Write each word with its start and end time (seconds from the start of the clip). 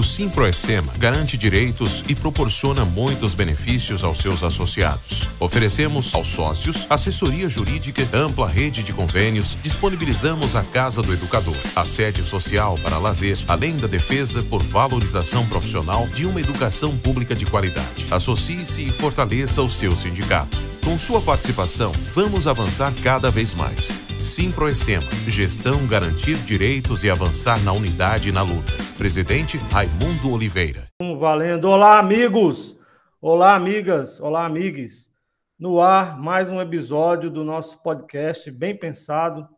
O 0.00 0.02
Simproecema 0.02 0.94
garante 0.96 1.36
direitos 1.36 2.02
e 2.08 2.14
proporciona 2.14 2.86
muitos 2.86 3.34
benefícios 3.34 4.02
aos 4.02 4.16
seus 4.16 4.42
associados. 4.42 5.28
Oferecemos 5.38 6.14
aos 6.14 6.26
sócios 6.26 6.86
assessoria 6.88 7.50
jurídica, 7.50 8.08
ampla 8.10 8.48
rede 8.48 8.82
de 8.82 8.94
convênios, 8.94 9.58
disponibilizamos 9.62 10.56
a 10.56 10.62
Casa 10.62 11.02
do 11.02 11.12
Educador, 11.12 11.54
a 11.76 11.84
sede 11.84 12.24
social 12.24 12.78
para 12.82 12.96
lazer, 12.96 13.36
além 13.46 13.76
da 13.76 13.86
defesa 13.86 14.42
por 14.42 14.62
valorização 14.62 15.46
profissional 15.46 16.08
de 16.08 16.24
uma 16.24 16.40
educação 16.40 16.96
pública 16.96 17.34
de 17.34 17.44
qualidade. 17.44 18.06
Associe-se 18.10 18.80
e 18.80 18.90
fortaleça 18.90 19.60
o 19.60 19.68
seu 19.68 19.94
sindicato. 19.94 20.56
Com 20.82 20.98
sua 20.98 21.20
participação, 21.20 21.92
vamos 22.14 22.46
avançar 22.46 22.94
cada 23.02 23.30
vez 23.30 23.52
mais. 23.52 24.09
Simproecema, 24.20 25.10
gestão 25.26 25.86
garantir 25.86 26.36
direitos 26.44 27.02
e 27.02 27.10
avançar 27.10 27.58
na 27.64 27.72
unidade 27.72 28.28
e 28.28 28.32
na 28.32 28.42
luta. 28.42 28.74
Presidente 28.98 29.56
Raimundo 29.56 30.30
Oliveira. 30.30 30.86
Valendo. 31.18 31.66
Olá, 31.66 31.98
amigos! 31.98 32.78
Olá, 33.18 33.54
amigas! 33.54 34.20
Olá, 34.20 34.44
amigues! 34.44 35.10
No 35.58 35.80
ar, 35.80 36.18
mais 36.18 36.50
um 36.50 36.60
episódio 36.60 37.30
do 37.30 37.42
nosso 37.42 37.82
podcast 37.82 38.50
Bem 38.50 38.76
Pensado. 38.76 39.48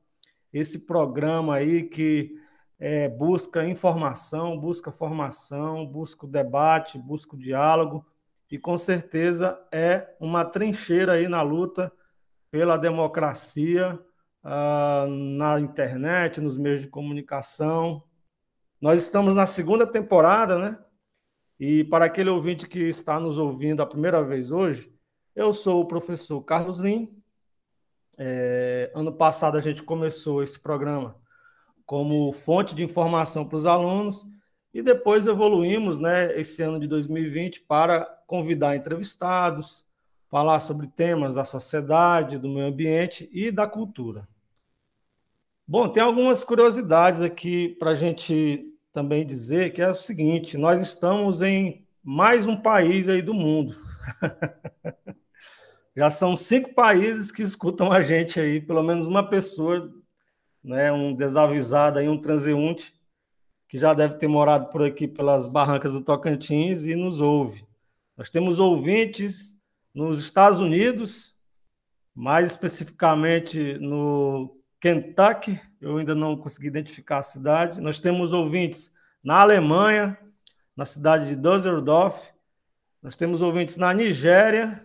Esse 0.53 0.87
programa 0.87 1.57
aí 1.57 1.83
que 1.83 2.31
é, 2.79 3.09
busca 3.09 3.67
informação, 3.67 4.57
busca 4.57 4.93
formação, 4.93 5.85
busca 5.85 6.25
debate, 6.25 6.99
busca 6.99 7.37
diálogo 7.37 8.07
e 8.49 8.59
com 8.59 8.79
certeza 8.79 9.59
é 9.73 10.15
uma 10.21 10.45
trincheira 10.45 11.15
aí 11.15 11.27
na 11.27 11.43
luta 11.43 11.93
pela 12.49 12.77
democracia 12.77 13.99
uh, 14.45 15.07
na 15.09 15.61
internet, 15.61 16.41
nos 16.41 16.57
meios 16.57 16.81
de 16.81 16.89
comunicação. 16.89 18.03
Nós 18.81 19.03
estamos 19.03 19.35
na 19.35 19.47
segunda 19.47 19.87
temporada, 19.87 20.59
né? 20.59 20.79
E 21.59 21.85
para 21.85 22.07
aquele 22.07 22.31
ouvinte 22.31 22.67
que 22.67 22.81
está 22.81 23.21
nos 23.21 23.39
ouvindo 23.39 23.83
a 23.83 23.87
primeira 23.87 24.23
vez 24.23 24.51
hoje, 24.51 24.93
eu 25.35 25.53
sou 25.53 25.81
o 25.81 25.87
professor 25.87 26.43
Carlos 26.43 26.79
Lim. 26.79 27.17
É, 28.19 28.91
ano 28.95 29.13
passado 29.13 29.57
a 29.57 29.61
gente 29.61 29.83
começou 29.83 30.43
esse 30.43 30.59
programa 30.59 31.17
como 31.87 32.33
fonte 32.33 32.75
de 32.75 32.83
informação 32.83 33.47
para 33.47 33.57
os 33.57 33.67
alunos 33.67 34.27
e 34.73 34.83
depois 34.83 35.27
evoluímos, 35.27 35.99
né, 35.99 36.39
esse 36.39 36.63
ano 36.63 36.81
de 36.81 36.87
2020 36.87 37.61
para 37.63 38.05
convidar 38.27 38.77
entrevistados, 38.77 39.85
falar 40.29 40.61
sobre 40.61 40.87
temas 40.87 41.35
da 41.35 41.45
sociedade, 41.45 42.39
do 42.39 42.49
meio 42.49 42.67
ambiente 42.67 43.29
e 43.33 43.51
da 43.51 43.67
cultura. 43.67 44.27
Bom, 45.67 45.89
tem 45.89 46.03
algumas 46.03 46.43
curiosidades 46.43 47.21
aqui 47.21 47.69
para 47.79 47.93
a 47.93 47.95
gente 47.95 48.67
também 48.91 49.25
dizer 49.25 49.73
que 49.73 49.81
é 49.81 49.89
o 49.89 49.95
seguinte: 49.95 50.59
nós 50.59 50.81
estamos 50.83 51.41
em 51.41 51.87
mais 52.03 52.47
um 52.47 52.57
país 52.57 53.09
aí 53.09 53.23
do 53.23 53.33
mundo. 53.33 53.81
Já 55.97 56.11
são 56.11 56.37
cinco 56.37 56.75
países 56.75 57.31
que 57.31 57.43
escutam 57.43 57.93
a 57.93 58.01
gente 58.01 58.41
aí, 58.41 58.61
pelo 58.61 58.83
menos 58.83 59.07
uma 59.07 59.29
pessoa, 59.29 59.93
né, 60.65 60.91
um 60.91 61.15
desavisado 61.15 61.99
aí, 61.99 62.09
um 62.09 62.21
transeunte 62.21 62.95
que 63.69 63.79
já 63.79 63.95
deve 63.95 64.15
ter 64.17 64.27
morado 64.27 64.69
por 64.71 64.83
aqui 64.83 65.07
pelas 65.07 65.49
barrancas 65.49 65.93
do 65.93 66.01
Tocantins 66.03 66.87
e 66.87 66.95
nos 66.95 67.21
ouve. 67.21 67.67
Nós 68.17 68.31
temos 68.31 68.59
ouvintes 68.59 69.59
nos 69.95 70.21
Estados 70.21 70.59
Unidos, 70.59 71.35
mais 72.15 72.49
especificamente 72.49 73.79
no 73.79 74.62
Kentucky, 74.83 75.61
eu 75.81 75.97
ainda 75.97 76.13
não 76.13 76.37
consegui 76.37 76.67
identificar 76.67 77.19
a 77.19 77.23
cidade. 77.23 77.81
Nós 77.81 78.01
temos 78.01 78.33
ouvintes 78.33 78.93
na 79.23 79.41
Alemanha, 79.41 80.19
na 80.77 80.85
cidade 80.85 81.29
de 81.29 81.37
Düsseldorf. 81.37 82.33
Nós 83.01 83.15
temos 83.15 83.41
ouvintes 83.41 83.77
na 83.77 83.95
Nigéria, 83.95 84.83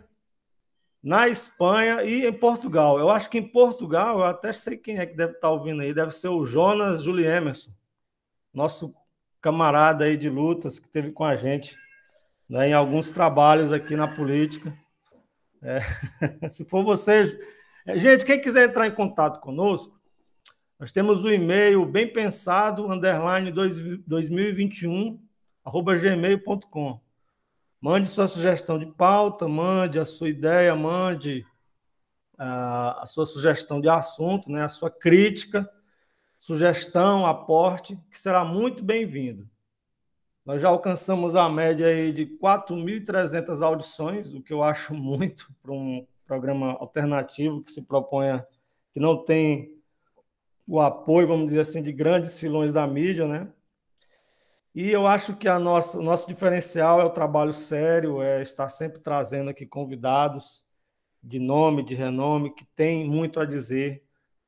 na 1.02 1.28
Espanha 1.28 2.03
e 2.03 2.28
em 2.28 2.34
Portugal. 2.34 3.00
Eu 3.00 3.09
acho 3.09 3.28
que 3.28 3.40
em 3.40 3.47
Portugal, 3.47 4.19
eu 4.19 4.25
até 4.25 4.53
sei 4.53 4.78
quem 4.78 5.00
é 5.00 5.06
que 5.07 5.18
deve 5.18 5.34
estar 5.34 5.50
ouvindo 5.50 5.81
aí, 5.81 5.91
deve 5.96 6.12
ser 6.12 6.28
o 6.28 6.46
Jonas 6.46 7.02
Julie 7.02 7.25
Emerson 7.25 7.72
nosso 8.53 8.94
camarada 9.41 10.06
aí 10.06 10.16
de 10.16 10.30
lutas 10.30 10.78
que 10.78 10.90
teve 10.90 11.12
com 11.12 11.24
a 11.24 11.36
gente 11.36 11.75
né, 12.47 12.69
em 12.69 12.74
alguns 12.74 13.09
trabalhos 13.09 13.72
aqui 13.74 13.96
na 13.96 14.07
política. 14.07 14.78
É, 15.63 15.80
se 16.50 16.63
for 16.66 16.84
você. 16.84 17.40
Gente, 17.96 18.25
quem 18.25 18.42
quiser 18.42 18.68
entrar 18.68 18.86
em 18.86 18.94
contato 18.94 19.40
conosco, 19.40 19.98
nós 20.78 20.92
temos 20.92 21.24
o 21.24 21.31
e-mail 21.31 21.86
bem 21.86 22.12
pensado, 22.12 22.92
underline 22.92 23.50
2021, 23.52 25.20
arroba 25.64 25.96
gmail.com. 25.96 27.00
Mande 27.80 28.08
sua 28.08 28.28
sugestão 28.28 28.78
de 28.78 28.88
pauta, 28.88 29.48
mande 29.48 30.00
a 30.00 30.06
sua 30.06 30.30
ideia, 30.30 30.75
mande 30.75 31.46
a, 32.38 33.03
a 33.03 33.06
sua 33.06 33.25
sugestão 33.25 33.80
de 33.80 33.88
assunto, 33.88 34.52
né, 34.52 34.64
a 34.64 34.69
sua 34.69 34.92
crítica 34.92 35.69
sugestão, 36.38 37.25
aporte, 37.25 37.98
que 38.12 38.19
será 38.19 38.44
muito 38.44 38.84
bem-vindo. 38.84 39.50
Nós 40.46 40.62
já 40.62 40.68
alcançamos 40.68 41.36
a 41.36 41.50
média 41.50 41.88
aí 41.88 42.12
de 42.12 42.25
4.300 42.25 43.62
audições, 43.62 44.34
o 44.34 44.42
que 44.42 44.54
eu 44.54 44.62
acho 44.62 44.94
muito 44.94 45.52
para 45.62 45.72
um 45.72 46.06
programa 46.28 46.74
alternativo 46.74 47.64
que 47.64 47.72
se 47.72 47.84
proponha, 47.84 48.46
que 48.94 49.00
não 49.00 49.24
tem 49.24 49.76
o 50.68 50.82
apoio, 50.82 51.28
vamos 51.28 51.48
dizer 51.48 51.62
assim, 51.62 51.82
de 51.82 51.94
grandes 51.94 52.38
filões 52.38 52.74
da 52.74 52.86
mídia, 52.86 53.26
né? 53.26 53.48
E 54.76 54.92
eu 54.92 55.08
acho 55.08 55.36
que 55.36 55.48
a 55.48 55.58
nossa, 55.58 55.98
o 55.98 56.04
nosso 56.04 56.28
diferencial 56.28 57.02
é 57.02 57.04
o 57.04 57.10
trabalho 57.10 57.54
sério, 57.54 58.22
é 58.22 58.42
estar 58.42 58.70
sempre 58.70 59.00
trazendo 59.00 59.50
aqui 59.50 59.66
convidados 59.66 60.64
de 61.24 61.40
nome, 61.40 61.84
de 61.84 61.96
renome, 61.96 62.54
que 62.54 62.66
tem 62.76 63.10
muito 63.10 63.40
a 63.40 63.46
dizer 63.46 64.04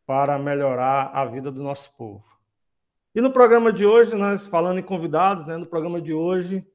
para 0.06 0.38
melhorar 0.38 1.09
a 1.13 1.25
vida 1.25 1.51
do 1.51 1.63
nosso 1.63 1.95
povo. 1.97 2.28
E 3.16 3.22
no 3.22 3.34
programa 3.34 3.73
de 3.73 3.85
hoje, 3.85 4.16
nós 4.16 4.45
falando 4.45 4.79
em 4.79 4.84
convidados, 4.84 5.47
né, 5.47 5.57
no 5.57 5.66
programa 5.66 6.00
de 6.00 6.13
hoje, 6.13 6.66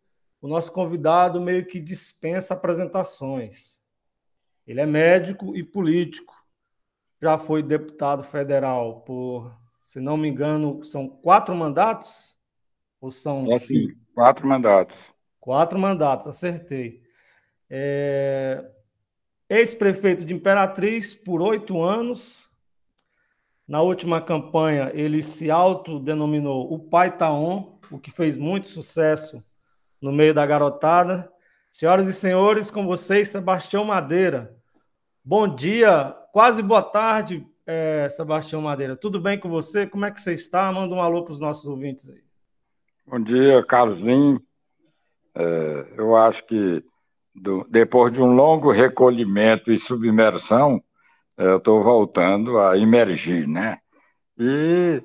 o 0.40 0.48
nosso 0.48 0.72
convidado 0.72 1.40
meio 1.40 1.64
que 1.64 1.80
dispensa 1.80 2.54
apresentações. 2.54 3.78
Ele 4.66 4.80
é 4.80 4.86
médico 4.86 5.56
e 5.56 5.62
político. 5.62 6.34
Já 7.20 7.38
foi 7.38 7.62
deputado 7.62 8.22
federal 8.22 9.00
por, 9.00 9.50
se 9.80 10.00
não 10.00 10.16
me 10.16 10.28
engano, 10.28 10.82
são 10.84 11.08
quatro 11.08 11.54
mandatos? 11.54 12.36
Ou 13.00 13.10
são 13.10 13.50
é 13.50 13.58
sim, 13.58 13.88
quatro 14.14 14.46
mandatos. 14.46 15.12
Quatro 15.40 15.78
mandatos, 15.78 16.26
acertei. 16.26 17.02
É... 17.68 18.64
Ex-prefeito 19.48 20.24
de 20.24 20.32
Imperatriz 20.32 21.14
por 21.14 21.42
oito 21.42 21.82
anos, 21.82 22.50
na 23.66 23.80
última 23.80 24.20
campanha, 24.20 24.90
ele 24.94 25.22
se 25.22 25.50
autodenominou 25.50 26.72
o 26.72 26.78
Pai 26.78 27.16
Taon, 27.16 27.78
o 27.90 27.98
que 27.98 28.10
fez 28.10 28.36
muito 28.36 28.68
sucesso 28.68 29.42
no 30.00 30.12
meio 30.12 30.34
da 30.34 30.44
garotada. 30.44 31.32
Senhoras 31.74 32.06
e 32.06 32.12
senhores, 32.12 32.70
com 32.70 32.86
vocês, 32.86 33.30
Sebastião 33.30 33.84
Madeira. 33.84 34.56
Bom 35.24 35.52
dia, 35.52 36.16
quase 36.32 36.62
boa 36.62 36.80
tarde, 36.80 37.44
é, 37.66 38.08
Sebastião 38.08 38.62
Madeira. 38.62 38.94
Tudo 38.94 39.20
bem 39.20 39.40
com 39.40 39.48
você? 39.48 39.84
Como 39.84 40.04
é 40.04 40.10
que 40.12 40.20
você 40.20 40.34
está? 40.34 40.70
Manda 40.70 40.94
um 40.94 41.02
alô 41.02 41.24
para 41.24 41.32
os 41.32 41.40
nossos 41.40 41.66
ouvintes 41.66 42.08
aí. 42.08 42.22
Bom 43.04 43.18
dia, 43.18 43.60
Carlos 43.66 43.98
Lim. 43.98 44.38
É, 45.34 45.94
eu 45.96 46.14
acho 46.14 46.46
que 46.46 46.80
do, 47.34 47.66
depois 47.68 48.12
de 48.12 48.22
um 48.22 48.32
longo 48.32 48.70
recolhimento 48.70 49.72
e 49.72 49.76
submersão, 49.76 50.80
eu 51.36 51.56
estou 51.56 51.82
voltando 51.82 52.56
a 52.56 52.78
emergir, 52.78 53.48
né? 53.48 53.78
E 54.38 55.02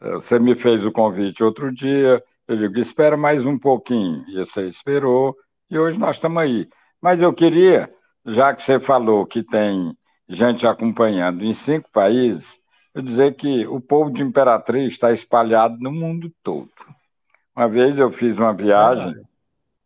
eh, 0.00 0.14
você 0.14 0.40
me 0.40 0.56
fez 0.56 0.84
o 0.84 0.90
convite 0.90 1.44
outro 1.44 1.72
dia, 1.72 2.20
eu 2.48 2.56
digo, 2.56 2.80
espera 2.80 3.16
mais 3.16 3.46
um 3.46 3.56
pouquinho, 3.56 4.24
e 4.28 4.38
você 4.38 4.66
esperou, 4.66 5.36
e 5.70 5.78
hoje 5.78 5.98
nós 5.98 6.16
estamos 6.16 6.42
aí. 6.42 6.68
Mas 7.00 7.22
eu 7.22 7.32
queria, 7.32 7.92
já 8.24 8.54
que 8.54 8.62
você 8.62 8.80
falou 8.80 9.26
que 9.26 9.42
tem 9.42 9.96
gente 10.28 10.66
acompanhando 10.66 11.44
em 11.44 11.54
cinco 11.54 11.90
países, 11.90 12.60
eu 12.94 13.02
dizer 13.02 13.34
que 13.34 13.66
o 13.66 13.80
povo 13.80 14.10
de 14.10 14.22
Imperatriz 14.22 14.92
está 14.92 15.12
espalhado 15.12 15.76
no 15.78 15.92
mundo 15.92 16.32
todo. 16.42 16.70
Uma 17.54 17.68
vez 17.68 17.98
eu 17.98 18.10
fiz 18.10 18.38
uma 18.38 18.52
viagem, 18.52 19.14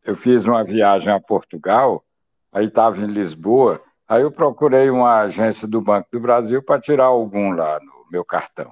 eu 0.04 0.16
fiz 0.16 0.44
uma 0.44 0.64
viagem 0.64 1.12
a 1.12 1.20
Portugal, 1.20 2.04
aí 2.52 2.66
estava 2.66 3.00
em 3.00 3.06
Lisboa, 3.06 3.80
Aí 4.12 4.20
eu 4.20 4.30
procurei 4.30 4.90
uma 4.90 5.20
agência 5.20 5.66
do 5.66 5.80
Banco 5.80 6.06
do 6.12 6.20
Brasil 6.20 6.62
para 6.62 6.78
tirar 6.78 7.06
algum 7.06 7.52
lá 7.52 7.80
no 7.80 8.04
meu 8.10 8.22
cartão. 8.22 8.70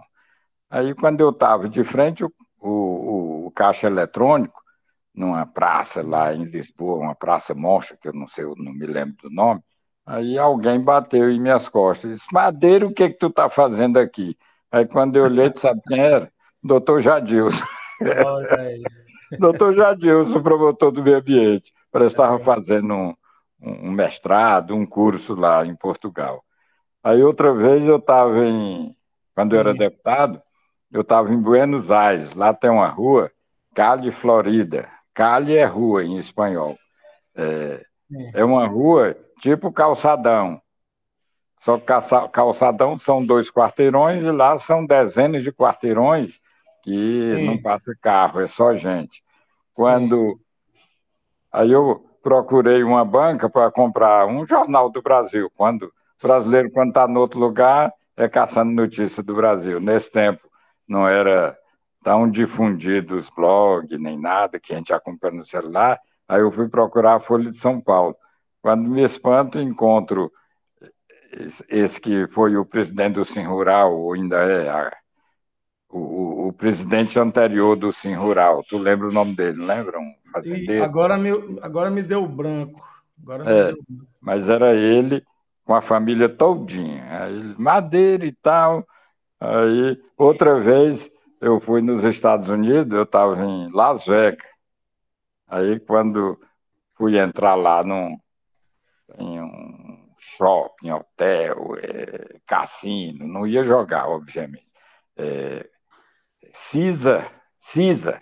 Aí, 0.69 0.95
quando 0.95 1.23
eu 1.23 1.31
estava 1.31 1.67
de 1.67 1.83
frente, 1.83 2.23
o, 2.23 2.31
o, 2.61 3.47
o, 3.47 3.51
caixa 3.53 3.87
eletrônico, 3.87 4.62
numa 5.15 5.47
praça 5.47 6.03
lá 6.03 6.33
em 6.33 6.45
Lisboa, 6.45 7.05
uma 7.05 7.15
praça 7.15 7.55
monstra, 7.55 7.97
que 7.97 8.09
eu 8.09 8.12
não 8.12 8.27
sei, 8.27 8.45
eu 8.45 8.55
não 8.57 8.73
me 8.73 8.87
lembro 8.87 9.17
do 9.23 9.31
nome, 9.31 9.61
aí 10.07 10.39
alguém 10.39 10.81
bateu 10.81 11.31
em 11.31 11.41
minhas 11.41 11.69
costas 11.69 12.11
e 12.11 12.15
disse, 12.15 12.33
Madeira, 12.33 12.87
o 12.87 12.95
que, 12.95 13.11
que 13.11 13.19
tu 13.19 13.27
está 13.27 13.49
fazendo 13.49 13.99
aqui? 13.99 14.37
Aí, 14.73 14.87
quando 14.87 15.17
eu 15.17 15.25
olhei, 15.25 15.51
tu 15.51 15.59
sabe 15.59 15.81
quem 15.89 15.99
era? 15.99 16.33
Doutor 16.62 17.01
Jadilson. 17.01 17.65
Doutor 19.39 19.75
Jadilson, 19.75 20.43
promotor 20.43 20.93
do 20.93 21.03
meio 21.03 21.19
ambiente, 21.19 21.73
parece 21.91 22.15
que 22.15 22.23
estava 22.23 22.39
fazendo 22.39 22.95
um, 22.95 23.15
um 23.61 23.91
mestrado, 23.91 24.75
um 24.75 24.87
curso 24.87 25.35
lá 25.35 25.65
em 25.67 25.75
Portugal. 25.75 26.45
Aí 27.03 27.23
outra 27.23 27.55
vez 27.55 27.87
eu 27.87 27.97
estava 27.97 28.45
em. 28.45 28.95
Quando 29.35 29.51
Sim. 29.51 29.55
eu 29.57 29.61
era 29.61 29.75
deputado, 29.75 30.43
eu 30.91 31.01
estava 31.01 31.33
em 31.33 31.39
Buenos 31.39 31.91
Aires, 31.91 32.35
lá 32.35 32.53
tem 32.53 32.71
uma 32.71 32.89
rua, 32.89 33.31
Cali 33.75 34.11
Florida. 34.11 34.89
Cali 35.21 35.55
é 35.55 35.67
rua 35.67 36.03
em 36.03 36.17
espanhol. 36.17 36.79
É, 37.37 37.85
é. 38.35 38.41
é 38.41 38.45
uma 38.45 38.67
rua 38.67 39.15
tipo 39.39 39.71
calçadão. 39.71 40.59
Só 41.59 41.77
que 41.77 41.85
calçadão 42.33 42.97
são 42.97 43.23
dois 43.23 43.51
quarteirões 43.51 44.25
e 44.25 44.31
lá 44.31 44.57
são 44.57 44.87
dezenas 44.87 45.43
de 45.43 45.53
quarteirões 45.53 46.41
que 46.83 47.21
Sim. 47.21 47.45
não 47.45 47.61
passa 47.61 47.95
carro, 48.01 48.41
é 48.41 48.47
só 48.47 48.73
gente. 48.73 49.23
Quando. 49.75 50.17
Sim. 50.17 50.81
Aí 51.53 51.71
eu 51.71 52.03
procurei 52.23 52.83
uma 52.83 53.05
banca 53.05 53.51
para 53.51 53.71
comprar 53.71 54.27
um 54.27 54.47
jornal 54.47 54.89
do 54.89 55.03
Brasil. 55.03 55.53
Quando 55.55 55.83
o 55.83 56.27
brasileiro, 56.27 56.71
quando 56.71 56.89
está 56.89 57.07
em 57.07 57.19
outro 57.19 57.39
lugar, 57.39 57.93
é 58.17 58.27
caçando 58.27 58.73
notícia 58.73 59.23
do 59.23 59.35
Brasil. 59.35 59.81
Nesse 59.81 60.11
tempo, 60.11 60.49
não 60.89 61.07
era 61.07 61.55
tão 62.02 62.31
difundido 62.31 63.17
os 63.17 63.31
blogs, 63.31 63.99
nem 63.99 64.19
nada, 64.19 64.58
que 64.58 64.73
a 64.73 64.76
gente 64.76 64.93
acompanha 64.93 65.38
no 65.38 65.47
celular. 65.47 65.99
Aí 66.29 66.41
eu 66.41 66.50
fui 66.50 66.69
procurar 66.69 67.14
a 67.17 67.20
Folha 67.20 67.50
de 67.50 67.56
São 67.56 67.81
Paulo. 67.81 68.17
Quando 68.62 68.88
me 68.88 69.02
espanto, 69.02 69.58
encontro 69.58 70.31
esse 71.69 72.00
que 72.00 72.26
foi 72.29 72.56
o 72.56 72.64
presidente 72.64 73.14
do 73.14 73.25
Sim 73.25 73.44
Rural, 73.44 73.97
ou 73.97 74.14
ainda 74.14 74.37
é 74.38 74.69
a, 74.69 74.93
o, 75.88 76.49
o, 76.49 76.52
presidente 76.52 77.19
anterior 77.19 77.76
do 77.76 77.93
Sim 77.93 78.14
Rural. 78.14 78.64
Tu 78.69 78.76
lembra 78.76 79.08
o 79.08 79.12
nome 79.12 79.35
dele, 79.35 79.64
lembra? 79.64 79.99
Um 79.99 80.14
fazendeiro. 80.32 80.85
agora 80.85 81.17
me, 81.17 81.31
agora 81.62 81.91
me 81.91 82.02
deu 82.02 82.26
branco. 82.26 82.87
Agora 83.23 83.44
é, 83.44 83.64
deu 83.67 83.85
branco. 83.87 84.08
Mas 84.20 84.49
era 84.49 84.75
ele 84.75 85.25
com 85.64 85.75
a 85.75 85.81
família 85.81 86.29
todinha. 86.29 87.25
Aí, 87.25 87.55
madeira 87.56 88.26
e 88.26 88.32
tal. 88.32 88.85
Aí, 89.38 89.97
outra 90.17 90.61
vez, 90.61 91.11
eu 91.41 91.59
fui 91.59 91.81
nos 91.81 92.05
Estados 92.05 92.49
Unidos, 92.49 92.93
eu 92.93 93.05
estava 93.05 93.43
em 93.43 93.71
Las 93.73 94.05
Vegas. 94.05 94.47
Aí, 95.49 95.81
quando 95.81 96.39
fui 96.95 97.19
entrar 97.19 97.55
lá 97.55 97.83
num, 97.83 98.17
em 99.19 99.41
um 99.41 100.15
shopping, 100.19 100.91
hotel, 100.91 101.77
é, 101.83 102.39
cassino, 102.47 103.27
não 103.27 103.47
ia 103.47 103.65
jogar, 103.65 104.09
obviamente. 104.09 104.69
É, 105.17 105.69
Cisa, 106.53 107.27
Cisa, 107.59 108.21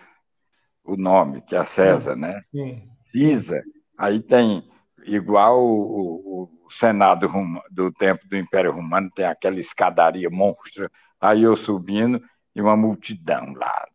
o 0.84 0.96
nome, 0.96 1.42
que 1.42 1.56
é 1.56 1.58
a 1.58 1.64
César, 1.64 2.16
né? 2.16 2.38
Sim. 2.40 2.88
Cisa. 3.08 3.62
Aí 3.96 4.20
tem, 4.20 4.70
igual 5.04 5.60
o, 5.60 6.48
o 6.66 6.70
Senado 6.70 7.28
do 7.70 7.92
tempo 7.92 8.26
do 8.28 8.36
Império 8.36 8.72
Romano, 8.72 9.10
tem 9.14 9.24
aquela 9.24 9.58
escadaria 9.58 10.30
monstra. 10.30 10.90
Aí 11.20 11.42
eu 11.42 11.56
subindo 11.56 12.22
e 12.54 12.60
uma 12.60 12.76
multidão 12.76 13.52
lá. 13.54 13.86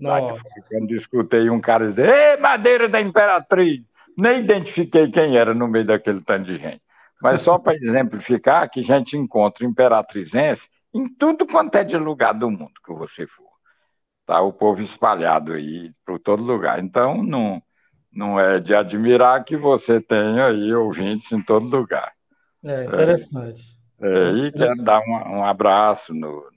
lá 0.00 0.20
de, 0.20 0.40
quando 0.68 0.94
escutei 0.94 1.50
um 1.50 1.60
cara 1.60 1.86
dizer: 1.86 2.08
Ei, 2.08 2.36
madeira 2.38 2.88
da 2.88 3.00
Imperatriz! 3.00 3.82
Nem 4.16 4.40
identifiquei 4.40 5.10
quem 5.10 5.36
era 5.36 5.52
no 5.52 5.68
meio 5.68 5.84
daquele 5.84 6.22
tanto 6.22 6.44
de 6.44 6.56
gente. 6.56 6.82
Mas 7.20 7.42
só 7.42 7.58
para 7.58 7.74
exemplificar 7.76 8.70
que 8.70 8.80
a 8.80 8.82
gente 8.82 9.16
encontra 9.16 9.66
imperatrizense 9.66 10.70
em 10.94 11.06
tudo 11.08 11.46
quanto 11.46 11.76
é 11.76 11.84
de 11.84 11.96
lugar 11.98 12.32
do 12.32 12.50
mundo 12.50 12.72
que 12.84 12.92
você 12.94 13.26
for. 13.26 13.44
Tá 14.24 14.40
o 14.40 14.52
povo 14.52 14.82
espalhado 14.82 15.52
aí 15.52 15.92
por 16.04 16.18
todo 16.18 16.42
lugar. 16.42 16.82
Então, 16.82 17.22
não, 17.22 17.62
não 18.10 18.40
é 18.40 18.58
de 18.58 18.74
admirar 18.74 19.44
que 19.44 19.56
você 19.56 20.00
tenha 20.00 20.46
aí 20.46 20.74
ouvintes 20.74 21.30
em 21.32 21.42
todo 21.42 21.66
lugar. 21.66 22.12
É 22.64 22.84
interessante. 22.86 23.62
É, 24.00 24.08
é, 24.08 24.30
e 24.32 24.52
quero 24.52 24.82
dar 24.82 25.00
um, 25.00 25.38
um 25.38 25.44
abraço 25.44 26.12
no, 26.12 26.20
no, 26.20 26.50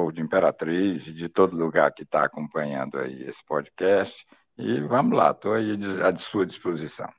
povo 0.00 0.12
de 0.12 0.22
Imperatriz 0.22 1.06
e 1.06 1.12
de 1.12 1.28
todo 1.28 1.54
lugar 1.54 1.92
que 1.92 2.04
está 2.04 2.24
acompanhando 2.24 2.98
aí 2.98 3.22
esse 3.24 3.44
podcast. 3.44 4.26
E 4.56 4.80
vamos 4.80 5.16
lá, 5.16 5.30
estou 5.30 5.52
aí 5.52 5.78
à 6.02 6.16
sua 6.16 6.46
disposição. 6.46 7.10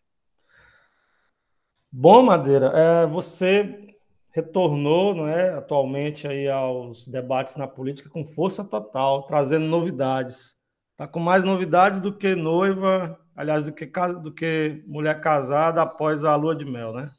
Bom, 1.91 2.23
Madeira, 2.23 2.71
é, 2.73 3.05
você 3.05 3.87
retornou 4.31 5.13
não 5.13 5.27
é, 5.27 5.53
atualmente 5.53 6.27
aí 6.27 6.49
aos 6.49 7.07
debates 7.07 7.55
na 7.55 7.67
política 7.67 8.09
com 8.09 8.25
força 8.25 8.63
total, 8.63 9.23
trazendo 9.23 9.65
novidades. 9.65 10.55
Está 10.93 11.07
com 11.07 11.19
mais 11.19 11.43
novidades 11.43 11.99
do 11.99 12.17
que 12.17 12.33
noiva, 12.33 13.19
aliás, 13.35 13.63
do 13.63 13.71
que, 13.71 13.85
do 14.23 14.33
que 14.33 14.83
mulher 14.87 15.21
casada 15.21 15.83
após 15.83 16.23
a 16.23 16.35
lua 16.35 16.55
de 16.55 16.65
mel, 16.65 16.93
né? 16.93 17.11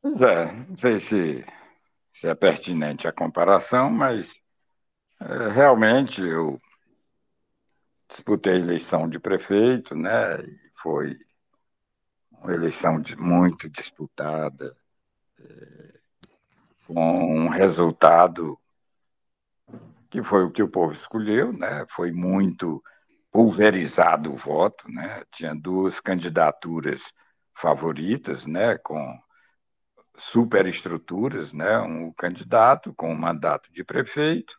Pois 0.00 0.20
é, 0.20 0.52
não 0.52 0.76
sei 0.76 1.00
se, 1.00 1.44
se 2.14 2.28
é 2.28 2.34
pertinente 2.34 3.08
a 3.08 3.12
comparação, 3.12 3.90
mas 3.90 4.32
é, 5.20 5.48
realmente 5.48 6.22
eu 6.22 6.60
disputei 8.08 8.54
a 8.54 8.58
eleição 8.58 9.08
de 9.08 9.18
prefeito, 9.18 9.96
né? 9.96 10.40
E 10.40 10.70
foi 10.72 11.18
uma 12.30 12.54
eleição 12.54 13.02
muito 13.18 13.68
disputada, 13.68 14.76
é, 15.40 15.98
com 16.86 17.46
um 17.46 17.48
resultado 17.48 18.56
que 20.08 20.22
foi 20.22 20.44
o 20.44 20.52
que 20.52 20.62
o 20.62 20.68
povo 20.68 20.92
escolheu, 20.92 21.52
né? 21.52 21.84
Foi 21.88 22.12
muito 22.12 22.80
pulverizado 23.32 24.32
o 24.32 24.36
voto, 24.36 24.88
né? 24.88 25.24
Tinha 25.32 25.52
duas 25.52 25.98
candidaturas 25.98 27.12
favoritas, 27.52 28.46
né? 28.46 28.78
Com 28.78 29.20
superestruturas, 30.16 31.52
né? 31.52 31.78
Um 31.78 32.12
candidato 32.12 32.94
com 32.94 33.12
um 33.12 33.16
mandato 33.16 33.72
de 33.72 33.82
prefeito 33.82 34.56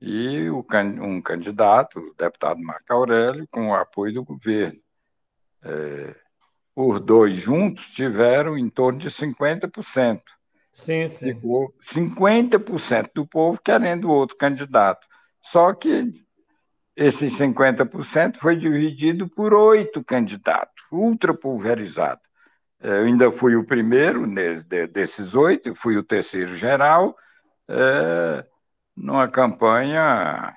e 0.00 0.48
um 0.50 1.20
candidato, 1.20 1.98
o 1.98 2.14
deputado 2.14 2.60
Marco 2.60 2.92
Aurélio, 2.92 3.48
com 3.50 3.70
o 3.70 3.74
apoio 3.74 4.14
do 4.14 4.24
governo. 4.24 4.80
É, 5.62 6.14
os 6.74 7.00
dois 7.00 7.36
juntos 7.36 7.88
tiveram 7.88 8.56
em 8.58 8.68
torno 8.68 8.98
de 8.98 9.10
50%. 9.10 10.20
Sim, 10.70 11.08
sim. 11.08 11.34
Ficou 11.34 11.74
50% 11.90 13.10
do 13.14 13.26
povo 13.26 13.58
querendo 13.62 14.10
outro 14.10 14.36
candidato. 14.36 15.06
Só 15.40 15.72
que 15.72 16.12
esses 16.94 17.32
50% 17.32 18.36
foi 18.36 18.56
dividido 18.56 19.28
por 19.28 19.54
oito 19.54 20.04
candidatos, 20.04 20.84
ultra 20.92 21.32
pulverizado. 21.32 22.20
É, 22.80 22.88
eu 22.88 23.04
ainda 23.06 23.32
fui 23.32 23.56
o 23.56 23.64
primeiro 23.64 24.26
desses 24.90 25.34
oito, 25.34 25.74
fui 25.74 25.96
o 25.96 26.02
terceiro 26.02 26.56
geral, 26.56 27.16
é, 27.68 28.46
numa 28.96 29.28
campanha 29.28 30.54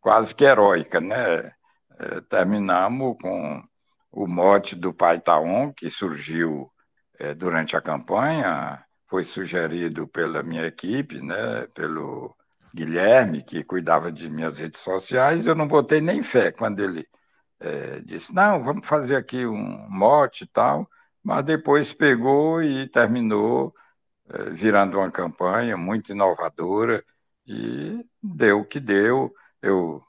quase 0.00 0.34
que 0.34 0.44
heróica, 0.44 1.00
né? 1.00 1.52
É, 1.98 2.20
terminamos 2.28 3.16
com 3.20 3.62
o 4.10 4.26
mote 4.26 4.74
do 4.74 4.92
Pai 4.92 5.20
Taon, 5.20 5.72
que 5.72 5.90
surgiu 5.90 6.70
é, 7.18 7.34
durante 7.34 7.76
a 7.76 7.80
campanha, 7.80 8.82
foi 9.06 9.24
sugerido 9.24 10.08
pela 10.08 10.42
minha 10.42 10.64
equipe, 10.66 11.20
né, 11.20 11.66
pelo 11.74 12.34
Guilherme, 12.74 13.42
que 13.42 13.62
cuidava 13.64 14.10
de 14.10 14.30
minhas 14.30 14.58
redes 14.58 14.80
sociais, 14.80 15.46
eu 15.46 15.54
não 15.54 15.66
botei 15.66 16.00
nem 16.00 16.22
fé 16.22 16.50
quando 16.52 16.80
ele 16.80 17.06
é, 17.60 18.00
disse, 18.00 18.34
não, 18.34 18.64
vamos 18.64 18.86
fazer 18.86 19.16
aqui 19.16 19.46
um 19.46 19.86
mote 19.90 20.44
e 20.44 20.46
tal, 20.46 20.88
mas 21.22 21.44
depois 21.44 21.92
pegou 21.92 22.62
e 22.62 22.88
terminou 22.88 23.74
é, 24.28 24.50
virando 24.50 24.98
uma 24.98 25.10
campanha 25.10 25.76
muito 25.76 26.12
inovadora 26.12 27.04
e 27.46 28.04
deu 28.22 28.60
o 28.60 28.64
que 28.64 28.80
deu. 28.80 29.32
Eu 29.62 30.02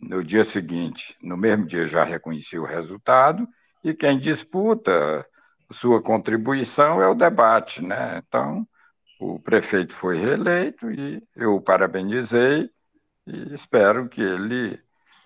no 0.00 0.22
dia 0.22 0.44
seguinte, 0.44 1.16
no 1.22 1.36
mesmo 1.36 1.66
dia, 1.66 1.86
já 1.86 2.04
reconheci 2.04 2.58
o 2.58 2.64
resultado, 2.64 3.48
e 3.82 3.94
quem 3.94 4.18
disputa 4.18 5.26
sua 5.72 6.02
contribuição 6.02 7.02
é 7.02 7.08
o 7.08 7.14
debate. 7.14 7.82
Né? 7.82 8.22
Então, 8.26 8.66
o 9.20 9.38
prefeito 9.40 9.94
foi 9.94 10.18
reeleito 10.18 10.90
e 10.90 11.22
eu 11.34 11.54
o 11.56 11.60
parabenizei 11.60 12.70
e 13.26 13.54
espero 13.54 14.08
que 14.08 14.20
ele 14.20 14.78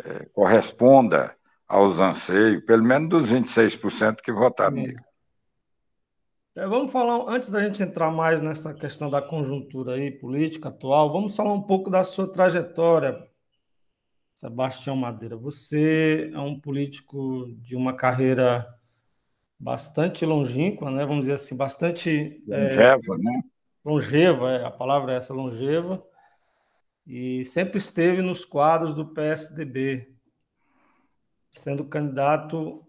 é, 0.05 0.27
corresponda 0.33 1.37
aos 1.69 2.01
anseios, 2.01 2.65
pelo 2.65 2.83
menos 2.83 3.09
dos 3.09 3.31
26% 3.31 4.17
que 4.23 4.33
votaram 4.33 4.77
nele. 4.77 5.10
É, 6.61 6.67
vamos 6.67 6.93
falar, 6.93 7.25
antes 7.27 7.49
da 7.49 7.63
gente 7.63 7.83
entrar 7.83 8.11
mais 8.11 8.43
nessa 8.43 8.75
questão 8.75 9.09
da 9.09 9.23
conjuntura 9.23 9.95
aí, 9.95 10.11
política 10.11 10.69
atual, 10.69 11.11
vamos 11.11 11.35
falar 11.35 11.55
um 11.55 11.63
pouco 11.63 11.89
da 11.89 12.05
sua 12.05 12.31
trajetória 12.31 13.27
Sebastião 14.37 14.95
Madeira, 14.95 15.39
você 15.39 16.31
é 16.35 16.39
um 16.39 16.61
político 16.61 17.51
de 17.63 17.75
uma 17.75 17.95
carreira 17.97 18.67
bastante 19.59 20.27
longínqua, 20.27 20.91
né? 20.91 21.07
Vamos 21.07 21.21
dizer 21.21 21.33
assim, 21.33 21.57
bastante 21.57 22.45
é, 22.51 22.65
longeva, 22.65 23.15
é, 23.15 23.19
né? 23.19 23.43
Longeva, 23.83 24.51
é, 24.51 24.65
a 24.67 24.71
palavra 24.71 25.15
é 25.15 25.17
essa, 25.17 25.33
longeva. 25.33 26.05
e 27.07 27.43
sempre 27.43 27.79
esteve 27.79 28.21
nos 28.21 28.45
quadros 28.45 28.95
do 28.95 29.07
PSDB, 29.15 30.13
sendo 31.51 31.87
candidato 31.87 32.87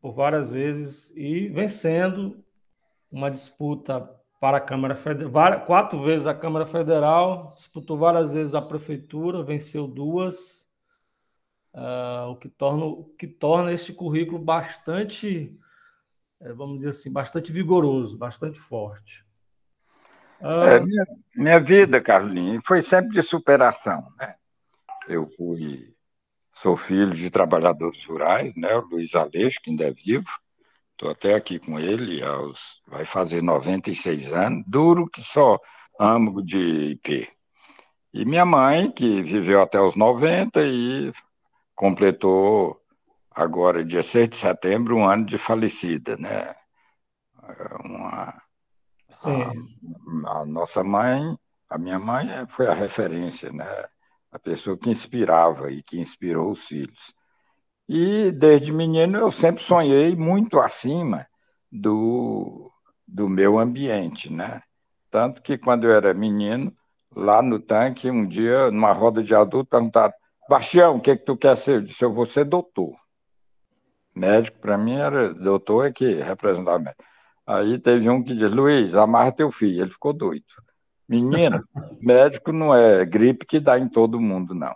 por 0.00 0.12
várias 0.12 0.50
vezes 0.50 1.16
e 1.16 1.48
vencendo 1.50 2.42
uma 3.12 3.30
disputa 3.30 4.08
para 4.40 4.56
a 4.56 4.60
Câmara 4.60 4.96
Federal, 4.96 5.64
quatro 5.64 6.02
vezes 6.02 6.26
a 6.26 6.34
Câmara 6.34 6.66
Federal, 6.66 7.52
disputou 7.54 7.96
várias 7.96 8.32
vezes 8.32 8.54
a 8.54 8.62
prefeitura, 8.62 9.44
venceu 9.44 9.86
duas, 9.86 10.68
uh, 11.74 12.30
o 12.30 12.36
que 12.36 12.48
torna 12.48 12.84
que 13.16 13.26
torna 13.28 13.72
este 13.72 13.92
currículo 13.92 14.38
bastante, 14.38 15.56
eh, 16.40 16.52
vamos 16.54 16.78
dizer 16.78 16.88
assim, 16.88 17.12
bastante 17.12 17.52
vigoroso, 17.52 18.18
bastante 18.18 18.58
forte. 18.58 19.24
Uh... 20.40 20.66
É, 20.66 20.80
minha, 20.80 21.06
minha 21.36 21.60
vida, 21.60 22.00
Carlinhos, 22.00 22.64
foi 22.66 22.82
sempre 22.82 23.10
de 23.10 23.22
superação, 23.22 24.12
né? 24.18 24.34
Eu 25.06 25.30
fui 25.36 25.94
sou 26.52 26.76
filho 26.76 27.14
de 27.14 27.30
trabalhadores 27.30 28.04
rurais, 28.04 28.54
né? 28.56 28.74
O 28.74 28.86
Luiz 28.86 29.14
Aleixo, 29.14 29.60
que 29.62 29.70
ainda 29.70 29.84
é 29.84 29.92
vivo, 29.92 30.30
Estou 31.02 31.10
até 31.10 31.34
aqui 31.34 31.58
com 31.58 31.80
ele, 31.80 32.22
aos, 32.22 32.80
vai 32.86 33.04
fazer 33.04 33.42
96 33.42 34.32
anos, 34.32 34.62
duro 34.68 35.10
que 35.10 35.20
só 35.20 35.58
âmago 35.98 36.40
de 36.40 36.92
IP. 36.92 37.28
E 38.14 38.24
minha 38.24 38.46
mãe, 38.46 38.88
que 38.88 39.20
viveu 39.20 39.60
até 39.60 39.80
os 39.80 39.96
90 39.96 40.62
e 40.64 41.12
completou 41.74 42.80
agora, 43.32 43.84
dia 43.84 44.00
6 44.00 44.28
de 44.28 44.36
setembro, 44.36 44.96
um 44.96 45.04
ano 45.04 45.26
de 45.26 45.36
falecida, 45.38 46.16
né? 46.16 46.54
Uma, 47.84 48.40
Sim. 49.10 49.42
A, 50.24 50.42
a 50.42 50.46
nossa 50.46 50.84
mãe, 50.84 51.36
a 51.68 51.78
minha 51.78 51.98
mãe 51.98 52.28
foi 52.46 52.68
a 52.68 52.74
referência, 52.74 53.50
né? 53.50 53.66
A 54.30 54.38
pessoa 54.38 54.78
que 54.78 54.88
inspirava 54.88 55.68
e 55.72 55.82
que 55.82 55.98
inspirou 55.98 56.52
os 56.52 56.64
filhos. 56.64 57.12
E 57.94 58.32
desde 58.32 58.72
menino 58.72 59.18
eu 59.18 59.30
sempre 59.30 59.62
sonhei 59.62 60.16
muito 60.16 60.58
acima 60.58 61.26
do, 61.70 62.72
do 63.06 63.28
meu 63.28 63.58
ambiente, 63.58 64.32
né? 64.32 64.62
Tanto 65.10 65.42
que 65.42 65.58
quando 65.58 65.84
eu 65.84 65.92
era 65.92 66.14
menino, 66.14 66.74
lá 67.14 67.42
no 67.42 67.60
tanque, 67.60 68.10
um 68.10 68.26
dia, 68.26 68.70
numa 68.70 68.94
roda 68.94 69.22
de 69.22 69.34
adulto, 69.34 69.68
perguntaram: 69.68 70.14
Bastião, 70.48 70.96
o 70.96 71.00
que, 71.02 71.10
é 71.10 71.16
que 71.18 71.26
tu 71.26 71.36
quer 71.36 71.54
ser? 71.54 71.74
Eu 71.74 71.80
disse: 71.82 72.02
Eu 72.02 72.14
vou 72.14 72.24
ser 72.24 72.46
doutor. 72.46 72.94
Médico, 74.14 74.58
para 74.58 74.78
mim, 74.78 74.94
era 74.94 75.34
doutor 75.34 75.88
é 75.88 75.92
que 75.92 76.14
representava 76.14 76.78
médico. 76.78 77.04
Aí 77.46 77.78
teve 77.78 78.08
um 78.08 78.24
que 78.24 78.34
disse: 78.34 78.54
Luiz, 78.54 78.94
amarra 78.94 79.32
teu 79.32 79.52
filho. 79.52 79.82
Ele 79.82 79.90
ficou 79.90 80.14
doido. 80.14 80.46
Menino, 81.06 81.62
médico 82.00 82.52
não 82.52 82.74
é 82.74 83.04
gripe 83.04 83.44
que 83.44 83.60
dá 83.60 83.78
em 83.78 83.86
todo 83.86 84.18
mundo, 84.18 84.54
não. 84.54 84.74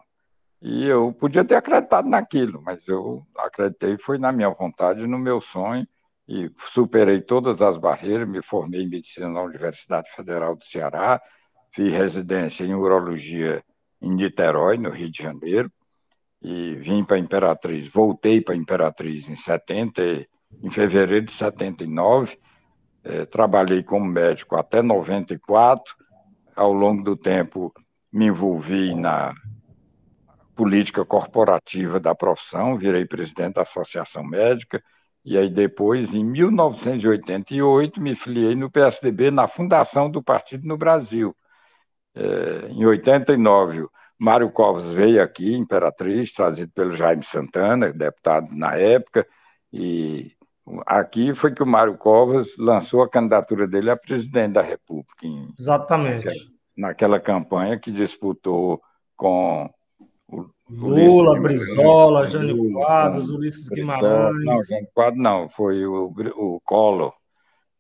E 0.69 0.85
eu 0.85 1.13
podia 1.13 1.45
ter 1.45 1.55
acreditado 1.55 2.09
naquilo, 2.09 2.61
mas 2.61 2.81
eu 2.89 3.25
acreditei, 3.39 3.97
foi 3.99 4.19
na 4.19 4.33
minha 4.33 4.51
vontade, 4.51 5.07
no 5.07 5.17
meu 5.17 5.41
sonho, 5.41 5.87
e 6.27 6.51
superei 6.75 7.21
todas 7.21 7.63
as 7.63 7.79
barreiras, 7.79 8.29
me 8.29 8.43
formei 8.43 8.83
em 8.83 8.89
medicina 8.89 9.29
na 9.29 9.43
Universidade 9.43 10.11
Federal 10.11 10.57
do 10.57 10.65
Ceará, 10.65 11.23
fiz 11.71 11.93
residência 11.93 12.65
em 12.65 12.75
urologia 12.75 13.63
em 14.03 14.13
Niterói, 14.13 14.77
no 14.77 14.91
Rio 14.91 15.09
de 15.09 15.23
Janeiro, 15.23 15.71
e 16.43 16.75
vim 16.75 17.05
para 17.05 17.17
Imperatriz, 17.17 17.87
voltei 17.87 18.41
para 18.41 18.57
Imperatriz 18.57 19.29
em 19.29 19.37
70, 19.37 20.03
em 20.65 20.71
fevereiro 20.73 21.27
de 21.27 21.33
79, 21.33 22.41
eh, 23.05 23.25
trabalhei 23.25 23.85
como 23.85 24.05
médico 24.05 24.57
até 24.57 24.83
94, 24.83 25.95
ao 26.57 26.73
longo 26.73 27.05
do 27.05 27.17
tempo 27.17 27.73
me 28.13 28.27
envolvi 28.27 28.97
na 28.97 29.33
política 30.57 31.05
corporativa 31.05 32.01
da 32.01 32.15
profissão, 32.15 32.79
virei 32.79 33.05
presidente 33.05 33.55
da 33.55 33.63
Associação 33.63 34.25
Médica, 34.25 34.83
e 35.23 35.37
aí 35.37 35.51
depois, 35.51 36.15
em 36.15 36.25
1988, 36.25 38.01
me 38.01 38.15
filiei 38.15 38.55
no 38.55 38.71
PSDB 38.71 39.31
na 39.31 39.47
fundação 39.47 40.11
do 40.11 40.23
partido 40.23 40.67
no 40.67 40.79
Brasil. 40.79 41.37
É, 42.15 42.69
em 42.71 42.87
89, 42.87 43.87
Mário 44.19 44.51
Covas 44.51 44.93
veio 44.93 45.23
aqui, 45.23 45.55
Imperatriz, 45.55 46.33
trazido 46.33 46.73
pelo 46.73 46.95
Jaime 46.95 47.23
Santana, 47.23 47.93
deputado 47.93 48.49
na 48.53 48.77
época, 48.77 49.27
e 49.71 50.33
aqui 50.87 51.35
foi 51.35 51.53
que 51.53 51.63
o 51.63 51.67
Mário 51.67 51.99
Covas 51.99 52.57
lançou 52.57 53.03
a 53.03 53.11
candidatura 53.11 53.67
dele 53.67 53.91
a 53.91 53.97
presidente 53.97 54.55
da 54.55 54.63
República. 54.63 55.27
Em, 55.27 55.49
Exatamente. 55.59 56.25
Naquela, 56.25 56.41
naquela 56.77 57.21
campanha 57.21 57.79
que 57.79 57.91
disputou 57.91 58.81
com 59.17 59.69
Lula, 60.69 61.41
Brizola, 61.41 62.27
Jânio 62.27 62.73
Quadros, 62.73 63.31
Ulisses 63.31 63.69
Guimarães. 63.69 64.45
Não, 64.45 64.63
Jânio 64.63 64.89
Quadros 64.93 65.23
não, 65.23 65.49
foi 65.49 65.87
o, 65.87 66.13
o 66.37 66.61
Collor. 66.65 67.13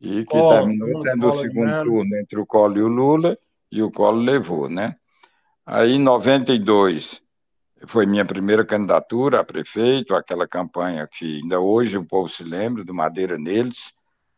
E 0.00 0.20
que 0.20 0.26
Collor, 0.26 0.60
terminou 0.60 1.02
tendo 1.02 1.26
o 1.26 1.36
segundo 1.38 1.84
turno 1.84 2.16
entre 2.16 2.40
o 2.40 2.46
Collor 2.46 2.76
e 2.76 2.82
o 2.82 2.88
Lula, 2.88 3.38
e 3.72 3.82
o 3.82 3.90
Collor 3.90 4.22
levou, 4.22 4.68
né? 4.68 4.96
Aí, 5.64 5.94
em 5.94 5.98
92, 5.98 7.20
foi 7.86 8.06
minha 8.06 8.24
primeira 8.24 8.64
candidatura 8.64 9.40
a 9.40 9.44
prefeito, 9.44 10.14
aquela 10.14 10.46
campanha 10.46 11.08
que 11.10 11.40
ainda 11.40 11.58
hoje 11.60 11.98
o 11.98 12.06
povo 12.06 12.28
se 12.28 12.44
lembra, 12.44 12.84
do 12.84 12.94
Madeira 12.94 13.36
Neles, 13.36 13.92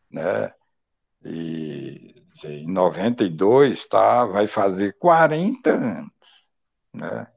né? 0.09 0.51
E 1.23 2.15
em 2.43 2.67
92, 2.67 3.87
tá, 3.87 4.25
vai 4.25 4.47
fazer 4.47 4.95
40 4.97 5.69
anos, 5.69 6.11
né? 6.93 7.27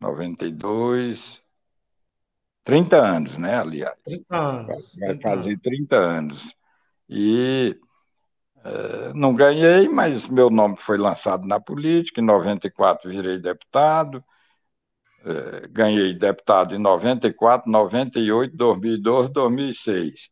92, 0.00 1.42
30 2.64 2.96
anos, 2.96 3.38
né, 3.38 3.58
aliás. 3.58 3.96
30 4.04 4.36
anos. 4.36 4.96
Vai, 4.96 5.08
vai 5.08 5.20
fazer 5.20 5.58
30 5.58 5.96
anos. 5.96 6.54
E 7.08 7.78
é, 8.64 9.12
não 9.14 9.34
ganhei, 9.34 9.88
mas 9.88 10.26
meu 10.28 10.50
nome 10.50 10.76
foi 10.78 10.98
lançado 10.98 11.46
na 11.46 11.58
política. 11.58 12.20
Em 12.20 12.24
94 12.24 13.10
virei 13.10 13.38
deputado. 13.38 14.22
É, 15.24 15.66
ganhei 15.68 16.14
deputado 16.14 16.74
em 16.74 16.78
94, 16.78 17.70
98, 17.70 18.56
2002, 18.56 19.30
2006. 19.30 20.28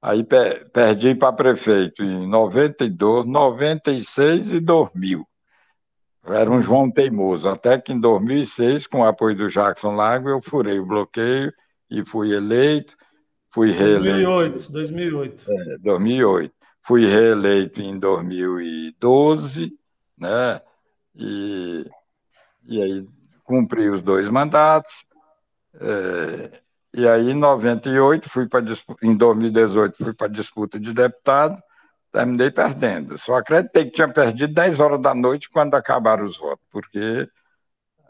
Aí 0.00 0.24
perdi 0.72 1.14
para 1.14 1.32
prefeito 1.32 2.02
em 2.02 2.28
92, 2.28 3.26
96 3.26 4.52
e 4.52 4.60
2000. 4.60 5.26
Era 6.24 6.50
um 6.50 6.62
João 6.62 6.90
teimoso, 6.90 7.48
até 7.48 7.78
que 7.78 7.92
em 7.92 7.98
2006, 7.98 8.86
com 8.86 9.00
o 9.00 9.04
apoio 9.04 9.36
do 9.36 9.48
Jackson 9.48 9.96
Lago, 9.96 10.28
eu 10.28 10.40
furei 10.40 10.78
o 10.78 10.86
bloqueio 10.86 11.52
e 11.90 12.04
fui 12.04 12.32
eleito, 12.32 12.96
fui 13.50 13.72
reeleito. 13.72 14.70
2008, 14.70 14.72
2008. 14.72 15.44
É, 15.50 15.78
2008. 15.78 16.54
Fui 16.84 17.06
reeleito 17.06 17.80
em 17.80 17.98
2012, 17.98 19.72
né? 20.16 20.60
E, 21.14 21.86
e 22.66 22.82
aí 22.82 23.08
cumpri 23.44 23.88
os 23.88 24.00
dois 24.00 24.28
mandatos. 24.28 25.04
É, 25.74 26.60
e 26.94 27.08
aí, 27.08 27.30
em 27.30 27.34
98, 27.34 28.28
fui 28.28 28.46
para 28.46 28.64
em 29.02 29.16
2018, 29.16 29.96
fui 29.96 30.12
para 30.12 30.26
a 30.26 30.30
disputa 30.30 30.78
de 30.78 30.92
deputado 30.92 31.60
terminei 32.12 32.50
perdendo. 32.50 33.18
Só 33.18 33.36
acreditei 33.36 33.86
que 33.86 33.92
tinha 33.92 34.12
perdido 34.12 34.52
10 34.54 34.80
horas 34.80 35.00
da 35.00 35.14
noite 35.14 35.50
quando 35.50 35.74
acabaram 35.74 36.24
os 36.24 36.36
votos, 36.38 36.64
porque 36.70 37.28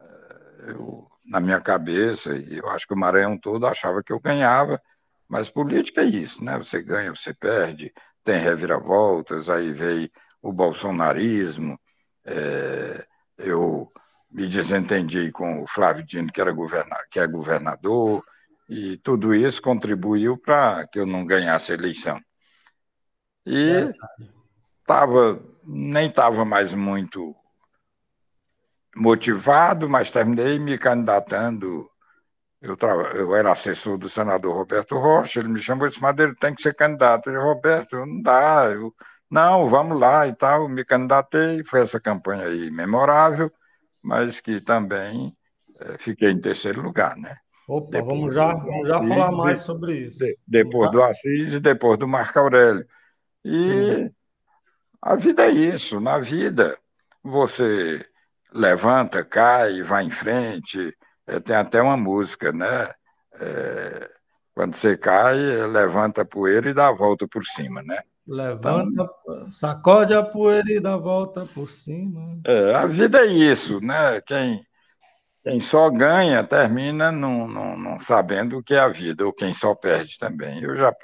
eh, 0.01 0.65
eu, 0.69 1.09
na 1.25 1.41
minha 1.41 1.61
cabeça, 1.61 2.37
e 2.37 2.59
eu 2.59 2.69
acho 2.71 2.87
que 2.87 2.95
o 2.95 2.99
Maranhão 2.99 3.39
todo 3.39 3.67
achava 3.67 4.03
que 4.03 4.13
eu 4.13 4.21
ganhava, 4.21 4.81
mas 5.29 5.51
política 5.51 6.03
é 6.03 6.07
isso, 6.07 6.45
né? 6.45 6.59
Você 6.59 6.83
ganha, 6.83 7.15
você 7.15 7.33
perde, 7.33 7.93
tem 8.25 8.41
reviravoltas, 8.41 9.49
aí 9.49 9.73
veio 9.73 10.11
o 10.43 10.53
bolsonarismo, 10.53 11.79
é, 12.25 13.07
eu 13.39 13.91
me 14.31 14.49
desentendi 14.49 15.31
com 15.33 15.63
o 15.63 15.67
Flávio 15.67 16.05
Dino, 16.05 16.33
que, 16.33 16.41
era 16.41 16.55
que 17.11 17.21
é 17.21 17.27
governador, 17.27 18.25
e 18.69 18.97
tudo 18.99 19.35
isso 19.35 19.61
contribuiu 19.63 20.37
para 20.39 20.87
que 20.89 20.99
eu 20.99 21.07
não 21.07 21.27
ganhasse 21.27 21.73
a 21.73 21.75
eleição. 21.75 22.21
E 23.47 23.93
tava, 24.87 25.43
nem 25.65 26.09
estava 26.09 26.45
mais 26.45 26.75
muito 26.75 27.35
motivado, 28.97 29.89
mas 29.89 30.11
terminei 30.11 30.59
me 30.59 30.79
candidatando. 30.79 31.89
Eu, 32.61 32.77
eu 33.15 33.35
era 33.35 33.51
assessor 33.51 33.99
do 33.99 34.09
senador 34.09 34.55
Roberto 34.55 34.97
Rocha, 34.97 35.41
ele 35.41 35.49
me 35.49 35.59
chamou 35.59 35.87
e 35.87 35.91
disse, 35.91 36.01
Madeira, 36.01 36.35
tem 36.39 36.55
que 36.55 36.63
ser 36.63 36.75
candidato. 36.75 37.29
Eu 37.29 37.35
disse, 37.35 37.45
Roberto, 37.45 37.97
não 37.97 38.23
dá. 38.23 38.67
Eu, 38.67 38.95
não, 39.29 39.67
vamos 39.67 39.99
lá 39.99 40.29
e 40.29 40.35
tal. 40.35 40.69
Me 40.69 40.85
candidatei, 40.85 41.65
foi 41.65 41.81
essa 41.81 41.99
campanha 41.99 42.47
aí 42.47 42.71
memorável, 42.71 43.51
mas 44.01 44.41
que 44.41 44.61
também 44.61 45.37
é, 45.81 45.99
fiquei 45.99 46.31
em 46.31 46.41
terceiro 46.41 46.83
lugar, 46.83 47.17
né? 47.17 47.37
Opa, 47.67 47.91
depois 47.91 48.19
vamos 48.19 48.35
já, 48.35 48.53
vamos 48.53 48.89
já 48.89 48.99
falar 48.99 49.33
mais 49.33 49.61
sobre 49.61 50.07
isso. 50.07 50.19
De, 50.19 50.37
depois 50.47 50.91
do 50.91 51.03
Assis 51.03 51.55
e 51.55 51.61
depois 51.61 51.99
do 51.99 52.07
Marco 52.07 52.39
Aurélio. 52.39 52.87
E 53.45 53.59
Sim. 53.59 54.11
a 55.01 55.17
vida 55.17 55.47
é 55.47 55.51
isso. 55.51 56.01
Na 56.01 56.19
vida, 56.19 56.79
você 57.23 58.07
levanta, 58.53 59.25
cai, 59.25 59.83
vai 59.83 60.05
em 60.05 60.11
frente. 60.11 60.97
É, 61.27 61.41
tem 61.41 61.57
até 61.57 61.81
uma 61.81 61.97
música, 61.97 62.53
né? 62.53 62.93
É, 63.35 64.11
quando 64.55 64.75
você 64.75 64.97
cai, 64.97 65.37
levanta 65.67 66.23
a 66.23 66.27
poeira 66.27 66.71
e 66.71 66.75
dá 66.75 66.89
a 66.89 66.93
volta 66.93 67.27
por 67.27 67.45
cima, 67.45 67.83
né? 67.83 67.99
Levanta, 68.27 69.03
então, 69.25 69.51
sacode 69.51 70.15
a 70.15 70.23
poeira 70.23 70.71
e 70.71 70.81
dá 70.81 70.95
a 70.95 70.99
volta 70.99 71.45
por 71.47 71.69
cima. 71.69 72.41
É, 72.47 72.75
a 72.75 72.87
vida 72.87 73.19
é 73.19 73.27
isso, 73.27 73.81
né? 73.81 74.21
Quem, 74.21 74.65
quem 75.43 75.59
só 75.59 75.91
ganha 75.91 76.45
termina 76.45 77.11
não, 77.11 77.49
não, 77.49 77.77
não 77.77 77.99
sabendo 77.99 78.59
o 78.59 78.63
que 78.63 78.75
é 78.75 78.79
a 78.79 78.89
vida, 78.89 79.27
ou 79.27 79.33
quem 79.33 79.53
só 79.53 79.75
perde 79.75 80.19
também. 80.19 80.63
Eu 80.63 80.77
já, 80.77 80.95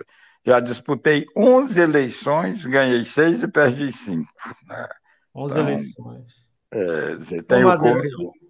já 0.44 0.60
disputei 0.60 1.26
11 1.36 1.80
eleições, 1.80 2.64
ganhei 2.64 3.04
seis 3.04 3.42
e 3.42 3.48
perdi 3.48 3.92
cinco. 3.92 4.32
Né? 4.66 4.88
11 5.34 5.54
então, 5.54 5.68
eleições. 5.68 6.48
É, 6.70 7.42
tem 7.42 7.64
o 7.64 7.78
couro, 7.78 8.02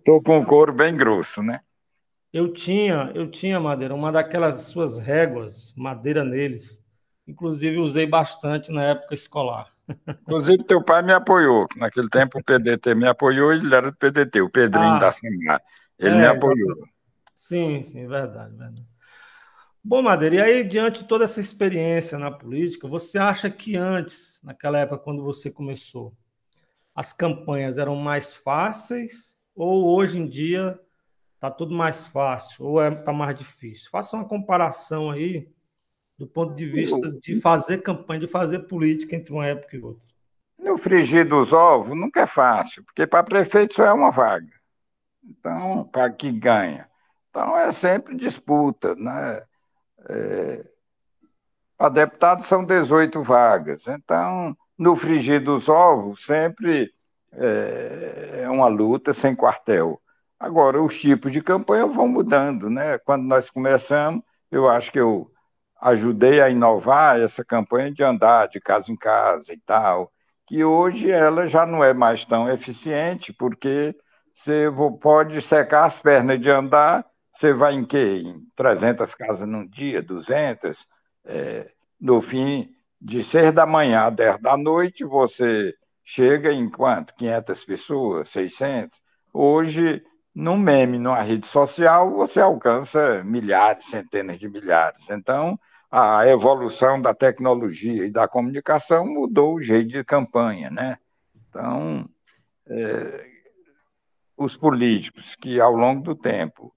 tô 0.04 0.23
com 0.23 0.38
o 0.38 0.45
couro 0.45 0.73
bem 0.73 0.97
grosso, 0.97 1.42
né? 1.42 1.61
Eu 2.33 2.52
tinha, 2.52 3.11
eu 3.14 3.30
tinha, 3.30 3.59
Madeira, 3.59 3.95
uma 3.95 4.12
daquelas 4.12 4.62
suas 4.64 4.99
réguas, 4.99 5.73
madeira 5.76 6.25
neles. 6.25 6.83
Inclusive, 7.26 7.78
usei 7.78 8.07
bastante 8.07 8.71
na 8.71 8.85
época 8.85 9.14
escolar. 9.14 9.73
Inclusive, 10.23 10.64
teu 10.64 10.83
pai 10.85 11.02
me 11.02 11.12
apoiou. 11.12 11.66
Naquele 11.76 12.09
tempo, 12.09 12.38
o 12.38 12.45
PDT 12.45 12.95
me 12.95 13.07
apoiou 13.07 13.52
e 13.52 13.57
ele 13.57 13.75
era 13.75 13.90
do 13.90 13.97
PDT, 13.97 14.42
o 14.42 14.50
Pedrinho 14.50 14.95
ah, 14.95 14.99
da 14.99 15.12
Samar. 15.12 15.62
Ele 15.99 16.16
é, 16.16 16.18
me 16.18 16.26
apoiou. 16.26 16.71
Exatamente. 16.71 16.99
Sim, 17.35 17.83
sim, 17.83 18.07
verdade, 18.07 18.57
verdade. 18.57 18.85
Bom, 19.82 20.02
Madeira, 20.02 20.35
e 20.35 20.40
aí, 20.40 20.64
diante 20.64 21.02
de 21.02 21.08
toda 21.08 21.25
essa 21.25 21.40
experiência 21.40 22.18
na 22.18 22.30
política, 22.30 22.88
você 22.88 23.18
acha 23.18 23.49
que 23.49 23.76
antes, 23.76 24.40
naquela 24.42 24.78
época, 24.78 24.99
quando 24.99 25.23
você 25.23 25.50
começou, 25.50 26.14
as 26.94 27.12
campanhas 27.12 27.78
eram 27.78 27.94
mais 27.94 28.35
fáceis 28.35 29.38
ou 29.54 29.87
hoje 29.97 30.18
em 30.18 30.26
dia 30.28 30.78
está 31.35 31.49
tudo 31.50 31.73
mais 31.75 32.08
fácil 32.08 32.64
ou 32.64 32.82
está 32.82 33.00
é, 33.00 33.04
tá 33.04 33.12
mais 33.12 33.38
difícil? 33.38 33.88
Faça 33.90 34.16
uma 34.16 34.26
comparação 34.26 35.11
aí 35.11 35.49
do 36.18 36.26
ponto 36.26 36.52
de 36.54 36.66
vista 36.66 37.12
de 37.12 37.40
fazer 37.40 37.78
campanha, 37.78 38.20
de 38.20 38.26
fazer 38.26 38.61
política 38.66 39.14
entre 39.14 39.32
uma 39.32 39.47
época 39.47 39.76
e 39.76 39.80
outra. 39.80 40.08
No 40.58 40.76
frigir 40.76 41.26
dos 41.26 41.52
ovos 41.52 41.97
nunca 41.97 42.23
é 42.23 42.26
fácil, 42.26 42.82
porque 42.82 43.06
para 43.06 43.23
prefeito 43.23 43.75
só 43.75 43.85
é 43.85 43.92
uma 43.92 44.11
vaga. 44.11 44.52
Então, 45.23 45.85
para 45.92 46.11
que 46.11 46.32
ganha. 46.32 46.88
Então, 47.30 47.56
é 47.56 47.70
sempre 47.70 48.16
disputa. 48.16 48.97
Né? 48.97 49.42
É... 50.08 50.64
Para 51.76 51.90
deputado 51.90 52.42
são 52.44 52.64
18 52.64 53.22
vagas. 53.22 53.86
Então, 53.86 54.56
no 54.76 54.96
frigir 54.96 55.42
dos 55.42 55.68
ovos, 55.68 56.24
sempre 56.24 56.92
é, 57.32 58.42
é 58.44 58.50
uma 58.50 58.68
luta 58.68 59.12
sem 59.12 59.34
quartel. 59.34 60.00
Agora, 60.40 60.82
os 60.82 60.98
tipos 60.98 61.32
de 61.32 61.42
campanha 61.42 61.86
vão 61.86 62.08
mudando. 62.08 62.68
Né? 62.68 62.98
Quando 62.98 63.24
nós 63.24 63.50
começamos, 63.50 64.22
eu 64.50 64.68
acho 64.68 64.90
que 64.90 65.00
eu 65.00 65.30
ajudei 65.80 66.40
a 66.40 66.48
inovar 66.50 67.20
essa 67.20 67.44
campanha 67.44 67.92
de 67.92 68.02
andar 68.02 68.48
de 68.48 68.60
casa 68.60 68.90
em 68.90 68.96
casa 68.96 69.52
e 69.52 69.58
tal, 69.58 70.12
que 70.46 70.64
hoje 70.64 71.10
ela 71.10 71.46
já 71.46 71.64
não 71.64 71.84
é 71.84 71.92
mais 71.92 72.24
tão 72.24 72.50
eficiente, 72.50 73.32
porque 73.32 73.94
você 74.34 74.66
pode 75.00 75.40
secar 75.40 75.84
as 75.84 76.00
pernas 76.00 76.40
de 76.40 76.50
andar, 76.50 77.04
você 77.38 77.52
vai 77.52 77.75
em 77.75 77.85
quê? 77.85 78.21
Em 78.25 78.45
300 78.57 79.14
casas 79.14 79.49
num 79.49 79.64
dia, 79.64 80.02
200? 80.02 80.85
É, 81.25 81.71
no 82.00 82.21
fim, 82.21 82.68
de 83.00 83.23
6 83.23 83.54
da 83.54 83.64
manhã 83.64 84.07
a 84.07 84.11
10 84.11 84.40
da 84.40 84.57
noite, 84.57 85.04
você 85.04 85.73
chega 86.02 86.52
em 86.52 86.68
quanto? 86.68 87.14
500 87.14 87.64
pessoas, 87.64 88.28
600? 88.30 89.00
Hoje, 89.33 90.02
no 90.35 90.57
meme, 90.57 90.99
numa 90.99 91.23
rede 91.23 91.47
social, 91.47 92.10
você 92.10 92.41
alcança 92.41 93.23
milhares, 93.23 93.86
centenas 93.86 94.36
de 94.36 94.49
milhares. 94.49 95.08
Então, 95.08 95.56
a 95.89 96.26
evolução 96.26 97.00
da 97.00 97.15
tecnologia 97.15 98.04
e 98.04 98.10
da 98.10 98.26
comunicação 98.26 99.06
mudou 99.06 99.54
o 99.54 99.62
jeito 99.62 99.91
de 99.91 100.02
campanha, 100.02 100.71
né? 100.71 100.99
Então, 101.49 102.04
é, 102.67 103.26
os 104.36 104.56
políticos 104.56 105.36
que, 105.36 105.60
ao 105.60 105.76
longo 105.76 106.02
do 106.02 106.17
tempo, 106.17 106.75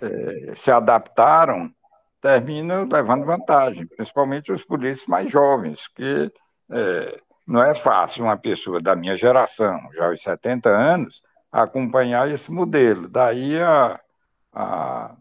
é, 0.00 0.54
se 0.54 0.70
adaptaram, 0.70 1.72
terminam 2.20 2.88
levando 2.90 3.24
vantagem, 3.24 3.86
principalmente 3.86 4.52
os 4.52 4.64
políticos 4.64 5.06
mais 5.06 5.30
jovens, 5.30 5.88
que 5.88 6.32
é, 6.70 7.16
não 7.46 7.62
é 7.62 7.74
fácil 7.74 8.24
uma 8.24 8.36
pessoa 8.36 8.80
da 8.80 8.96
minha 8.96 9.16
geração, 9.16 9.78
já 9.94 10.06
aos 10.06 10.22
70 10.22 10.68
anos, 10.68 11.22
acompanhar 11.52 12.30
esse 12.30 12.50
modelo. 12.50 13.08
Daí 13.08 13.60
a, 13.60 14.00
a 14.52 15.16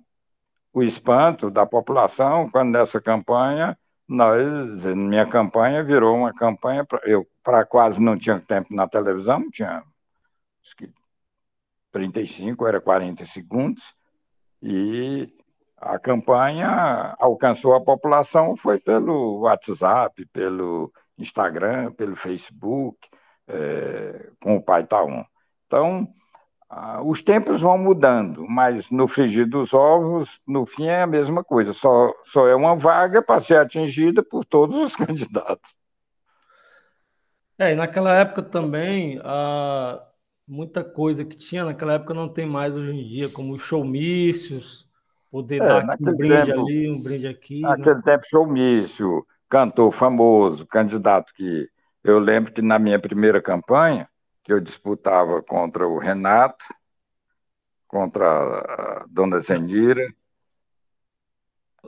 o 0.74 0.82
espanto 0.82 1.52
da 1.52 1.66
população 1.66 2.50
quando 2.50 2.72
nessa 2.72 3.00
campanha 3.00 3.78
nós 4.08 4.84
minha 4.86 5.26
campanha 5.26 5.84
virou 5.84 6.18
uma 6.18 6.34
campanha 6.34 6.84
pra, 6.84 7.00
eu 7.04 7.28
para 7.44 7.64
quase 7.64 8.02
não 8.02 8.18
tinha 8.18 8.40
tempo 8.40 8.74
na 8.74 8.88
televisão 8.88 9.50
tinha 9.52 9.84
acho 10.64 10.76
que 10.76 10.92
35 11.92 12.66
era 12.66 12.82
40 12.82 13.24
segundos 13.26 13.94
e 14.64 15.32
a 15.78 16.00
campanha 16.00 17.16
alcançou 17.20 17.76
a 17.76 17.84
população 17.84 18.56
foi 18.56 18.80
pelo 18.80 19.42
WhatsApp 19.42 20.26
pelo 20.28 20.92
Instagram 21.18 21.92
pelo 21.92 22.16
Facebook 22.16 22.98
é, 23.48 24.30
com 24.42 24.56
o 24.56 24.64
pai 24.64 24.86
Taon 24.86 25.24
então 25.68 26.08
ah, 26.76 27.04
os 27.04 27.22
tempos 27.22 27.62
vão 27.62 27.78
mudando, 27.78 28.48
mas 28.50 28.90
no 28.90 29.08
frigir 29.08 29.48
dos 29.48 29.76
ovos, 29.76 30.42
no 30.48 30.66
fim 30.66 30.88
é 30.88 31.04
a 31.04 31.08
mesma 31.08 31.44
coisa, 31.44 31.72
só, 31.72 32.12
só 32.24 32.48
é 32.48 32.56
uma 32.56 32.76
vaga 32.76 33.22
para 33.22 33.40
ser 33.40 33.58
atingida 33.58 34.24
por 34.24 34.44
todos 34.44 34.76
os 34.78 34.96
candidatos. 34.98 35.76
É, 37.60 37.74
e 37.74 37.76
naquela 37.76 38.16
época 38.16 38.42
também, 38.42 39.22
ah, 39.24 40.04
muita 40.54 40.84
coisa 40.84 41.26
que 41.26 41.36
tinha 41.36 41.66
naquela 41.66 41.94
época 41.94 42.14
não 42.14 42.30
tem 42.30 42.46
mais 42.46 42.76
hoje 42.76 42.92
em 42.92 43.08
dia, 43.08 43.28
como 43.28 43.58
showmícios, 43.58 44.88
poder 45.32 45.56
é, 45.56 45.66
dar 45.66 45.98
um 46.00 46.16
brinde 46.16 46.46
tempo, 46.46 46.62
ali, 46.62 46.90
um 46.92 47.02
brinde 47.02 47.28
aqui. 47.28 47.62
Né? 47.62 47.70
Naquele 47.70 47.96
né? 47.96 48.02
tempo, 48.06 48.24
showmício, 48.30 49.26
cantor 49.50 49.92
famoso, 49.92 50.68
candidato 50.68 51.34
que 51.34 51.68
eu 52.04 52.20
lembro 52.20 52.54
que 52.54 52.62
na 52.62 52.78
minha 52.78 53.00
primeira 53.00 53.42
campanha, 53.42 54.08
que 54.44 54.54
eu 54.54 54.60
disputava 54.60 55.42
contra 55.42 55.88
o 55.88 55.98
Renato, 55.98 56.66
contra 57.88 58.28
a 58.28 59.06
dona 59.10 59.40
Zenira. 59.40 60.06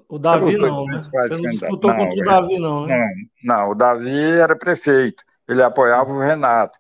O 0.10 0.18
Davi 0.18 0.58
não, 0.58 0.86
né? 0.86 1.04
Você 1.14 1.38
não 1.38 1.50
disputou 1.52 1.92
não, 1.92 2.00
contra 2.00 2.20
o 2.20 2.24
Davi, 2.24 2.58
não, 2.58 2.88
né? 2.88 3.14
Não, 3.44 3.58
não, 3.58 3.70
o 3.70 3.76
Davi 3.76 4.24
era 4.32 4.56
prefeito, 4.56 5.24
ele 5.48 5.62
apoiava 5.62 6.12
o 6.12 6.20
Renato. 6.20 6.80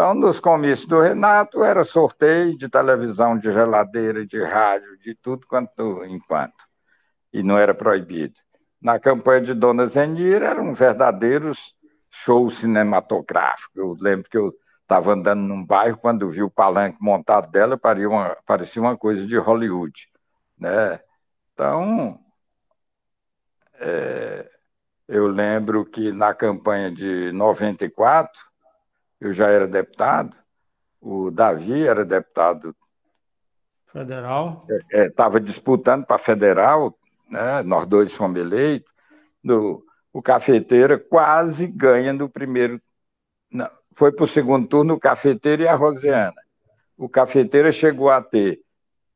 Então, 0.00 0.14
nos 0.14 0.40
comícios 0.40 0.88
do 0.88 0.98
Renato, 0.98 1.62
era 1.62 1.84
sorteio 1.84 2.56
de 2.56 2.70
televisão, 2.70 3.38
de 3.38 3.52
geladeira, 3.52 4.26
de 4.26 4.42
rádio, 4.42 4.96
de 4.96 5.14
tudo 5.14 5.46
quanto 5.46 6.02
enquanto. 6.06 6.56
E 7.30 7.42
não 7.42 7.58
era 7.58 7.74
proibido. 7.74 8.32
Na 8.80 8.98
campanha 8.98 9.42
de 9.42 9.52
Dona 9.52 9.84
Zenira, 9.84 10.46
eram 10.46 10.72
verdadeiros 10.72 11.74
shows 12.10 12.60
cinematográficos. 12.60 13.76
Eu 13.76 13.94
lembro 14.00 14.30
que 14.30 14.38
eu 14.38 14.54
Estava 14.82 15.12
andando 15.12 15.42
num 15.42 15.64
bairro, 15.64 15.98
quando 15.98 16.30
vi 16.30 16.42
o 16.42 16.50
palanque 16.50 16.96
montado 16.98 17.50
dela, 17.50 17.76
parecia 17.76 18.08
uma, 18.08 18.36
parecia 18.46 18.80
uma 18.80 18.96
coisa 18.96 19.26
de 19.26 19.36
Hollywood. 19.36 20.08
Né? 20.58 20.98
Então, 21.52 22.18
é, 23.74 24.50
eu 25.06 25.28
lembro 25.28 25.84
que 25.84 26.10
na 26.10 26.32
campanha 26.32 26.90
de 26.90 27.30
94, 27.32 28.49
eu 29.20 29.32
já 29.32 29.48
era 29.48 29.66
deputado, 29.66 30.36
o 31.00 31.30
Davi 31.30 31.86
era 31.86 32.04
deputado 32.04 32.74
federal, 33.86 34.66
estava 34.90 35.38
é, 35.38 35.40
é, 35.40 35.42
disputando 35.42 36.06
para 36.06 36.18
federal, 36.18 36.98
né? 37.28 37.62
nós 37.62 37.86
dois 37.86 38.12
fomos 38.14 38.40
eleitos, 38.40 38.92
no, 39.42 39.84
o 40.12 40.22
Cafeteira 40.22 40.98
quase 40.98 41.66
ganha 41.66 42.12
no 42.12 42.28
primeiro, 42.28 42.80
não, 43.50 43.68
foi 43.94 44.12
para 44.12 44.24
o 44.24 44.28
segundo 44.28 44.66
turno 44.66 44.94
o 44.94 45.00
Cafeteiro 45.00 45.62
e 45.62 45.68
a 45.68 45.74
Rosiana. 45.74 46.40
O 46.96 47.08
Cafeteira 47.08 47.72
chegou 47.72 48.10
a 48.10 48.22
ter 48.22 48.60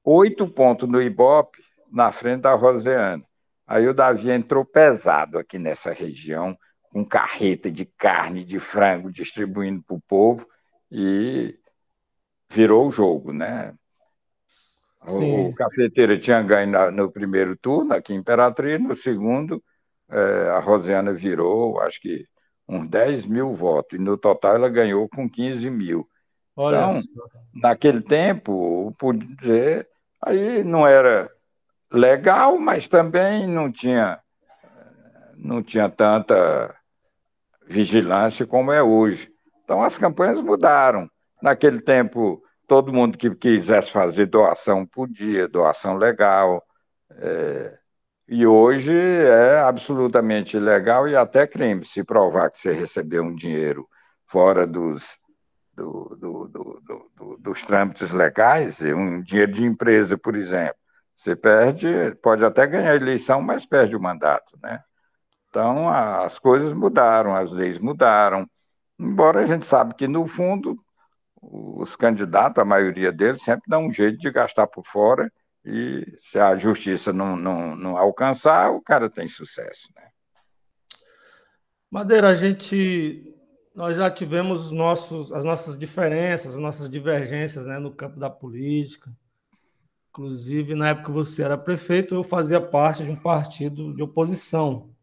oito 0.03 0.49
pontos 0.49 0.89
no 0.89 1.01
Ibope 1.01 1.59
na 1.91 2.11
frente 2.11 2.43
da 2.43 2.55
Rosiana. 2.55 3.23
Aí 3.67 3.87
o 3.89 3.95
Davi 3.95 4.31
entrou 4.31 4.65
pesado 4.65 5.39
aqui 5.39 5.59
nessa 5.59 5.93
região, 5.93 6.57
com 6.95 7.05
carreta 7.05 7.73
de 7.73 7.85
carne, 7.85 8.45
de 8.45 8.61
frango, 8.61 9.11
distribuindo 9.11 9.83
para 9.83 9.97
o 9.97 10.01
povo, 10.01 10.47
e 10.93 11.59
virou 12.49 12.87
o 12.87 12.91
jogo, 12.93 13.33
né? 13.33 13.75
Sim. 15.05 15.49
O 15.49 15.55
Cafeteira 15.57 16.17
tinha 16.17 16.41
ganho 16.41 16.93
no 16.93 17.11
primeiro 17.11 17.57
turno, 17.57 17.95
aqui 17.95 18.15
em 18.15 18.19
Imperatriz, 18.19 18.81
no 18.81 18.95
segundo, 18.95 19.61
é, 20.09 20.51
a 20.51 20.61
Rosiana 20.61 21.13
virou, 21.13 21.81
acho 21.81 22.01
que 22.01 22.29
uns 22.69 22.89
10 22.89 23.27
mil 23.27 23.53
votos, 23.53 23.99
e 23.99 24.01
no 24.01 24.17
total 24.17 24.55
ela 24.55 24.69
ganhou 24.69 25.09
com 25.09 25.29
15 25.29 25.69
mil. 25.71 26.09
Olha 26.55 26.91
então, 26.91 27.03
naquele 27.53 28.03
tempo, 28.03 28.95
dizer, 29.41 29.89
aí 30.23 30.63
não 30.63 30.87
era 30.87 31.29
legal, 31.93 32.57
mas 32.57 32.87
também 32.87 33.49
não 33.49 33.73
tinha, 33.73 34.21
não 35.37 35.61
tinha 35.61 35.89
tanta 35.89 36.73
vigilância 37.67 38.47
como 38.47 38.73
é 38.73 38.83
hoje. 38.83 39.31
Então 39.65 39.83
as 39.83 39.97
campanhas 39.99 40.43
mudaram. 40.43 41.09
Naquele 41.43 41.81
tempo, 41.81 42.43
todo 42.67 42.93
mundo 42.93 43.19
que 43.19 43.35
quisesse 43.35 43.91
fazer 43.91 44.27
doação 44.27 44.87
podia, 44.87 45.49
doação 45.49 45.97
legal. 45.97 46.63
É, 47.11 47.79
e 48.29 48.47
hoje 48.47 48.97
é 48.97 49.61
absolutamente 49.61 50.57
ilegal 50.57 51.07
e 51.09 51.15
até 51.15 51.47
crime 51.47 51.85
se 51.85 52.03
provar 52.03 52.51
que 52.51 52.59
você 52.59 52.73
recebeu 52.73 53.23
um 53.23 53.35
dinheiro 53.35 53.87
fora 54.27 54.67
dos, 54.67 55.05
do, 55.75 56.17
do, 56.19 56.49
do, 56.49 57.37
dos 57.39 57.63
trâmites 57.63 58.11
legais, 58.11 58.81
um 58.81 59.21
dinheiro 59.23 59.53
de 59.53 59.65
empresa, 59.65 60.17
por 60.17 60.35
exemplo. 60.35 60.77
Você 61.15 61.37
perde, 61.37 62.15
pode 62.23 62.45
até 62.45 62.67
ganhar 62.67 62.91
a 62.91 62.97
eleição, 62.97 63.41
mas 63.41 63.67
perde 63.67 63.95
o 63.95 64.01
mandato, 64.01 64.59
né? 64.63 64.83
Então, 65.55 65.89
as 65.89 66.37
coisas 66.41 66.73
mudaram, 66.73 67.37
as 67.37 67.53
leis 67.53 67.79
mudaram, 67.79 68.45
embora 68.99 69.41
a 69.41 69.47
gente 69.47 69.65
sabe 69.65 69.95
que, 69.95 70.09
no 70.09 70.27
fundo, 70.27 70.77
os 71.41 71.95
candidatos, 71.95 72.61
a 72.61 72.65
maioria 72.65 73.13
deles, 73.13 73.41
sempre 73.45 73.63
dão 73.69 73.87
um 73.87 73.93
jeito 73.93 74.19
de 74.19 74.33
gastar 74.33 74.67
por 74.67 74.85
fora 74.85 75.33
e 75.65 76.05
se 76.19 76.41
a 76.41 76.57
justiça 76.57 77.13
não, 77.13 77.37
não, 77.37 77.77
não 77.77 77.97
alcançar, 77.97 78.73
o 78.73 78.83
cara 78.83 79.09
tem 79.09 79.29
sucesso, 79.29 79.91
né? 79.95 80.09
Madeira, 81.89 82.31
a 82.31 82.35
gente 82.35 83.33
nós 83.77 83.97
já 83.97 84.11
tivemos 84.11 84.73
nossos, 84.73 85.33
as 85.33 85.45
nossas 85.45 85.79
diferenças, 85.79 86.55
as 86.55 86.61
nossas 86.61 86.91
divergências 86.91 87.65
né, 87.65 87.79
no 87.79 87.93
campo 87.93 88.19
da 88.19 88.29
política. 88.29 89.17
Inclusive, 90.11 90.75
na 90.75 90.89
época 90.89 91.07
que 91.07 91.13
você 91.13 91.45
era 91.45 91.57
prefeito, 91.57 92.17
eu 92.17 92.25
fazia 92.25 92.61
parte 92.61 93.05
de 93.05 93.11
um 93.11 93.17
partido 93.17 93.95
de 93.95 94.03
oposição. 94.03 94.94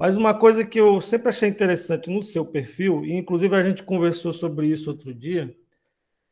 Mas 0.00 0.16
uma 0.16 0.32
coisa 0.32 0.64
que 0.64 0.80
eu 0.80 0.98
sempre 0.98 1.28
achei 1.28 1.46
interessante 1.46 2.08
no 2.08 2.22
seu 2.22 2.42
perfil, 2.42 3.04
e 3.04 3.12
inclusive 3.12 3.54
a 3.54 3.62
gente 3.62 3.82
conversou 3.82 4.32
sobre 4.32 4.66
isso 4.66 4.88
outro 4.88 5.12
dia, 5.12 5.54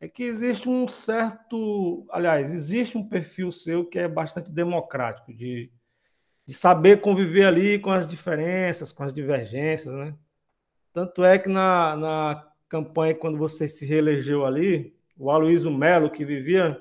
é 0.01 0.09
que 0.09 0.23
existe 0.23 0.67
um 0.71 0.89
certo. 0.89 2.07
Aliás, 2.11 2.51
existe 2.51 2.97
um 2.97 3.07
perfil 3.07 3.53
seu 3.53 3.85
que 3.85 3.99
é 3.99 4.09
bastante 4.09 4.51
democrático, 4.51 5.35
de, 5.35 5.71
de 6.47 6.55
saber 6.55 7.03
conviver 7.03 7.45
ali 7.45 7.79
com 7.79 7.91
as 7.91 8.09
diferenças, 8.09 8.91
com 8.91 9.03
as 9.03 9.13
divergências, 9.13 9.93
né? 9.93 10.15
Tanto 10.91 11.23
é 11.23 11.39
que 11.39 11.51
na, 11.51 11.95
na 11.95 12.49
campanha, 12.71 13.15
quando 13.15 13.37
você 13.37 13.69
se 13.69 13.85
reelegeu 13.85 14.47
ali, 14.47 14.97
o 15.15 15.31
Aloysio 15.31 15.71
Melo, 15.71 16.09
que 16.09 16.25
vivia 16.25 16.81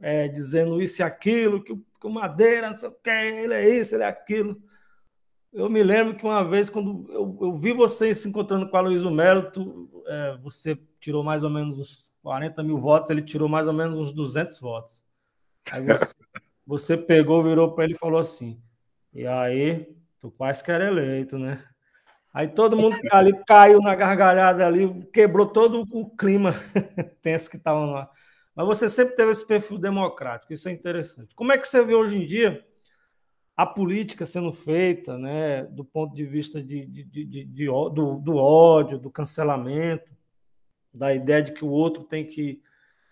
é, 0.00 0.26
dizendo 0.26 0.82
isso 0.82 1.00
e 1.00 1.04
aquilo, 1.04 1.62
que, 1.62 1.76
que 1.76 2.06
o 2.08 2.10
Madeira, 2.10 2.70
não 2.70 2.76
sei 2.76 2.88
o 2.88 2.92
que, 2.92 3.08
ele 3.08 3.54
é 3.54 3.68
isso, 3.70 3.94
ele 3.94 4.02
é 4.02 4.08
aquilo. 4.08 4.60
Eu 5.58 5.68
me 5.68 5.82
lembro 5.82 6.14
que 6.14 6.24
uma 6.24 6.44
vez, 6.44 6.70
quando 6.70 7.04
eu, 7.10 7.36
eu 7.40 7.58
vi 7.58 7.72
você 7.72 8.14
se 8.14 8.28
encontrando 8.28 8.70
com 8.70 8.76
o 8.76 8.78
Aloysio 8.78 9.10
Melo, 9.10 9.50
tu, 9.50 10.04
é, 10.06 10.38
você 10.40 10.78
tirou 11.00 11.24
mais 11.24 11.42
ou 11.42 11.50
menos 11.50 11.80
uns 11.80 12.12
40 12.22 12.62
mil 12.62 12.78
votos, 12.78 13.10
ele 13.10 13.22
tirou 13.22 13.48
mais 13.48 13.66
ou 13.66 13.72
menos 13.72 13.98
uns 13.98 14.12
200 14.12 14.60
votos. 14.60 15.04
Aí 15.72 15.82
você, 15.82 16.14
você 16.64 16.96
pegou, 16.96 17.42
virou 17.42 17.72
para 17.72 17.82
ele 17.82 17.94
e 17.94 17.98
falou 17.98 18.20
assim: 18.20 18.62
e 19.12 19.26
aí, 19.26 19.92
tu 20.20 20.30
quase 20.30 20.62
que 20.62 20.70
era 20.70 20.86
eleito, 20.86 21.36
né? 21.36 21.60
Aí 22.32 22.46
todo 22.46 22.76
mundo 22.76 22.96
ali 23.10 23.32
caiu 23.44 23.80
na 23.80 23.96
gargalhada 23.96 24.64
ali, 24.64 25.04
quebrou 25.12 25.44
todo 25.44 25.84
o 25.90 26.08
clima 26.08 26.52
tenso 27.20 27.50
que 27.50 27.56
estava 27.56 27.84
lá. 27.84 28.10
Mas 28.54 28.64
você 28.64 28.88
sempre 28.88 29.16
teve 29.16 29.32
esse 29.32 29.44
perfil 29.44 29.76
democrático, 29.76 30.52
isso 30.52 30.68
é 30.68 30.72
interessante. 30.72 31.34
Como 31.34 31.50
é 31.50 31.58
que 31.58 31.66
você 31.66 31.84
vê 31.84 31.96
hoje 31.96 32.16
em 32.16 32.24
dia 32.24 32.64
a 33.58 33.66
política 33.66 34.24
sendo 34.24 34.52
feita, 34.52 35.18
né, 35.18 35.64
do 35.64 35.84
ponto 35.84 36.14
de 36.14 36.24
vista 36.24 36.62
de, 36.62 36.86
de, 36.86 37.02
de, 37.02 37.44
de 37.44 37.66
do, 37.66 38.20
do, 38.20 38.36
ódio, 38.36 39.00
do 39.00 39.10
cancelamento, 39.10 40.12
da 40.94 41.12
ideia 41.12 41.42
de 41.42 41.50
que 41.50 41.64
o 41.64 41.68
outro 41.68 42.04
tem 42.04 42.24
que, 42.24 42.62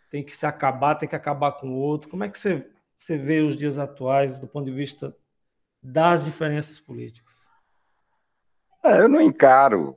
tem 0.08 0.22
que 0.22 0.36
se 0.36 0.46
acabar, 0.46 0.94
tem 0.94 1.08
que 1.08 1.16
acabar 1.16 1.50
com 1.50 1.70
o 1.70 1.76
outro? 1.76 2.08
Como 2.08 2.22
é 2.22 2.28
que 2.28 2.38
você, 2.38 2.64
você 2.96 3.18
vê 3.18 3.40
os 3.40 3.56
dias 3.56 3.76
atuais 3.76 4.38
do 4.38 4.46
ponto 4.46 4.66
de 4.66 4.70
vista 4.70 5.16
das 5.82 6.24
diferenças 6.24 6.78
políticas? 6.78 7.48
É, 8.84 9.00
eu 9.00 9.08
não 9.08 9.20
encaro 9.20 9.96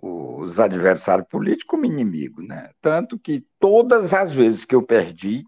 os 0.00 0.58
adversários 0.58 1.28
políticos 1.28 1.66
como 1.66 1.84
inimigo, 1.84 2.40
né? 2.40 2.70
Tanto 2.80 3.18
que 3.18 3.44
todas 3.58 4.14
as 4.14 4.34
vezes 4.34 4.64
que 4.64 4.74
eu 4.74 4.82
perdi, 4.82 5.44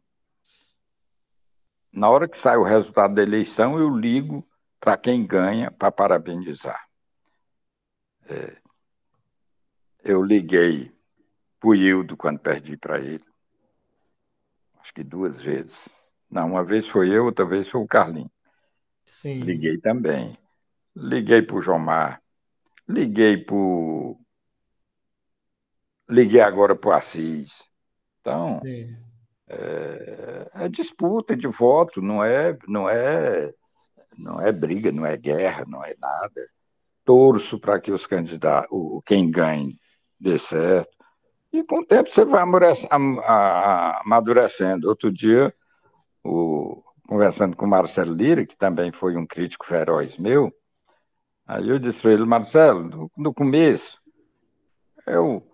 na 1.97 2.11
hora 2.11 2.29
que 2.29 2.37
sai 2.37 2.59
o 2.59 2.63
resultado 2.63 3.15
da 3.15 3.23
eleição, 3.23 3.79
eu 3.79 3.89
ligo 3.89 4.47
para 4.79 4.99
quem 4.99 5.27
ganha 5.27 5.71
para 5.71 5.91
parabenizar. 5.91 6.87
É, 8.29 8.61
eu 10.05 10.23
liguei 10.23 10.93
para 11.59 11.71
o 11.71 11.75
Hildo 11.75 12.15
quando 12.15 12.39
perdi 12.39 12.77
para 12.77 13.01
ele. 13.01 13.25
Acho 14.79 14.93
que 14.93 15.03
duas 15.03 15.41
vezes. 15.41 15.89
Não, 16.31 16.49
uma 16.49 16.63
vez 16.63 16.87
foi 16.87 17.09
eu, 17.11 17.25
outra 17.25 17.47
vez 17.47 17.67
foi 17.67 17.81
o 17.81 17.87
Carlinhos. 17.87 18.31
Sim. 19.03 19.39
Liguei 19.39 19.79
também. 19.79 20.37
Liguei 20.95 21.41
para 21.41 21.57
o 21.57 21.63
Jomar. 21.63 22.23
Liguei 22.87 23.39
para 23.39 23.57
Liguei 26.09 26.41
agora 26.41 26.77
para 26.77 26.91
o 26.91 26.93
Assis. 26.93 27.65
Então, 28.21 28.61
é, 29.49 30.51
é, 30.55 30.69
disputa 30.69 31.37
de 31.37 31.47
voto, 31.47 32.03
não 32.03 32.23
é, 32.23 32.57
não 32.67 32.89
é, 32.89 33.53
não 34.19 34.41
é 34.41 34.53
briga, 34.53 34.91
não 34.93 35.07
é 35.07 35.17
guerra, 35.17 35.65
não 35.67 35.85
é 35.85 35.95
nada. 35.99 36.49
Torço 37.05 37.59
para 37.59 37.81
que 37.81 37.93
os 37.93 38.07
candidatos, 38.07 38.69
o, 38.71 39.01
quem 39.05 39.31
ganhe, 39.31 39.79
dê 40.19 40.39
certo. 40.39 40.97
E 41.53 41.65
com 41.65 41.81
o 41.81 41.87
tempo 41.87 42.11
você 42.11 42.25
vai 42.25 42.43
amadurecendo. 44.05 44.89
Outro 44.89 45.13
dia, 45.13 45.55
o, 46.25 46.83
conversando 47.09 47.57
com 47.57 47.65
o 47.65 47.69
Marcelo 47.69 48.15
Lira, 48.15 48.45
que 48.45 48.57
também 48.57 48.91
foi 48.93 49.17
um 49.17 49.27
crítico 49.27 49.67
feroz 49.67 50.19
meu, 50.19 50.53
Aí 51.47 51.69
eu 51.69 51.79
disse 51.79 52.03
para 52.03 52.13
ele, 52.13 52.25
Marcelo, 52.25 52.83
no, 52.83 53.11
no 53.17 53.33
começo, 53.33 54.01
eu 55.07 55.47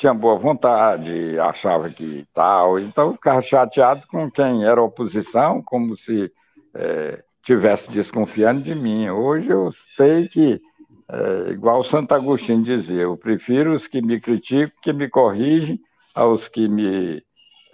tinha 0.00 0.14
boa 0.14 0.38
vontade, 0.38 1.38
achava 1.38 1.90
que 1.90 2.26
tal, 2.32 2.78
então 2.78 3.12
ficava 3.12 3.42
chateado 3.42 4.06
com 4.06 4.30
quem 4.30 4.64
era 4.64 4.82
oposição, 4.82 5.62
como 5.62 5.94
se 5.94 6.32
é, 6.72 7.22
tivesse 7.42 7.90
desconfiando 7.90 8.62
de 8.62 8.74
mim. 8.74 9.10
Hoje 9.10 9.50
eu 9.50 9.70
sei 9.94 10.26
que, 10.26 10.58
é, 11.06 11.50
igual 11.50 11.84
Santo 11.84 12.14
Agostinho 12.14 12.62
dizia, 12.62 13.02
eu 13.02 13.14
prefiro 13.14 13.74
os 13.74 13.86
que 13.86 14.00
me 14.00 14.18
criticam, 14.18 14.72
que 14.80 14.90
me 14.90 15.06
corrigem, 15.06 15.78
aos 16.14 16.48
que 16.48 16.66
me, 16.66 17.22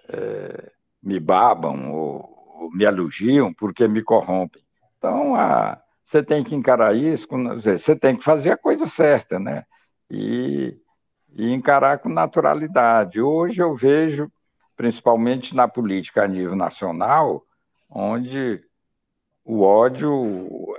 é, 0.08 0.72
me 1.00 1.20
babam 1.20 1.92
ou, 1.94 2.28
ou 2.58 2.70
me 2.72 2.82
elogiam 2.82 3.54
porque 3.54 3.86
me 3.86 4.02
corrompem. 4.02 4.62
Então, 4.98 5.36
a, 5.36 5.80
você 6.02 6.24
tem 6.24 6.42
que 6.42 6.56
encarar 6.56 6.92
isso, 6.92 7.28
você 7.54 7.94
tem 7.94 8.16
que 8.16 8.24
fazer 8.24 8.50
a 8.50 8.56
coisa 8.56 8.88
certa, 8.88 9.38
né? 9.38 9.62
E, 10.10 10.76
e 11.36 11.52
encarar 11.52 11.98
com 11.98 12.08
naturalidade. 12.08 13.20
Hoje 13.20 13.62
eu 13.62 13.74
vejo, 13.74 14.32
principalmente 14.74 15.54
na 15.54 15.68
política 15.68 16.24
a 16.24 16.26
nível 16.26 16.56
nacional, 16.56 17.44
onde 17.90 18.64
o 19.44 19.62
ódio 19.62 20.74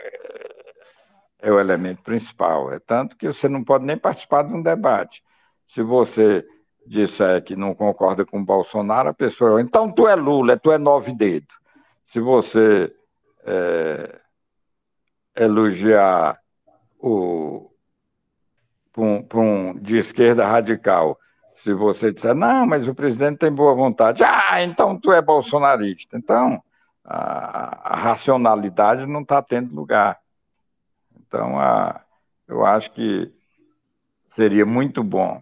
é 1.40 1.52
o 1.52 1.60
elemento 1.60 2.02
principal. 2.02 2.74
É 2.74 2.80
tanto 2.80 3.16
que 3.16 3.28
você 3.28 3.48
não 3.48 3.64
pode 3.64 3.86
nem 3.86 3.98
participar 3.98 4.42
de 4.42 4.54
um 4.54 4.62
debate. 4.62 5.24
Se 5.68 5.84
você 5.84 6.44
disser 6.88 7.44
que 7.44 7.56
não 7.56 7.76
concorda 7.76 8.26
com 8.26 8.40
o 8.40 8.46
Bolsonaro, 8.46 9.10
a 9.10 9.14
pessoa, 9.14 9.62
então 9.62 9.92
tu 9.92 10.08
é 10.08 10.16
Lula, 10.16 10.58
tu 10.58 10.72
é 10.72 10.80
nove 10.80 11.14
dedos. 11.14 11.56
Se 12.04 12.20
você 12.20 12.92
é, 13.46 14.20
elogiar 15.36 16.40
o 16.98 17.70
um, 19.02 19.26
um, 19.34 19.74
de 19.80 19.98
esquerda 19.98 20.46
radical. 20.46 21.20
Se 21.56 21.74
você 21.74 22.12
disser, 22.12 22.36
não, 22.36 22.66
mas 22.66 22.88
o 22.88 22.94
presidente 22.94 23.40
tem 23.40 23.52
boa 23.52 23.74
vontade, 23.74 24.24
ah, 24.24 24.62
então 24.62 25.00
tu 25.00 25.12
é 25.12 25.22
bolsonarista. 25.22 26.18
Então, 26.18 26.62
a, 27.04 27.94
a 27.94 27.98
racionalidade 27.98 29.06
não 29.06 29.22
está 29.22 29.42
tendo 29.42 29.74
lugar. 29.74 30.20
Então, 31.20 31.60
a, 31.60 32.02
eu 32.48 32.66
acho 32.66 32.92
que 32.92 33.32
seria 34.28 34.66
muito 34.66 35.04
bom 35.04 35.42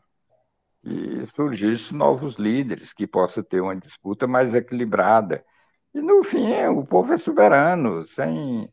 que 0.82 1.26
surgissem 1.36 1.98
novos 1.98 2.36
líderes, 2.36 2.94
que 2.94 3.08
possa 3.08 3.44
ter 3.44 3.60
uma 3.60 3.76
disputa 3.76 4.28
mais 4.28 4.54
equilibrada. 4.54 5.44
E, 5.94 6.00
no 6.00 6.24
fim, 6.24 6.54
o 6.68 6.86
povo 6.86 7.12
é 7.14 7.18
soberano, 7.18 8.04
sem 8.04 8.70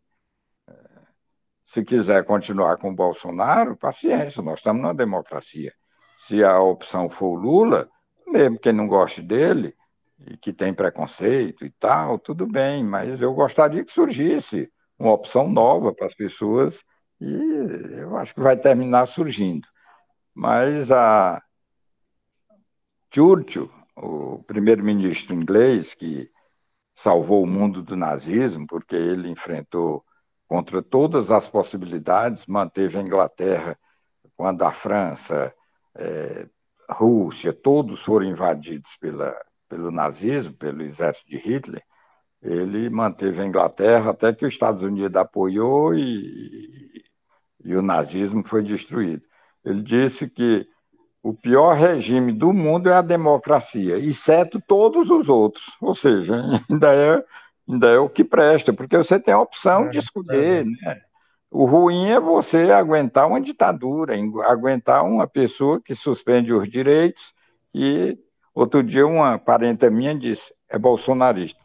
se 1.72 1.82
quiser 1.82 2.22
continuar 2.26 2.76
com 2.76 2.90
o 2.90 2.94
Bolsonaro, 2.94 3.74
paciência, 3.74 4.42
nós 4.42 4.58
estamos 4.58 4.82
numa 4.82 4.92
democracia. 4.92 5.72
se 6.18 6.44
a 6.44 6.60
opção 6.60 7.08
for 7.08 7.34
Lula, 7.34 7.88
mesmo 8.26 8.58
quem 8.58 8.74
não 8.74 8.86
goste 8.86 9.22
dele 9.22 9.74
e 10.18 10.36
que 10.36 10.52
tem 10.52 10.74
preconceito 10.74 11.64
e 11.64 11.70
tal, 11.70 12.18
tudo 12.18 12.46
bem, 12.46 12.84
mas 12.84 13.22
eu 13.22 13.32
gostaria 13.32 13.82
que 13.82 13.90
surgisse 13.90 14.70
uma 14.98 15.14
opção 15.14 15.48
nova 15.48 15.94
para 15.94 16.06
as 16.06 16.14
pessoas 16.14 16.84
e 17.18 17.32
eu 17.98 18.18
acho 18.18 18.34
que 18.34 18.42
vai 18.42 18.56
terminar 18.56 19.06
surgindo. 19.06 19.66
Mas 20.34 20.92
a 20.92 21.42
Churchill, 23.10 23.72
o 23.96 24.42
primeiro-ministro 24.42 25.34
inglês 25.34 25.94
que 25.94 26.30
salvou 26.94 27.42
o 27.42 27.46
mundo 27.46 27.82
do 27.82 27.96
nazismo, 27.96 28.66
porque 28.66 28.94
ele 28.94 29.30
enfrentou 29.30 30.04
contra 30.52 30.82
todas 30.82 31.30
as 31.30 31.48
possibilidades, 31.48 32.44
manteve 32.44 32.98
a 32.98 33.00
Inglaterra 33.00 33.74
quando 34.36 34.62
a 34.62 34.70
França, 34.70 35.50
é, 35.94 36.46
Rússia, 36.90 37.54
todos 37.54 38.02
foram 38.02 38.26
invadidos 38.26 38.90
pela, 39.00 39.34
pelo 39.66 39.90
nazismo, 39.90 40.52
pelo 40.52 40.82
exército 40.82 41.30
de 41.30 41.38
Hitler, 41.38 41.82
ele 42.42 42.90
manteve 42.90 43.40
a 43.40 43.46
Inglaterra 43.46 44.10
até 44.10 44.30
que 44.34 44.44
os 44.44 44.52
Estados 44.52 44.82
Unidos 44.82 45.16
apoiou 45.16 45.94
e, 45.94 47.02
e 47.64 47.74
o 47.74 47.80
nazismo 47.80 48.46
foi 48.46 48.62
destruído. 48.62 49.22
Ele 49.64 49.80
disse 49.80 50.28
que 50.28 50.68
o 51.22 51.32
pior 51.32 51.76
regime 51.76 52.30
do 52.30 52.52
mundo 52.52 52.90
é 52.90 52.94
a 52.94 53.00
democracia, 53.00 53.96
exceto 53.96 54.60
todos 54.60 55.08
os 55.08 55.30
outros. 55.30 55.64
Ou 55.80 55.94
seja, 55.94 56.44
ainda 56.68 56.94
é, 56.94 57.24
ainda 57.68 57.88
é 57.88 57.98
o 57.98 58.08
que 58.08 58.24
presta, 58.24 58.72
porque 58.72 58.96
você 58.96 59.18
tem 59.18 59.34
a 59.34 59.40
opção 59.40 59.86
é, 59.86 59.88
de 59.90 59.98
escolher. 59.98 60.62
É. 60.62 60.64
Né? 60.64 61.00
O 61.50 61.66
ruim 61.66 62.10
é 62.10 62.18
você 62.18 62.72
aguentar 62.72 63.28
uma 63.28 63.40
ditadura, 63.40 64.14
aguentar 64.46 65.04
uma 65.04 65.26
pessoa 65.26 65.80
que 65.80 65.94
suspende 65.94 66.52
os 66.52 66.68
direitos. 66.68 67.34
E 67.74 68.18
outro 68.54 68.82
dia 68.82 69.06
uma 69.06 69.38
parenta 69.38 69.90
minha 69.90 70.14
disse, 70.14 70.54
é 70.68 70.78
bolsonarista. 70.78 71.62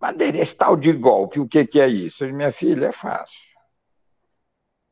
Madeira, 0.00 0.38
esse 0.38 0.54
tal 0.54 0.76
de 0.76 0.92
golpe, 0.92 1.40
o 1.40 1.46
que, 1.46 1.64
que 1.64 1.80
é 1.80 1.86
isso? 1.86 2.26
Minha 2.26 2.52
filha, 2.52 2.86
é 2.86 2.92
fácil. 2.92 3.40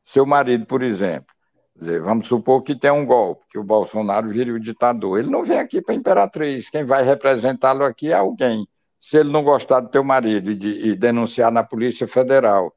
Seu 0.03 0.25
marido, 0.25 0.65
por 0.65 0.81
exemplo, 0.81 1.35
dizer, 1.75 2.01
vamos 2.01 2.27
supor 2.27 2.63
que 2.63 2.75
tem 2.75 2.91
um 2.91 3.05
golpe, 3.05 3.45
que 3.49 3.59
o 3.59 3.63
Bolsonaro 3.63 4.29
vire 4.29 4.51
o 4.51 4.59
ditador. 4.59 5.19
Ele 5.19 5.29
não 5.29 5.43
vem 5.43 5.59
aqui 5.59 5.81
para 5.81 5.93
a 5.93 5.97
Imperatriz, 5.97 6.69
quem 6.69 6.83
vai 6.83 7.03
representá-lo 7.03 7.83
aqui 7.83 8.11
é 8.11 8.15
alguém. 8.15 8.67
Se 9.01 9.17
ele 9.17 9.31
não 9.31 9.43
gostar 9.43 9.79
do 9.79 9.89
teu 9.89 10.03
marido 10.03 10.51
e, 10.51 10.55
de, 10.55 10.69
e 10.89 10.95
denunciar 10.95 11.51
na 11.51 11.63
Polícia 11.63 12.07
Federal 12.07 12.73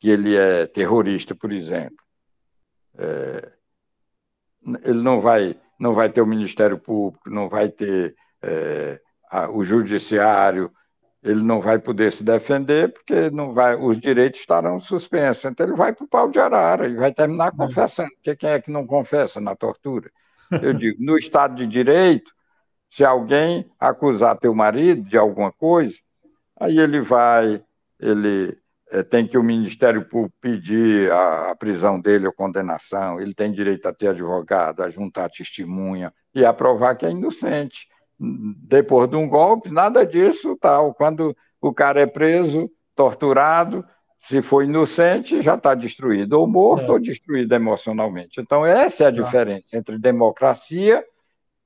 que 0.00 0.10
ele 0.10 0.36
é 0.36 0.66
terrorista, 0.66 1.34
por 1.34 1.52
exemplo, 1.52 2.04
é, 2.98 3.52
ele 4.84 5.00
não 5.00 5.20
vai, 5.20 5.54
não 5.78 5.94
vai 5.94 6.10
ter 6.10 6.20
o 6.20 6.26
Ministério 6.26 6.78
Público, 6.78 7.30
não 7.30 7.48
vai 7.48 7.68
ter 7.68 8.16
é, 8.42 9.00
a, 9.30 9.48
o 9.48 9.62
Judiciário, 9.62 10.72
ele 11.22 11.42
não 11.42 11.60
vai 11.60 11.78
poder 11.78 12.10
se 12.10 12.24
defender 12.24 12.92
porque 12.92 13.30
não 13.30 13.52
vai, 13.52 13.76
os 13.76 13.98
direitos 13.98 14.40
estarão 14.40 14.80
suspensos. 14.80 15.44
Então 15.44 15.66
ele 15.66 15.76
vai 15.76 15.92
para 15.92 16.04
o 16.04 16.08
pau 16.08 16.30
de 16.30 16.40
arara 16.40 16.88
e 16.88 16.96
vai 16.96 17.12
terminar 17.12 17.52
uhum. 17.52 17.58
confessando. 17.58 18.10
Porque 18.16 18.34
quem 18.34 18.50
é 18.50 18.60
que 18.60 18.70
não 18.70 18.86
confessa 18.86 19.40
na 19.40 19.54
tortura? 19.54 20.10
Eu 20.62 20.72
digo, 20.72 20.96
no 21.02 21.16
Estado 21.16 21.54
de 21.54 21.66
Direito, 21.66 22.32
se 22.90 23.04
alguém 23.04 23.70
acusar 23.78 24.36
teu 24.36 24.54
marido 24.54 25.08
de 25.08 25.16
alguma 25.16 25.52
coisa, 25.52 25.96
aí 26.58 26.78
ele 26.78 27.00
vai, 27.00 27.62
ele 27.98 28.58
é, 28.90 29.02
tem 29.02 29.26
que 29.26 29.38
o 29.38 29.42
Ministério 29.42 30.04
Público 30.04 30.34
pedir 30.40 31.10
a, 31.12 31.52
a 31.52 31.56
prisão 31.56 32.00
dele 32.00 32.26
ou 32.26 32.32
condenação, 32.32 33.20
ele 33.20 33.32
tem 33.32 33.52
direito 33.52 33.86
a 33.86 33.94
ter 33.94 34.08
advogado, 34.08 34.82
a 34.82 34.90
juntar 34.90 35.30
testemunha 35.30 36.12
e 36.34 36.44
a 36.44 36.52
provar 36.52 36.96
que 36.96 37.06
é 37.06 37.10
inocente 37.10 37.88
depois 38.20 39.08
de 39.08 39.16
um 39.16 39.26
golpe, 39.26 39.70
nada 39.70 40.04
disso 40.04 40.56
tal. 40.60 40.92
Quando 40.92 41.34
o 41.60 41.72
cara 41.72 42.00
é 42.02 42.06
preso, 42.06 42.70
torturado, 42.94 43.84
se 44.20 44.42
for 44.42 44.62
inocente, 44.62 45.40
já 45.40 45.54
está 45.54 45.74
destruído, 45.74 46.34
ou 46.34 46.46
morto 46.46 46.84
é. 46.84 46.90
ou 46.90 46.98
destruído 46.98 47.54
emocionalmente. 47.54 48.40
Então, 48.40 48.66
essa 48.66 49.04
é 49.04 49.06
a 49.06 49.12
tá. 49.12 49.22
diferença 49.22 49.74
entre 49.76 49.98
democracia 49.98 51.02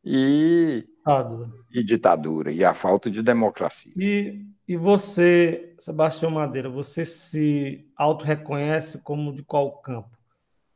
e, 0.04 0.86
e 1.70 1.82
ditadura, 1.82 2.50
e 2.50 2.64
a 2.64 2.72
falta 2.72 3.10
de 3.10 3.22
democracia. 3.22 3.92
E, 3.96 4.46
e 4.66 4.76
você, 4.76 5.74
Sebastião 5.78 6.30
Madeira, 6.30 6.68
você 6.68 7.04
se 7.04 7.86
auto-reconhece 7.96 9.02
como 9.02 9.32
de 9.32 9.42
qual 9.42 9.80
campo? 9.82 10.16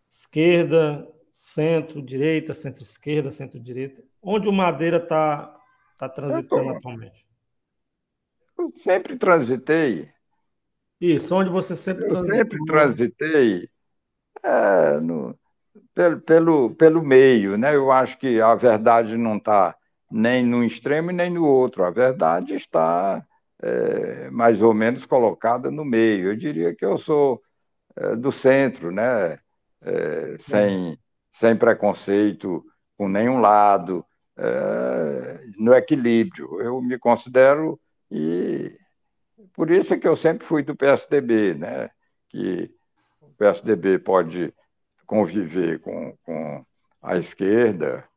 Esquerda, 0.08 1.06
centro, 1.32 2.02
direita, 2.02 2.52
centro-esquerda, 2.52 3.30
centro-direita? 3.30 4.02
Onde 4.22 4.48
o 4.48 4.52
Madeira 4.52 4.98
está 4.98 5.54
está 5.92 6.08
transitando 6.08 6.70
atualmente? 6.70 7.26
Eu 8.56 8.70
sempre 8.72 9.16
transitei. 9.16 10.08
Isso, 11.00 11.34
onde 11.34 11.50
você 11.50 11.74
sempre 11.74 12.04
eu 12.04 12.08
transitou? 12.08 12.36
Sempre 12.36 12.64
transitei 12.64 13.68
é, 14.42 15.00
no, 15.00 15.38
pelo, 15.94 16.20
pelo, 16.20 16.74
pelo 16.74 17.02
meio, 17.02 17.56
né? 17.56 17.74
Eu 17.74 17.90
acho 17.90 18.18
que 18.18 18.40
a 18.40 18.54
verdade 18.54 19.16
não 19.16 19.36
está 19.36 19.76
nem 20.10 20.44
no 20.44 20.64
extremo 20.64 21.10
nem 21.10 21.30
no 21.30 21.46
outro. 21.46 21.84
A 21.84 21.90
verdade 21.90 22.54
está 22.54 23.24
é, 23.62 24.30
mais 24.30 24.62
ou 24.62 24.74
menos 24.74 25.06
colocada 25.06 25.70
no 25.70 25.84
meio. 25.84 26.28
Eu 26.28 26.36
diria 26.36 26.74
que 26.74 26.84
eu 26.84 26.96
sou 26.96 27.42
é, 27.96 28.16
do 28.16 28.32
centro, 28.32 28.90
né? 28.90 29.38
É, 29.80 30.36
sem, 30.38 30.98
sem 31.32 31.56
preconceito 31.56 32.64
com 32.96 33.08
nenhum 33.08 33.40
lado, 33.40 34.04
é, 34.36 35.40
no 35.56 35.74
equilíbrio. 35.74 36.60
Eu 36.60 36.80
me 36.80 36.98
considero 36.98 37.80
e 38.10 38.76
por 39.52 39.70
isso 39.70 39.94
é 39.94 39.98
que 39.98 40.08
eu 40.08 40.16
sempre 40.16 40.46
fui 40.46 40.62
do 40.62 40.76
PSDB, 40.76 41.54
né? 41.54 41.90
Que 42.28 42.72
o 43.20 43.28
PSDB 43.34 43.98
pode 43.98 44.54
conviver 45.06 45.80
com, 45.80 46.16
com 46.22 46.64
a 47.02 47.16
esquerda 47.16 48.08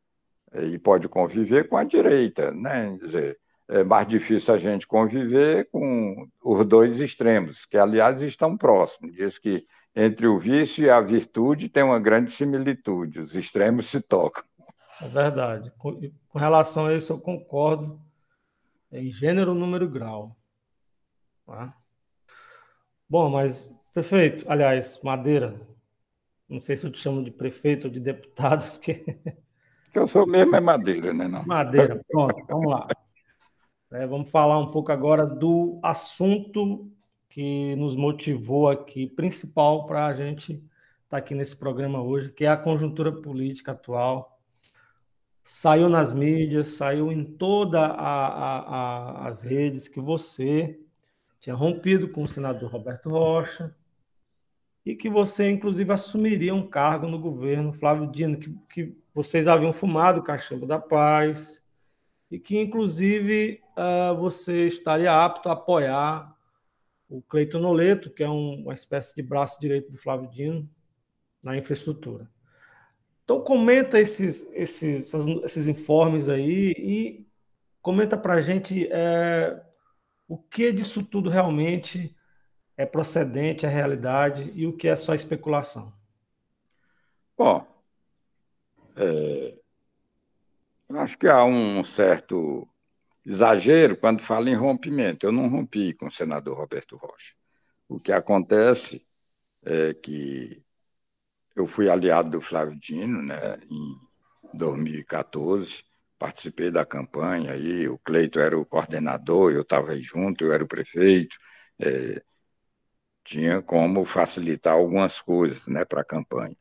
e 0.54 0.78
pode 0.78 1.08
conviver 1.08 1.68
com 1.68 1.76
a 1.76 1.84
direita, 1.84 2.50
né? 2.52 2.96
Quer 2.98 3.04
dizer, 3.04 3.38
é 3.68 3.82
mais 3.82 4.06
difícil 4.06 4.54
a 4.54 4.58
gente 4.58 4.86
conviver 4.86 5.68
com 5.70 6.28
os 6.44 6.66
dois 6.66 7.00
extremos, 7.00 7.64
que 7.64 7.78
aliás 7.78 8.20
estão 8.20 8.56
próximos. 8.56 9.14
Diz 9.14 9.38
que 9.38 9.66
entre 9.94 10.26
o 10.26 10.38
vício 10.38 10.84
e 10.84 10.90
a 10.90 11.00
virtude 11.00 11.68
tem 11.68 11.82
uma 11.82 12.00
grande 12.00 12.30
similitude, 12.30 13.20
os 13.20 13.36
extremos 13.36 13.90
se 13.90 14.00
tocam. 14.00 14.44
É 15.00 15.08
verdade. 15.08 15.72
Com, 15.78 15.98
relação 16.34 16.86
a 16.86 16.94
isso, 16.94 17.12
eu 17.12 17.18
concordo 17.18 18.00
em 18.90 19.10
gênero, 19.10 19.54
número 19.54 19.88
grau. 19.88 20.36
Tá? 21.46 21.74
Bom, 23.08 23.30
mas 23.30 23.70
prefeito, 23.92 24.44
aliás, 24.50 25.00
Madeira, 25.02 25.60
não 26.48 26.60
sei 26.60 26.76
se 26.76 26.86
eu 26.86 26.92
te 26.92 26.98
chamo 26.98 27.24
de 27.24 27.30
prefeito 27.30 27.86
ou 27.86 27.92
de 27.92 28.00
deputado, 28.00 28.70
porque. 28.72 29.04
Que 29.92 29.98
eu 29.98 30.06
sou 30.06 30.26
mesmo 30.26 30.56
é 30.56 30.60
Madeira, 30.60 31.12
né? 31.12 31.28
Não? 31.28 31.44
Madeira, 31.44 32.00
pronto, 32.08 32.44
vamos 32.48 32.70
lá. 32.70 32.88
É, 33.92 34.06
vamos 34.06 34.30
falar 34.30 34.58
um 34.58 34.70
pouco 34.70 34.90
agora 34.90 35.26
do 35.26 35.78
assunto 35.82 36.90
que 37.28 37.76
nos 37.76 37.94
motivou 37.94 38.70
aqui, 38.70 39.06
principal 39.06 39.86
para 39.86 40.06
a 40.06 40.14
gente 40.14 40.54
estar 40.54 40.64
tá 41.10 41.16
aqui 41.18 41.34
nesse 41.34 41.56
programa 41.56 42.02
hoje, 42.02 42.30
que 42.30 42.44
é 42.44 42.48
a 42.48 42.56
conjuntura 42.56 43.12
política 43.12 43.72
atual 43.72 44.32
saiu 45.44 45.88
nas 45.88 46.12
mídias, 46.12 46.68
saiu 46.68 47.10
em 47.10 47.24
todas 47.24 47.90
as 47.98 49.42
redes 49.42 49.88
que 49.88 50.00
você 50.00 50.78
tinha 51.40 51.54
rompido 51.54 52.08
com 52.08 52.22
o 52.22 52.28
senador 52.28 52.70
Roberto 52.70 53.10
Rocha 53.10 53.74
e 54.84 54.94
que 54.94 55.08
você, 55.08 55.50
inclusive, 55.50 55.92
assumiria 55.92 56.54
um 56.54 56.66
cargo 56.66 57.06
no 57.06 57.18
governo 57.18 57.72
Flávio 57.72 58.10
Dino, 58.10 58.38
que, 58.38 58.50
que 58.72 58.96
vocês 59.14 59.46
haviam 59.46 59.72
fumado 59.72 60.20
o 60.20 60.24
cachimbo 60.24 60.66
da 60.66 60.78
paz 60.78 61.62
e 62.30 62.38
que, 62.38 62.58
inclusive, 62.58 63.62
uh, 63.76 64.16
você 64.16 64.66
estaria 64.66 65.12
apto 65.12 65.48
a 65.48 65.52
apoiar 65.52 66.34
o 67.08 67.20
Cleiton 67.20 67.58
Noleto, 67.58 68.10
que 68.10 68.22
é 68.22 68.28
um, 68.28 68.62
uma 68.62 68.72
espécie 68.72 69.14
de 69.14 69.22
braço 69.22 69.60
direito 69.60 69.92
do 69.92 69.98
Flávio 69.98 70.30
Dino 70.30 70.68
na 71.42 71.56
infraestrutura. 71.56 72.30
Então 73.24 73.40
comenta 73.42 74.00
esses, 74.00 74.50
esses, 74.54 75.12
esses 75.44 75.66
informes 75.66 76.28
aí 76.28 76.74
e 76.78 77.26
comenta 77.80 78.16
para 78.16 78.34
a 78.34 78.40
gente 78.40 78.88
é, 78.90 79.60
o 80.26 80.38
que 80.38 80.72
disso 80.72 81.04
tudo 81.04 81.28
realmente 81.28 82.16
é 82.76 82.86
procedente, 82.86 83.66
é 83.66 83.68
realidade 83.68 84.50
e 84.54 84.66
o 84.66 84.72
que 84.72 84.88
é 84.88 84.96
só 84.96 85.14
especulação. 85.14 85.92
Bom, 87.36 87.66
é, 88.96 89.58
acho 90.96 91.18
que 91.18 91.28
há 91.28 91.44
um 91.44 91.82
certo 91.84 92.68
exagero 93.24 93.96
quando 93.96 94.20
fala 94.20 94.50
em 94.50 94.54
rompimento. 94.54 95.26
Eu 95.26 95.32
não 95.32 95.48
rompi 95.48 95.94
com 95.94 96.06
o 96.06 96.10
senador 96.10 96.56
Roberto 96.56 96.96
Rocha. 96.96 97.34
O 97.88 98.00
que 98.00 98.12
acontece 98.12 99.06
é 99.64 99.94
que 99.94 100.62
eu 101.54 101.66
fui 101.66 101.88
aliado 101.88 102.30
do 102.30 102.40
Flávio 102.40 102.78
Dino 102.78 103.22
né, 103.22 103.58
em 103.70 104.56
2014, 104.56 105.84
participei 106.18 106.70
da 106.70 106.84
campanha 106.84 107.52
aí, 107.52 107.88
o 107.88 107.98
Cleito 107.98 108.38
era 108.40 108.58
o 108.58 108.64
coordenador, 108.64 109.52
eu 109.52 109.62
estava 109.62 109.98
junto, 110.00 110.44
eu 110.44 110.52
era 110.52 110.64
o 110.64 110.68
prefeito, 110.68 111.36
é, 111.78 112.22
tinha 113.24 113.62
como 113.62 114.04
facilitar 114.04 114.74
algumas 114.74 115.20
coisas 115.20 115.66
né, 115.66 115.84
para 115.84 116.00
a 116.00 116.04
campanha. 116.04 116.56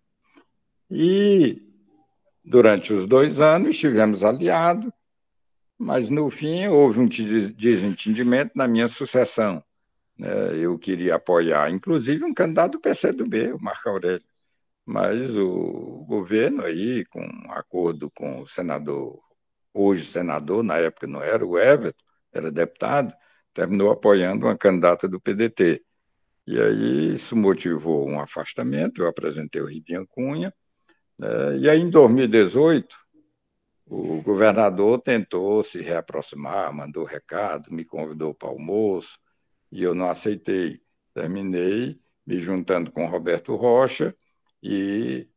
E 0.89 1.70
durante 2.43 2.93
os 2.93 3.07
dois 3.07 3.39
anos 3.39 3.69
estivemos 3.75 4.23
aliados, 4.23 4.91
mas 5.77 6.09
no 6.09 6.29
fim 6.29 6.67
houve 6.67 6.99
um 6.99 7.07
desentendimento 7.07 8.51
na 8.55 8.67
minha 8.67 8.87
sucessão. 8.87 9.63
Né? 10.17 10.29
Eu 10.57 10.77
queria 10.77 11.15
apoiar, 11.15 11.69
inclusive, 11.71 12.23
um 12.23 12.33
candidato 12.33 12.73
do 12.73 12.79
PCdoB, 12.79 13.53
o 13.53 13.59
Marco 13.61 13.89
Aurélio, 13.89 14.23
mas 14.85 15.35
o 15.37 16.05
governo 16.07 16.63
aí, 16.63 17.05
com 17.05 17.21
acordo 17.49 18.11
com 18.11 18.41
o 18.41 18.47
senador, 18.47 19.19
hoje 19.73 20.05
senador, 20.05 20.63
na 20.63 20.77
época 20.77 21.07
não 21.07 21.21
era, 21.21 21.45
o 21.45 21.57
Everton, 21.57 22.03
era 22.33 22.51
deputado, 22.51 23.13
terminou 23.53 23.91
apoiando 23.91 24.45
uma 24.45 24.57
candidata 24.57 25.07
do 25.07 25.19
PDT. 25.19 25.83
E 26.47 26.59
aí 26.59 27.15
isso 27.15 27.35
motivou 27.35 28.07
um 28.07 28.19
afastamento, 28.19 29.01
eu 29.01 29.07
apresentei 29.07 29.61
o 29.61 29.65
Ribinha 29.65 30.05
Cunha? 30.07 30.53
E 31.59 31.69
aí 31.69 31.79
em 31.79 31.89
2018 31.89 33.01
o 33.91 34.21
governador 34.21 35.01
tentou 35.01 35.61
se 35.63 35.81
reaproximar, 35.81 36.73
mandou 36.73 37.03
recado, 37.03 37.73
me 37.73 37.83
convidou 37.83 38.33
para 38.33 38.47
almoço, 38.47 39.19
e 39.69 39.83
eu 39.83 39.93
não 39.93 40.09
aceitei. 40.09 40.81
Terminei 41.13 41.99
me 42.25 42.39
juntando 42.39 42.89
com 42.89 43.05
Roberto 43.05 43.53
Rocha, 43.55 44.15
e 44.63 45.27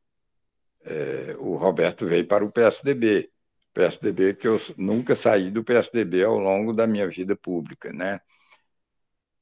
é, 0.85 1.37
o 1.39 1.57
Roberto 1.57 2.07
veio 2.07 2.27
para 2.27 2.45
o 2.45 2.53
PSDB. 2.53 3.31
PSDB 3.73 4.35
que 4.35 4.47
eu 4.47 4.61
nunca 4.77 5.17
saí 5.17 5.51
do 5.51 5.65
PSDB 5.65 6.23
ao 6.23 6.39
longo 6.39 6.73
da 6.73 6.87
minha 6.87 7.09
vida 7.09 7.35
pública, 7.35 7.93
né? 7.93 8.21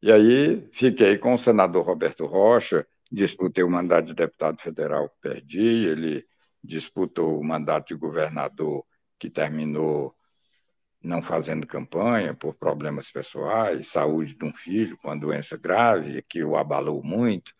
E 0.00 0.10
aí 0.10 0.68
fiquei 0.72 1.18
com 1.18 1.34
o 1.34 1.38
senador 1.38 1.84
Roberto 1.84 2.24
Rocha, 2.24 2.86
disputei 3.10 3.62
o 3.62 3.70
mandato 3.70 4.06
de 4.06 4.14
deputado 4.14 4.60
federal, 4.60 5.10
perdi, 5.20 5.84
ele 5.86 6.26
disputou 6.62 7.38
o 7.38 7.44
mandato 7.44 7.88
de 7.88 7.94
governador, 7.94 8.84
que 9.18 9.30
terminou 9.30 10.14
não 11.02 11.20
fazendo 11.20 11.66
campanha 11.66 12.32
por 12.34 12.54
problemas 12.54 13.10
pessoais, 13.10 13.88
saúde 13.88 14.36
de 14.36 14.44
um 14.44 14.54
filho 14.54 14.96
com 14.98 15.08
uma 15.08 15.18
doença 15.18 15.56
grave 15.56 16.22
que 16.22 16.44
o 16.44 16.56
abalou 16.56 17.02
muito. 17.02 17.52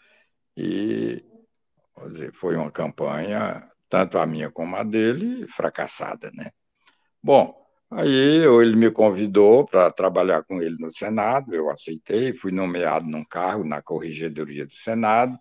E 0.57 1.25
dizer, 2.11 2.33
foi 2.33 2.57
uma 2.57 2.71
campanha, 2.71 3.69
tanto 3.88 4.19
a 4.19 4.27
minha 4.27 4.51
como 4.51 4.77
a 4.77 4.83
dele, 4.83 5.47
fracassada. 5.49 6.31
Né? 6.33 6.51
Bom, 7.23 7.62
Aí 7.95 8.11
ele 8.11 8.75
me 8.75 8.91
convidou 8.91 9.67
para 9.67 9.91
trabalhar 9.91 10.43
com 10.45 10.62
ele 10.62 10.77
no 10.79 10.91
Senado, 10.91 11.55
eu 11.55 11.69
aceitei, 11.69 12.33
fui 12.33 12.51
nomeado 12.51 13.05
num 13.07 13.23
cargo 13.23 13.65
na 13.65 13.83
Corregedoria 13.83 14.65
do 14.65 14.73
Senado. 14.73 15.38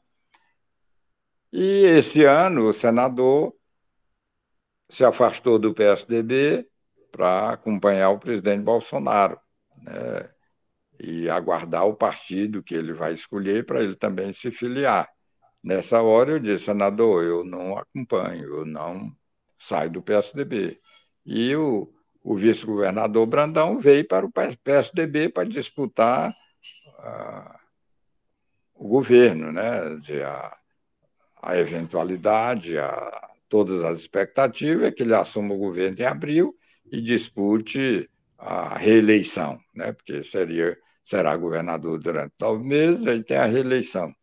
E 1.51 1.83
esse 1.83 2.23
ano 2.23 2.69
o 2.69 2.73
senador 2.73 3.53
se 4.89 5.03
afastou 5.03 5.59
do 5.59 5.73
PSDB 5.73 6.67
para 7.11 7.51
acompanhar 7.51 8.09
o 8.11 8.19
presidente 8.19 8.63
Bolsonaro 8.63 9.39
né? 9.77 10.29
e 10.99 11.29
aguardar 11.29 11.85
o 11.87 11.95
partido 11.95 12.63
que 12.63 12.73
ele 12.73 12.93
vai 12.93 13.13
escolher 13.13 13.65
para 13.65 13.81
ele 13.81 13.95
também 13.95 14.33
se 14.33 14.51
filiar. 14.51 15.09
Nessa 15.63 16.01
hora 16.01 16.31
eu 16.31 16.39
disse, 16.39 16.65
senador, 16.65 17.23
eu 17.23 17.43
não 17.43 17.77
acompanho, 17.77 18.45
eu 18.45 18.65
não 18.65 19.11
saio 19.59 19.91
do 19.91 20.01
PSDB. 20.01 20.79
E 21.25 21.55
o 21.55 21.93
o 22.23 22.35
vice-governador 22.35 23.25
Brandão 23.25 23.77
veio 23.79 24.07
para 24.07 24.25
o 24.25 24.31
PSDB 24.31 25.29
para 25.29 25.47
disputar 25.47 26.31
uh, 26.99 27.59
o 28.75 28.87
governo, 28.87 29.51
né? 29.51 29.95
Dizer, 29.95 30.25
a, 30.25 30.55
a 31.41 31.58
eventualidade, 31.58 32.77
a, 32.77 33.30
todas 33.49 33.84
as 33.84 33.99
expectativas 33.99 34.86
é 34.88 34.91
que 34.91 35.04
ele 35.04 35.15
assuma 35.15 35.54
o 35.54 35.58
governo 35.58 35.97
em 35.99 36.06
abril 36.06 36.56
e 36.91 37.01
dispute 37.01 38.10
a 38.38 38.77
reeleição, 38.77 39.60
né? 39.75 39.91
porque 39.91 40.23
seria, 40.23 40.77
será 41.04 41.36
governador 41.36 41.99
durante 41.99 42.34
nove 42.39 42.63
meses, 42.63 43.06
aí 43.08 43.23
tem 43.23 43.38
a 43.38 43.45
reeleição. 43.45 44.13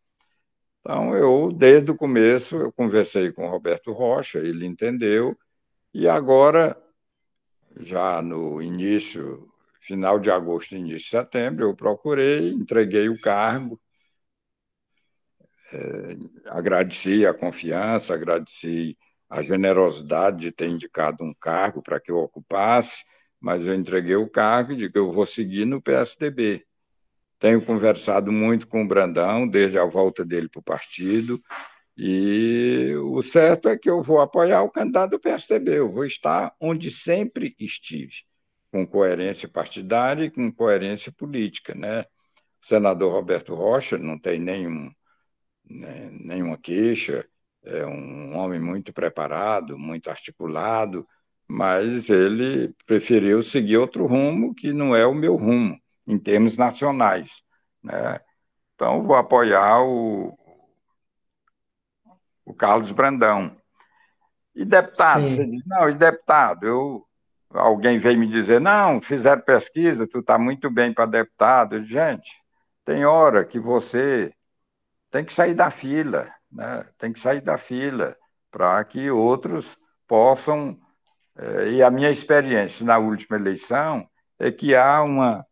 Então, 0.81 1.13
eu, 1.13 1.51
desde 1.51 1.91
o 1.91 1.95
começo, 1.95 2.55
eu 2.55 2.71
conversei 2.71 3.31
com 3.31 3.45
o 3.45 3.51
Roberto 3.51 3.91
Rocha, 3.91 4.39
ele 4.39 4.65
entendeu, 4.65 5.37
e 5.93 6.07
agora 6.07 6.75
já 7.79 8.21
no 8.21 8.61
início, 8.61 9.47
final 9.79 10.19
de 10.19 10.31
agosto, 10.31 10.75
início 10.75 10.99
de 10.99 11.09
setembro, 11.09 11.65
eu 11.65 11.75
procurei, 11.75 12.51
entreguei 12.51 13.09
o 13.09 13.19
cargo, 13.19 13.79
é, 15.73 16.17
agradeci 16.47 17.25
a 17.25 17.33
confiança, 17.33 18.13
agradeci 18.13 18.97
a 19.29 19.41
generosidade 19.41 20.39
de 20.39 20.51
ter 20.51 20.67
indicado 20.67 21.23
um 21.23 21.33
cargo 21.33 21.81
para 21.83 21.99
que 21.99 22.11
eu 22.11 22.17
ocupasse, 22.17 23.03
mas 23.39 23.65
eu 23.65 23.75
entreguei 23.75 24.15
o 24.15 24.29
cargo 24.29 24.73
e 24.73 24.75
digo 24.75 24.93
que 24.93 24.99
eu 24.99 25.11
vou 25.11 25.25
seguir 25.25 25.65
no 25.65 25.81
PSDB. 25.81 26.65
Tenho 27.37 27.63
conversado 27.63 28.31
muito 28.31 28.67
com 28.67 28.83
o 28.83 28.87
Brandão 28.87 29.47
desde 29.47 29.77
a 29.77 29.85
volta 29.85 30.25
dele 30.25 30.49
para 30.49 30.59
o 30.59 30.63
partido, 30.63 31.41
e 32.01 32.95
o 32.95 33.21
certo 33.21 33.67
é 33.67 33.77
que 33.77 33.89
eu 33.89 34.01
vou 34.01 34.19
apoiar 34.19 34.63
o 34.63 34.71
candidato 34.71 35.11
do 35.11 35.19
PSDB, 35.19 35.79
eu 35.79 35.91
vou 35.91 36.05
estar 36.05 36.55
onde 36.59 36.89
sempre 36.89 37.53
estive, 37.59 38.23
com 38.71 38.87
coerência 38.87 39.49
partidária 39.49 40.23
e 40.23 40.31
com 40.31 40.49
coerência 40.49 41.11
política. 41.11 41.75
Né? 41.75 42.01
O 42.61 42.65
senador 42.65 43.11
Roberto 43.11 43.53
Rocha 43.53 43.97
não 43.97 44.17
tem 44.17 44.39
nenhum, 44.39 44.89
né, 45.69 46.09
nenhuma 46.11 46.57
queixa, 46.57 47.25
é 47.63 47.85
um 47.85 48.37
homem 48.37 48.59
muito 48.59 48.91
preparado, 48.91 49.77
muito 49.77 50.09
articulado, 50.09 51.07
mas 51.47 52.09
ele 52.09 52.73
preferiu 52.85 53.41
seguir 53.41 53.77
outro 53.77 54.05
rumo 54.05 54.53
que 54.55 54.71
não 54.71 54.95
é 54.95 55.05
o 55.05 55.13
meu 55.13 55.35
rumo, 55.35 55.79
em 56.07 56.17
termos 56.17 56.57
nacionais. 56.57 57.43
Né? 57.83 58.19
Então, 58.75 59.03
vou 59.03 59.15
apoiar 59.15 59.81
o, 59.83 60.37
o 62.45 62.53
Carlos 62.53 62.91
Brandão. 62.91 63.55
E 64.55 64.65
deputado, 64.65 65.29
você 65.29 65.45
diz, 65.45 65.61
não, 65.65 65.89
e 65.89 65.93
deputado, 65.93 66.65
eu, 66.65 67.05
alguém 67.49 67.99
veio 67.99 68.19
me 68.19 68.27
dizer, 68.27 68.59
não, 68.59 69.01
fizeram 69.01 69.41
pesquisa, 69.41 70.07
tu 70.07 70.19
está 70.19 70.37
muito 70.37 70.69
bem 70.69 70.93
para 70.93 71.05
deputado. 71.05 71.75
Eu, 71.75 71.83
gente, 71.83 72.41
tem 72.85 73.05
hora 73.05 73.45
que 73.45 73.59
você 73.59 74.33
tem 75.11 75.25
que 75.25 75.33
sair 75.33 75.53
da 75.53 75.71
fila, 75.71 76.31
né? 76.51 76.85
tem 76.97 77.11
que 77.11 77.19
sair 77.19 77.41
da 77.41 77.57
fila 77.57 78.15
para 78.51 78.83
que 78.83 79.09
outros 79.09 79.77
possam. 80.07 80.77
Eh, 81.37 81.71
e 81.73 81.83
a 81.83 81.91
minha 81.91 82.09
experiência 82.09 82.85
na 82.85 82.97
última 82.97 83.37
eleição 83.37 84.07
é 84.39 84.51
que 84.51 84.75
há 84.75 85.01
uma 85.01 85.45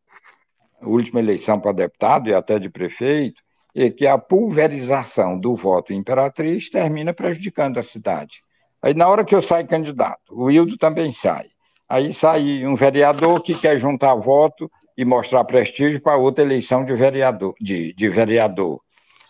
última 0.82 1.20
eleição 1.20 1.60
para 1.60 1.72
deputado 1.72 2.30
e 2.30 2.34
até 2.34 2.60
de 2.60 2.70
prefeito, 2.70 3.42
e 3.74 3.92
que 3.92 4.08
a 4.08 4.18
pulverização 4.18 5.40
do 5.40 5.56
voto 5.56 5.94
imperatriz 5.94 6.70
termina 6.70 7.14
prejudicando 7.14 7.78
a 7.78 7.84
cidade. 7.84 8.42
Aí, 8.82 8.94
na 8.94 9.08
hora 9.08 9.26
que 9.26 9.36
eu 9.36 9.42
saio 9.42 9.68
candidato, 9.68 10.20
o 10.32 10.46
Wildo 10.46 10.78
também 10.78 11.12
sai. 11.12 11.48
Aí 11.90 12.14
sai 12.14 12.66
um 12.66 12.76
vereador 12.76 13.42
que 13.42 13.56
quer 13.56 13.78
juntar 13.78 14.16
voto 14.16 14.70
e 14.98 15.06
mostrar 15.06 15.44
prestígio 15.46 16.02
para 16.02 16.18
outra 16.18 16.44
eleição 16.44 16.84
de 16.84 16.94
vereador. 16.94 17.54
De, 17.60 17.94
de 17.94 18.10
vereador. 18.10 18.82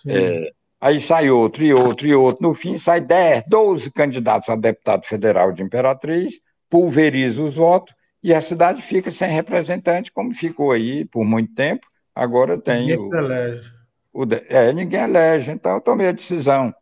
É, 0.08 0.52
aí 0.80 1.00
sai 1.02 1.30
outro 1.30 1.64
e 1.64 1.74
outro 1.74 2.08
e 2.08 2.16
outro. 2.16 2.48
No 2.48 2.54
fim, 2.54 2.78
sai 2.78 3.02
10, 3.02 3.44
12 3.48 3.92
candidatos 3.92 4.50
a 4.50 4.56
deputado 4.56 5.06
federal 5.06 5.52
de 5.52 5.64
Imperatriz, 5.64 6.40
pulveriza 6.70 7.44
os 7.44 7.56
votos 7.56 7.94
e 8.24 8.34
a 8.34 8.42
cidade 8.42 8.82
fica 8.82 9.12
sem 9.12 9.32
representante, 9.32 10.12
como 10.12 10.34
ficou 10.34 10.72
aí 10.72 11.06
por 11.06 11.24
muito 11.24 11.54
tempo. 11.54 11.88
Agora 12.14 12.58
tem. 12.58 12.90
Esse 12.90 13.06
o... 13.06 13.16
elege. 13.16 13.72
O. 14.12 14.24
É, 14.50 14.74
ninguém 14.74 15.02
elege, 15.02 15.52
então 15.52 15.74
eu 15.74 15.82
tomei 15.82 16.08
a 16.08 16.12
decisão. 16.12 16.74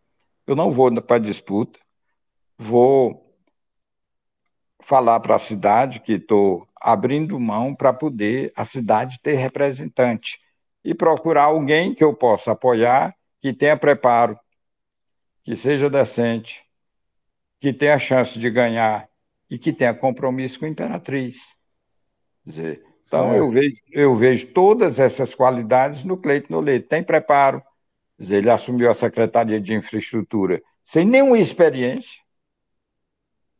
Eu 0.47 0.55
não 0.55 0.71
vou 0.71 0.91
para 1.01 1.17
a 1.17 1.19
disputa, 1.19 1.79
vou 2.57 3.25
falar 4.79 5.19
para 5.19 5.35
a 5.35 5.39
cidade 5.39 5.99
que 5.99 6.13
estou 6.13 6.65
abrindo 6.79 7.39
mão 7.39 7.73
para 7.73 7.91
poder 7.91 8.53
a 8.55 8.63
cidade 8.63 9.19
ter 9.21 9.35
representante 9.35 10.39
e 10.85 10.93
procurar 10.93 11.45
alguém 11.45 11.95
que 11.95 12.03
eu 12.03 12.13
possa 12.13 12.51
apoiar, 12.51 13.15
que 13.41 13.51
tenha 13.51 13.75
preparo, 13.75 14.39
que 15.43 15.55
seja 15.55 15.89
decente, 15.89 16.63
que 17.59 17.73
tenha 17.73 17.97
chance 17.97 18.37
de 18.37 18.49
ganhar 18.51 19.09
e 19.49 19.57
que 19.57 19.73
tenha 19.73 19.95
compromisso 19.95 20.59
com 20.59 20.65
a 20.65 20.69
Imperatriz. 20.69 21.37
Quer 22.43 22.49
dizer, 22.49 22.85
então, 23.01 23.35
eu 23.35 23.49
vejo, 23.49 23.81
eu 23.91 24.15
vejo 24.15 24.47
todas 24.53 24.99
essas 24.99 25.33
qualidades 25.33 26.03
no 26.03 26.17
Cleiton 26.17 26.53
Noleto. 26.53 26.87
Tem 26.87 27.03
preparo. 27.03 27.63
Ele 28.19 28.49
assumiu 28.49 28.89
a 28.89 28.95
Secretaria 28.95 29.59
de 29.59 29.73
Infraestrutura 29.73 30.61
sem 30.83 31.03
nenhuma 31.03 31.39
experiência 31.39 32.21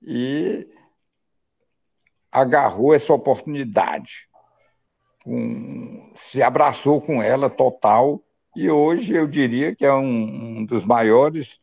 e 0.02 0.68
agarrou 2.32 2.94
essa 2.94 3.12
oportunidade, 3.12 4.30
com, 5.26 6.12
se 6.16 6.42
abraçou 6.44 7.02
com 7.02 7.22
ela 7.22 7.50
total, 7.50 8.22
e 8.56 8.70
hoje 8.70 9.14
eu 9.14 9.28
diria 9.28 9.76
que 9.76 9.84
é 9.84 9.94
um, 9.94 10.60
um 10.60 10.66
dos 10.66 10.86
maiores 10.86 11.60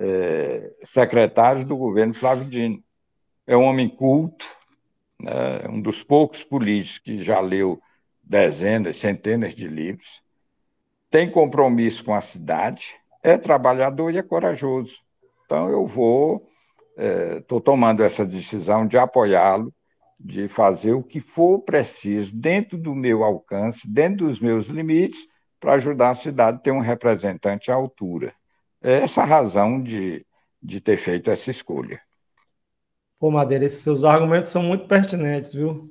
é, 0.00 0.72
secretários 0.82 1.68
do 1.68 1.76
governo 1.76 2.14
Flávio 2.14 2.46
Dino. 2.46 2.82
É 3.46 3.54
um 3.56 3.62
homem 3.62 3.88
culto, 3.88 4.46
né, 5.20 5.68
um 5.68 5.80
dos 5.80 6.02
poucos 6.02 6.42
políticos 6.42 6.98
que 6.98 7.22
já 7.22 7.38
leu 7.40 7.78
dezenas, 8.22 8.96
centenas 8.96 9.54
de 9.54 9.68
livros, 9.68 10.22
tem 11.10 11.30
compromisso 11.30 12.02
com 12.02 12.14
a 12.14 12.22
cidade, 12.22 12.96
é 13.22 13.36
trabalhador 13.36 14.12
e 14.12 14.18
é 14.18 14.22
corajoso. 14.22 14.96
Então, 15.44 15.68
eu 15.68 15.86
vou, 15.86 16.48
estou 17.38 17.58
é, 17.58 17.62
tomando 17.62 18.02
essa 18.02 18.24
decisão 18.24 18.86
de 18.86 18.96
apoiá-lo, 18.96 19.72
de 20.18 20.48
fazer 20.48 20.92
o 20.92 21.02
que 21.02 21.20
for 21.20 21.60
preciso, 21.60 22.34
dentro 22.34 22.78
do 22.78 22.94
meu 22.94 23.22
alcance, 23.22 23.86
dentro 23.86 24.28
dos 24.28 24.40
meus 24.40 24.66
limites, 24.66 25.26
para 25.60 25.74
ajudar 25.74 26.10
a 26.10 26.14
cidade 26.14 26.58
a 26.58 26.60
ter 26.60 26.70
um 26.70 26.80
representante 26.80 27.70
à 27.70 27.74
altura. 27.74 28.34
É 28.82 29.00
essa 29.00 29.22
a 29.22 29.24
razão 29.24 29.82
de, 29.82 30.24
de 30.62 30.80
ter 30.80 30.96
feito 30.96 31.30
essa 31.30 31.50
escolha. 31.50 32.00
Pô, 33.18 33.30
Madeira, 33.30 33.64
esses 33.64 33.82
seus 33.82 34.04
argumentos 34.04 34.50
são 34.50 34.62
muito 34.62 34.86
pertinentes, 34.86 35.54
viu? 35.54 35.90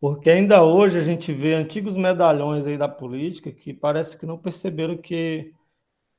Porque 0.00 0.30
ainda 0.30 0.62
hoje 0.62 0.98
a 0.98 1.02
gente 1.02 1.32
vê 1.32 1.54
antigos 1.54 1.96
medalhões 1.96 2.66
aí 2.66 2.78
da 2.78 2.88
política 2.88 3.50
que 3.50 3.74
parece 3.74 4.16
que 4.16 4.26
não 4.26 4.38
perceberam 4.38 4.96
que 4.96 5.52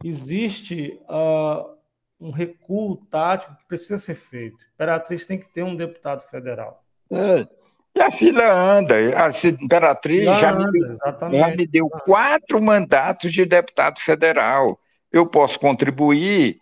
existe 0.04 1.00
uh, 1.04 1.78
um 2.20 2.32
recuo 2.32 2.98
tático 3.10 3.56
que 3.56 3.66
precisa 3.68 3.98
ser 3.98 4.16
feito. 4.16 4.58
A 4.58 4.74
Imperatriz 4.74 5.26
tem 5.26 5.40
que 5.40 5.48
ter 5.48 5.64
um 5.64 5.76
deputado 5.76 6.22
federal. 6.22 6.84
É. 7.12 7.48
E 7.96 8.02
a 8.02 8.12
fila 8.12 8.52
anda. 8.52 8.96
A 8.96 9.30
Imperatriz 9.62 10.26
já, 10.26 10.36
já, 10.36 10.54
me 10.54 10.72
deu, 10.72 10.94
já, 11.32 11.48
me 11.56 11.68
deu, 11.68 11.90
quatro 11.90 12.62
mandatos 12.62 13.34
de 13.34 13.46
deputado 13.46 14.00
federal. 14.00 14.80
Eu 15.12 15.26
posso 15.26 15.60
contribuir 15.60 16.60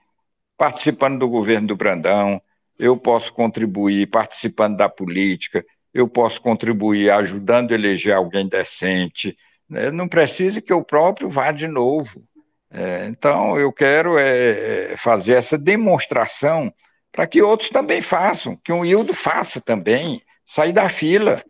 participando 0.57 1.19
do 1.19 1.27
governo 1.27 1.67
do 1.67 1.75
Brandão, 1.75 2.41
eu 2.79 2.95
posso 2.95 3.33
contribuir 3.33 4.07
participando 4.07 4.77
da 4.77 4.87
política, 4.87 5.65
eu 5.93 6.07
posso 6.07 6.41
contribuir 6.41 7.09
ajudando 7.11 7.71
a 7.71 7.75
eleger 7.75 8.13
alguém 8.13 8.47
decente. 8.47 9.35
Né? 9.69 9.91
Não 9.91 10.07
precisa 10.07 10.61
que 10.61 10.71
eu 10.71 10.83
próprio 10.83 11.29
vá 11.29 11.51
de 11.51 11.67
novo. 11.67 12.23
É, 12.71 13.07
então, 13.07 13.57
eu 13.57 13.71
quero 13.71 14.17
é, 14.17 14.91
é 14.91 14.97
fazer 14.97 15.33
essa 15.33 15.57
demonstração 15.57 16.73
para 17.11 17.25
que 17.25 17.41
outros 17.41 17.69
também 17.69 18.01
façam, 18.01 18.59
que 18.61 18.73
o 18.73 18.83
Hildo 18.83 19.13
faça 19.13 19.61
também, 19.61 20.21
sair 20.45 20.73
da 20.73 20.89
fila, 20.89 21.41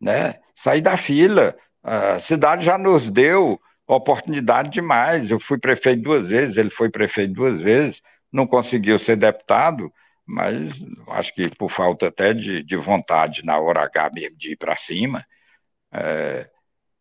né? 0.00 0.34
sair 0.54 0.80
da 0.80 0.96
fila. 0.96 1.56
A 1.82 2.20
cidade 2.20 2.64
já 2.64 2.78
nos 2.78 3.10
deu 3.10 3.60
oportunidade 3.86 4.70
demais. 4.70 5.30
Eu 5.30 5.40
fui 5.40 5.58
prefeito 5.58 6.02
duas 6.02 6.28
vezes, 6.28 6.56
ele 6.56 6.70
foi 6.70 6.90
prefeito 6.90 7.34
duas 7.34 7.60
vezes, 7.60 8.02
não 8.32 8.46
conseguiu 8.46 8.98
ser 8.98 9.16
deputado, 9.16 9.92
mas 10.24 10.72
acho 11.08 11.34
que 11.34 11.48
por 11.56 11.70
falta 11.70 12.08
até 12.08 12.32
de, 12.32 12.62
de 12.62 12.76
vontade 12.76 13.44
na 13.44 13.58
hora 13.58 13.82
H 13.82 14.10
mesmo 14.14 14.36
de 14.36 14.52
ir 14.52 14.56
para 14.56 14.76
cima. 14.76 15.24
É, 15.92 16.48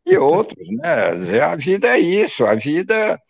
e 0.05 0.17
outros, 0.17 0.67
né? 0.69 1.41
A 1.41 1.55
vida 1.55 1.87
é 1.87 1.99
isso, 1.99 2.45
a 2.45 2.55
vida, 2.55 3.21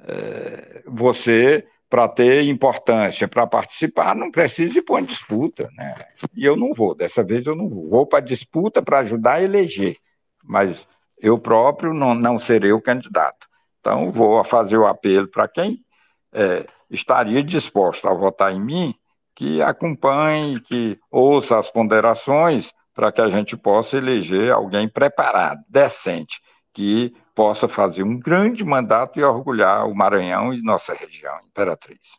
é, 0.00 0.82
você, 0.86 1.66
para 1.92 2.08
ter 2.08 2.44
importância, 2.44 3.28
para 3.28 3.46
participar, 3.46 4.16
não 4.16 4.30
precisa 4.30 4.78
ir 4.78 4.82
para 4.82 4.94
uma 4.94 5.02
disputa, 5.02 5.68
né? 5.76 5.94
E 6.34 6.42
eu 6.42 6.56
não 6.56 6.72
vou, 6.72 6.94
dessa 6.94 7.22
vez 7.22 7.46
eu 7.46 7.54
não 7.54 7.68
vou. 7.68 7.86
Vou 7.86 8.06
para 8.06 8.18
a 8.18 8.22
disputa 8.22 8.80
para 8.80 9.00
ajudar 9.00 9.32
a 9.32 9.42
eleger, 9.42 9.98
mas 10.42 10.88
eu 11.20 11.38
próprio 11.38 11.92
não, 11.92 12.14
não 12.14 12.38
serei 12.38 12.72
o 12.72 12.80
candidato. 12.80 13.46
Então, 13.78 14.10
vou 14.10 14.42
fazer 14.42 14.78
o 14.78 14.86
apelo 14.86 15.28
para 15.28 15.46
quem 15.46 15.84
é, 16.32 16.64
estaria 16.88 17.42
disposto 17.42 18.08
a 18.08 18.14
votar 18.14 18.54
em 18.54 18.60
mim, 18.60 18.94
que 19.34 19.60
acompanhe, 19.60 20.60
que 20.60 20.98
ouça 21.10 21.58
as 21.58 21.68
ponderações, 21.68 22.72
para 22.94 23.12
que 23.12 23.20
a 23.20 23.28
gente 23.28 23.54
possa 23.54 23.98
eleger 23.98 24.50
alguém 24.50 24.88
preparado, 24.88 25.62
decente, 25.68 26.40
que 26.72 27.14
possa 27.34 27.68
fazer 27.68 28.02
um 28.02 28.18
grande 28.18 28.64
mandato 28.64 29.18
e 29.18 29.22
orgulhar 29.22 29.86
o 29.86 29.94
Maranhão 29.94 30.52
e 30.52 30.62
nossa 30.62 30.94
região, 30.94 31.38
Imperatriz. 31.46 32.18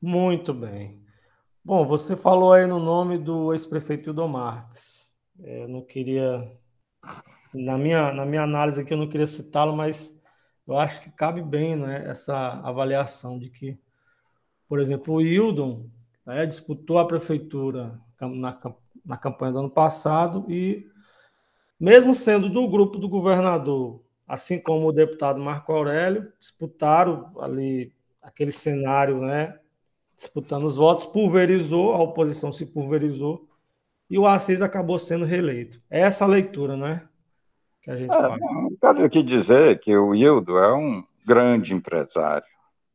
Muito 0.00 0.52
bem. 0.52 1.02
Bom, 1.64 1.86
você 1.86 2.16
falou 2.16 2.52
aí 2.52 2.66
no 2.66 2.78
nome 2.78 3.16
do 3.16 3.52
ex-prefeito 3.52 4.10
Hildo 4.10 4.28
Marques. 4.28 5.10
É, 5.40 5.64
eu 5.64 5.68
não 5.68 5.82
queria, 5.82 6.50
na 7.52 7.78
minha, 7.78 8.12
na 8.12 8.26
minha 8.26 8.42
análise 8.42 8.80
aqui, 8.80 8.92
eu 8.92 8.98
não 8.98 9.08
queria 9.08 9.26
citá-lo, 9.26 9.74
mas 9.74 10.14
eu 10.66 10.78
acho 10.78 11.00
que 11.00 11.10
cabe 11.10 11.42
bem 11.42 11.76
né, 11.76 12.04
essa 12.08 12.60
avaliação 12.62 13.38
de 13.38 13.48
que 13.50 13.78
por 14.68 14.80
exemplo, 14.80 15.14
o 15.14 15.20
Hildon 15.20 15.88
né, 16.26 16.46
disputou 16.46 16.98
a 16.98 17.06
prefeitura 17.06 18.00
na, 18.20 18.58
na 19.04 19.16
campanha 19.16 19.52
do 19.52 19.58
ano 19.60 19.70
passado 19.70 20.44
e, 20.48 20.86
mesmo 21.84 22.14
sendo 22.14 22.48
do 22.48 22.66
grupo 22.66 22.98
do 22.98 23.10
governador, 23.10 24.00
assim 24.26 24.58
como 24.58 24.88
o 24.88 24.92
deputado 24.92 25.38
Marco 25.38 25.70
Aurélio, 25.70 26.32
disputaram 26.40 27.30
ali 27.38 27.92
aquele 28.22 28.50
cenário, 28.50 29.20
né, 29.20 29.58
disputando 30.16 30.64
os 30.64 30.76
votos, 30.76 31.04
pulverizou, 31.04 31.92
a 31.92 32.02
oposição 32.02 32.50
se 32.50 32.64
pulverizou 32.64 33.46
e 34.08 34.18
o 34.18 34.26
Assis 34.26 34.62
acabou 34.62 34.98
sendo 34.98 35.26
reeleito. 35.26 35.78
É 35.90 36.00
essa 36.00 36.24
a 36.24 36.28
leitura, 36.28 36.74
né? 36.74 37.06
Que 37.82 37.90
a 37.90 37.96
gente 37.96 38.14
é, 38.14 38.18
faz. 38.18 38.40
Quero 38.80 39.04
aqui 39.04 39.22
dizer 39.22 39.78
que 39.80 39.94
o 39.94 40.14
Hildo 40.14 40.56
é 40.56 40.74
um 40.74 41.04
grande 41.26 41.74
empresário, 41.74 42.46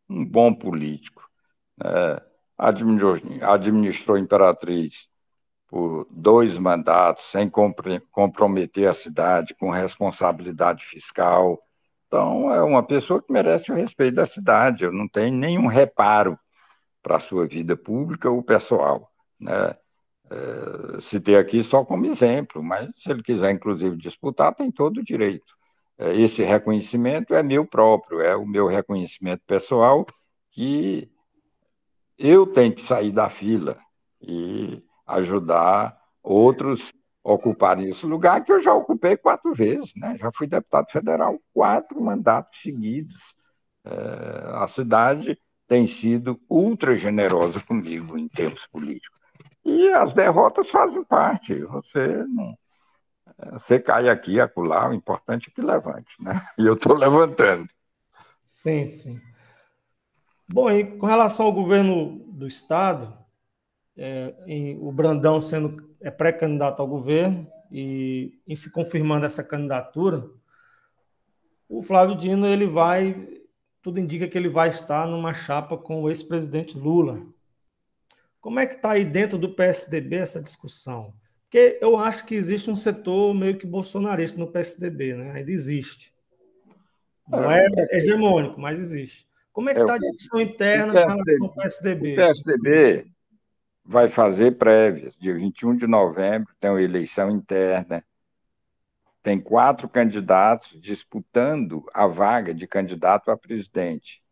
um 0.10 0.26
bom 0.26 0.52
político 0.52 1.30
né, 1.78 2.20
administrou, 2.58 3.18
administrou 3.44 4.18
a 4.18 4.20
Imperatriz 4.20 5.09
por 5.70 6.08
dois 6.10 6.58
mandatos, 6.58 7.26
sem 7.26 7.50
comprometer 8.12 8.90
a 8.90 8.94
cidade, 8.94 9.54
com 9.54 9.70
responsabilidade 9.70 10.84
fiscal. 10.84 11.62
Então, 12.08 12.52
é 12.52 12.64
uma 12.64 12.82
pessoa 12.82 13.22
que 13.22 13.32
merece 13.32 13.72
o 13.72 13.76
respeito 13.76 14.16
da 14.16 14.26
cidade. 14.26 14.84
Eu 14.84 14.92
não 14.92 15.08
tenho 15.08 15.36
nenhum 15.36 15.68
reparo 15.68 16.38
para 17.04 17.18
a 17.18 17.20
sua 17.20 17.48
vida 17.48 17.78
pública 17.78 18.32
ou 18.32 18.42
pessoal. 18.42 19.12
Né? 19.40 19.76
É, 20.32 21.02
citei 21.02 21.36
aqui 21.38 21.62
só 21.62 21.86
como 21.86 22.08
exemplo, 22.08 22.64
mas 22.64 22.90
se 22.98 23.12
ele 23.12 23.22
quiser, 23.22 23.52
inclusive, 23.52 23.96
disputar, 23.96 24.56
tem 24.56 24.72
todo 24.72 24.98
o 24.98 25.04
direito. 25.04 25.54
É, 26.00 26.16
esse 26.16 26.42
reconhecimento 26.42 27.36
é 27.36 27.44
meu 27.44 27.64
próprio, 27.64 28.22
é 28.22 28.36
o 28.36 28.46
meu 28.46 28.66
reconhecimento 28.66 29.44
pessoal 29.46 30.04
que 30.52 31.12
eu 32.18 32.48
tenho 32.48 32.74
que 32.74 32.82
sair 32.82 33.12
da 33.12 33.30
fila 33.30 33.78
e 34.20 34.84
ajudar 35.18 36.00
outros 36.24 36.94
a 37.24 37.34
ocuparem 37.34 37.90
esse 37.90 38.06
lugar 38.06 38.44
que 38.44 38.52
eu 38.52 38.62
já 38.62 38.74
ocupei 38.74 39.16
quatro 39.18 39.54
vezes, 39.54 39.94
né? 39.96 40.18
Já 40.18 40.32
fui 40.32 40.48
deputado 40.48 40.90
federal 40.90 41.40
quatro 41.54 42.02
mandatos 42.02 42.62
seguidos. 42.62 43.36
É, 43.86 43.92
a 44.56 44.68
cidade 44.68 45.40
tem 45.68 45.86
sido 45.86 46.40
ultra 46.50 46.98
generosa 46.98 47.60
comigo 47.68 48.18
em 48.18 48.28
termos 48.28 48.66
políticos. 48.68 49.20
E 49.64 49.90
as 49.90 50.14
derrotas 50.14 50.70
fazem 50.70 51.04
parte. 51.04 51.56
Você 51.66 52.08
não, 52.28 52.58
você 53.54 53.80
cai 53.80 54.10
aqui, 54.10 54.40
acolá, 54.40 54.90
o 54.90 54.94
importante 54.94 55.50
é 55.50 55.54
que 55.54 55.62
levante, 55.62 56.22
né? 56.22 56.42
E 56.58 56.66
eu 56.66 56.74
estou 56.74 56.96
levantando. 56.96 57.70
Sim, 58.42 58.86
sim. 58.88 59.22
Bom, 60.52 60.72
e 60.72 60.84
com 60.98 61.06
relação 61.06 61.46
ao 61.46 61.54
governo 61.54 62.20
do 62.28 62.48
Estado, 62.48 63.16
é, 64.02 64.34
em, 64.48 64.78
o 64.80 64.94
Brandão 64.94 65.42
sendo 65.42 65.94
é 66.00 66.10
pré-candidato 66.10 66.82
ao 66.82 66.88
governo 66.88 67.46
e 67.70 68.40
em 68.48 68.56
se 68.56 68.72
confirmando 68.72 69.26
essa 69.26 69.44
candidatura, 69.44 70.26
o 71.68 71.84
Flávio 71.84 72.16
Dino 72.16 72.48
ele 72.48 72.66
vai, 72.66 73.28
tudo 73.82 74.00
indica 74.00 74.26
que 74.26 74.38
ele 74.38 74.48
vai 74.48 74.70
estar 74.70 75.06
numa 75.06 75.34
chapa 75.34 75.78
com 75.78 76.02
o 76.02 76.10
ex-presidente 76.10 76.78
Lula. 76.78 77.22
Como 78.40 78.58
é 78.58 78.66
que 78.66 78.76
está 78.76 78.92
aí 78.92 79.04
dentro 79.04 79.38
do 79.38 79.54
PSDB 79.54 80.16
essa 80.16 80.42
discussão? 80.42 81.14
Porque 81.44 81.78
eu 81.82 81.98
acho 81.98 82.26
que 82.26 82.36
existe 82.36 82.72
um 82.72 82.78
setor 82.78 83.34
meio 83.34 83.58
que 83.58 83.68
bolsonarista 83.68 84.40
no 84.40 84.48
PSDB, 84.48 85.16
né? 85.16 85.32
Ainda 85.32 85.52
existe. 85.52 86.14
Não 87.28 87.52
é, 87.52 87.68
é 87.76 87.98
hegemônico, 87.98 88.62
mas 88.62 88.80
existe. 88.80 89.28
Como 89.52 89.70
é 89.70 89.74
que 89.74 89.82
está 89.82 89.94
é, 89.94 89.96
a 89.98 90.00
discussão 90.00 90.40
interna 90.40 90.94
PSDB, 90.94 91.10
com 91.10 91.24
relação 91.24 91.48
ao 91.48 91.54
PSDB? 91.54 92.14
O 92.14 92.16
PSDB 92.16 93.19
vai 93.90 94.08
fazer 94.08 94.52
prévias. 94.52 95.18
Dia 95.18 95.34
21 95.34 95.76
de 95.76 95.88
novembro 95.88 96.54
tem 96.60 96.70
uma 96.70 96.82
eleição 96.82 97.32
interna. 97.32 98.06
Tem 99.24 99.40
quatro 99.42 99.90
candidatos 99.90 100.80
disputando 100.80 101.84
a 101.94 102.06
vaga 102.06 102.54
de 102.54 102.68
candidato 102.68 103.32
a 103.32 103.38
presidente. 103.38 104.24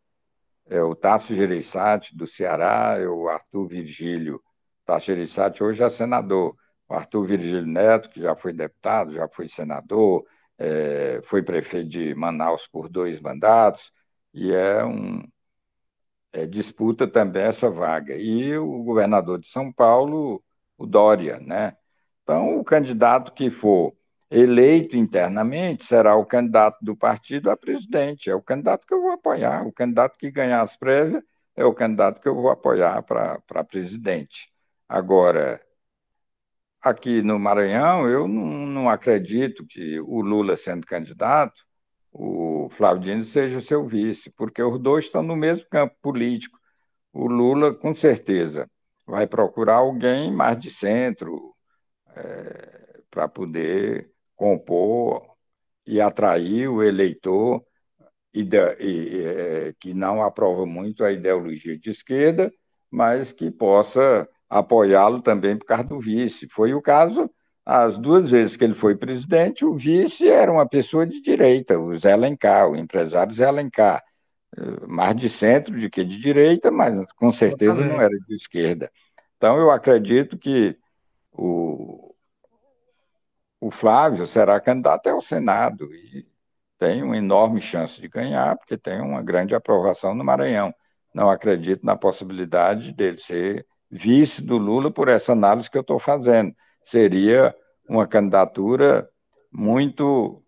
É 0.70 0.82
o 0.82 0.96
Tasso 0.96 1.36
Gereissati, 1.36 2.16
do 2.16 2.28
Ceará, 2.28 2.98
é 3.00 3.08
o 3.08 3.28
Arthur 3.28 3.68
Virgílio, 3.68 4.42
Tachirissati 4.86 5.64
hoje 5.64 5.84
é 5.84 5.90
senador. 5.90 6.56
O 6.88 6.94
Arthur 6.94 7.26
Virgílio 7.26 7.66
Neto, 7.66 8.10
que 8.10 8.22
já 8.22 8.36
foi 8.36 8.54
deputado, 8.54 9.12
já 9.14 9.28
foi 9.28 9.48
senador, 9.50 10.26
é, 10.58 11.20
foi 11.24 11.44
prefeito 11.44 11.90
de 11.90 12.16
Manaus 12.16 12.68
por 12.68 12.88
dois 12.90 13.20
mandatos, 13.20 13.92
e 14.34 14.54
é 14.54 14.86
um. 14.86 15.22
É, 16.34 16.46
disputa 16.46 17.08
também 17.08 17.44
essa 17.44 17.70
vaga. 17.70 18.16
E 18.18 18.58
o 18.58 18.84
governador 18.84 19.40
de 19.40 19.48
São 19.48 19.72
Paulo, 19.72 20.44
o 20.78 20.86
Dória, 20.86 21.40
né? 21.40 21.76
Então, 22.24 22.60
o 22.60 22.64
candidato 22.64 23.34
que 23.34 23.50
for 23.50 23.96
eleito 24.30 24.98
internamente 24.98 25.86
será 25.86 26.16
o 26.16 26.26
candidato 26.26 26.78
do 26.82 26.96
partido 26.96 27.50
a 27.50 27.58
presidente. 27.58 28.30
É 28.30 28.36
o 28.36 28.42
candidato 28.42 28.86
que 28.86 28.94
eu 28.94 29.02
vou 29.02 29.12
apoiar. 29.12 29.66
O 29.66 29.72
candidato 29.74 30.18
que 30.18 30.32
ganhar 30.32 30.62
as 30.62 30.76
prévias 30.78 31.24
é 31.56 31.66
o 31.66 31.74
candidato 31.74 32.22
que 32.22 32.28
eu 32.28 32.36
vou 32.36 32.50
apoiar 32.50 33.02
para 33.04 33.64
presidente. 33.64 34.52
Agora, 34.88 35.62
aqui 36.82 37.22
no 37.22 37.40
Maranhão, 37.40 38.08
eu 38.08 38.28
não, 38.28 38.66
não, 38.66 38.90
acredito 38.90 39.66
que 39.66 40.00
o 40.02 40.22
Lula 40.22 40.56
sendo 40.56 40.86
candidato, 40.86 41.66
o 42.18 42.70
Flávio 42.70 43.04
Dino 43.04 43.24
seja 43.24 43.62
seu 43.62 43.86
vice, 43.86 44.32
porque 44.32 44.62
os 44.62 44.80
dois 44.80 45.06
estão 45.06 45.22
no 45.22 45.36
mesmo 45.36 45.68
campo 45.70 45.96
político. 46.02 46.58
O 47.14 47.28
Lula, 47.28 47.74
com 47.74 47.94
certeza, 47.96 48.70
vai 49.06 49.28
procurar 49.28 49.78
alguém 49.78 50.32
mais 50.32 50.58
de 50.58 50.70
centro 50.70 51.56
é, 52.16 53.02
para 53.10 53.28
poder 53.28 54.12
compor 54.36 55.24
e 55.86 56.02
atrair 56.02 56.68
o 56.70 56.84
eleitor 56.84 57.64
e, 58.34 58.42
e, 58.80 59.24
é, 59.26 59.74
que 59.80 59.94
não 59.94 60.22
aprova 60.22 60.66
muito 60.66 61.04
a 61.04 61.12
ideologia 61.12 61.78
de 61.78 61.92
esquerda, 61.92 62.52
mas 62.90 63.32
que 63.32 63.52
possa 63.52 64.28
apoiá-lo 64.50 65.22
também 65.22 65.58
por 65.58 65.66
causa 65.66 65.84
do 65.86 66.00
vice. 66.00 66.48
Foi 66.50 66.74
o 66.74 66.82
caso, 66.82 67.30
as 67.70 67.98
duas 67.98 68.30
vezes 68.30 68.56
que 68.56 68.64
ele 68.64 68.74
foi 68.74 68.96
presidente, 68.96 69.66
o 69.66 69.74
vice 69.74 70.26
era 70.26 70.50
uma 70.50 70.66
pessoa 70.66 71.06
de 71.06 71.22
direita, 71.22 71.78
o 71.78 72.00
Zé 72.00 72.14
Alencar, 72.14 72.70
o 72.70 72.78
empresário 72.78 73.34
Zé 73.34 73.46
Alencar, 73.46 74.02
eh, 74.58 74.88
mais 74.88 75.14
de 75.18 75.30
centro 75.30 75.78
do 75.78 75.90
que 75.90 76.02
de 76.06 76.18
direita, 76.18 76.72
mas 76.72 77.12
com 77.12 77.30
certeza 77.30 77.84
não 77.86 78.00
era 78.00 78.18
de 78.26 78.36
esquerda. 78.36 78.90
Então, 79.36 79.58
eu 79.58 79.70
acredito 79.70 80.38
que 80.38 80.78
o, 81.34 82.16
o 83.60 83.70
Flávio 83.70 84.26
será 84.26 84.62
candidato 84.62 85.08
ao 85.10 85.22
Senado 85.22 85.94
e 85.94 86.26
tem 86.78 87.04
uma 87.04 87.18
enorme 87.18 87.60
chance 87.60 88.00
de 88.00 88.08
ganhar, 88.08 88.56
porque 88.56 88.78
tem 88.78 89.02
uma 89.02 89.22
grande 89.22 89.54
aprovação 89.54 90.16
no 90.16 90.24
Maranhão. 90.24 90.74
Não 91.14 91.30
acredito 91.30 91.86
na 91.86 91.98
possibilidade 91.98 92.94
dele 92.94 93.18
ser 93.18 93.66
vice 93.92 94.42
do 94.42 94.58
Lula 94.58 94.90
por 94.90 95.10
essa 95.10 95.34
análise 95.34 95.70
que 95.70 95.78
eu 95.78 95.82
estou 95.82 96.00
fazendo. 96.00 96.56
Seria 96.88 97.54
uma 97.90 98.08
candidatura 98.08 99.10
muito 99.52 100.42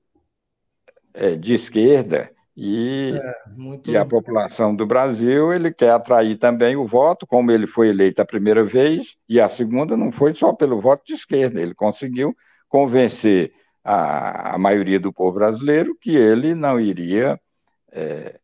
é, 1.14 1.36
de 1.36 1.54
esquerda 1.54 2.32
e, 2.56 3.14
é, 3.22 3.50
muito... 3.58 3.92
e 3.92 3.98
a 3.98 4.06
população 4.06 4.74
do 4.74 4.86
Brasil 4.86 5.52
ele 5.52 5.70
quer 5.70 5.92
atrair 5.92 6.38
também 6.38 6.78
o 6.78 6.88
voto, 6.88 7.28
como 7.28 7.52
ele 7.52 7.68
foi 7.68 7.90
eleito 7.90 8.22
a 8.22 8.26
primeira 8.26 8.64
vez 8.64 9.18
e 9.28 9.38
a 9.38 9.50
segunda 9.50 9.98
não 9.98 10.14
foi 10.14 10.34
só 10.34 10.54
pelo 10.54 10.80
voto 10.80 11.04
de 11.06 11.12
esquerda, 11.12 11.62
ele 11.62 11.76
conseguiu 11.76 12.34
convencer 12.70 13.52
a, 13.84 14.56
a 14.56 14.58
maioria 14.58 14.98
do 14.98 15.12
povo 15.12 15.34
brasileiro 15.34 15.94
que 16.00 16.16
ele 16.16 16.56
não 16.56 16.80
iria 16.80 17.38
é, 17.92 18.40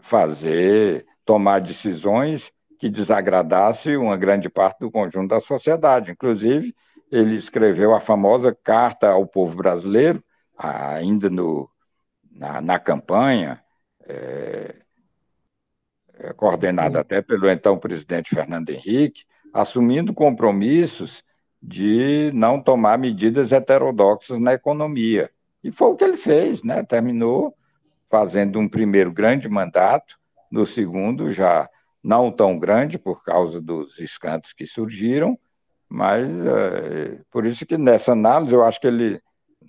fazer, 0.00 1.04
tomar 1.22 1.58
decisões 1.58 2.50
que 2.82 2.90
desagradasse 2.90 3.96
uma 3.96 4.16
grande 4.16 4.48
parte 4.48 4.80
do 4.80 4.90
conjunto 4.90 5.28
da 5.28 5.38
sociedade. 5.38 6.10
Inclusive, 6.10 6.74
ele 7.12 7.36
escreveu 7.36 7.94
a 7.94 8.00
famosa 8.00 8.52
Carta 8.52 9.08
ao 9.08 9.24
Povo 9.24 9.54
Brasileiro, 9.54 10.20
ainda 10.58 11.30
no, 11.30 11.70
na, 12.28 12.60
na 12.60 12.80
campanha, 12.80 13.62
é, 14.04 14.74
é, 16.14 16.32
coordenada 16.32 16.98
até 16.98 17.22
pelo 17.22 17.48
então 17.48 17.78
presidente 17.78 18.34
Fernando 18.34 18.70
Henrique, 18.70 19.22
assumindo 19.54 20.12
compromissos 20.12 21.22
de 21.62 22.32
não 22.34 22.60
tomar 22.60 22.98
medidas 22.98 23.52
heterodoxas 23.52 24.40
na 24.40 24.54
economia. 24.54 25.30
E 25.62 25.70
foi 25.70 25.86
o 25.90 25.94
que 25.94 26.02
ele 26.02 26.16
fez, 26.16 26.64
né? 26.64 26.82
terminou 26.82 27.54
fazendo 28.10 28.58
um 28.58 28.68
primeiro 28.68 29.12
grande 29.12 29.48
mandato, 29.48 30.18
no 30.50 30.66
segundo 30.66 31.32
já 31.32 31.70
não 32.02 32.30
tão 32.30 32.58
grande 32.58 32.98
por 32.98 33.22
causa 33.22 33.60
dos 33.60 33.98
escândalos 33.98 34.52
que 34.52 34.66
surgiram, 34.66 35.38
mas 35.88 36.26
é, 36.28 37.20
por 37.30 37.46
isso 37.46 37.64
que 37.64 37.78
nessa 37.78 38.12
análise 38.12 38.54
eu 38.54 38.64
acho 38.64 38.80
que 38.80 38.86
ele 38.86 39.20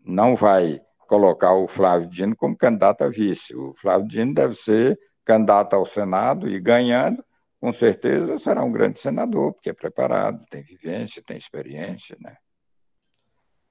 não 0.06 0.36
vai 0.36 0.80
colocar 1.08 1.54
o 1.54 1.68
Flávio 1.68 2.10
Dino 2.10 2.36
como 2.36 2.58
candidato 2.58 3.04
a 3.04 3.10
vice. 3.10 3.56
O 3.56 3.74
Flávio 3.76 4.08
Dino 4.08 4.34
deve 4.34 4.56
ser 4.56 4.98
candidato 5.24 5.76
ao 5.76 5.86
Senado 5.86 6.50
e 6.50 6.60
ganhando, 6.60 7.24
com 7.60 7.72
certeza 7.72 8.38
será 8.40 8.64
um 8.64 8.72
grande 8.72 9.00
senador, 9.00 9.54
porque 9.54 9.70
é 9.70 9.74
preparado, 9.74 10.44
tem 10.50 10.64
vivência, 10.64 11.24
tem 11.26 11.38
experiência, 11.38 12.18
né? 12.20 12.36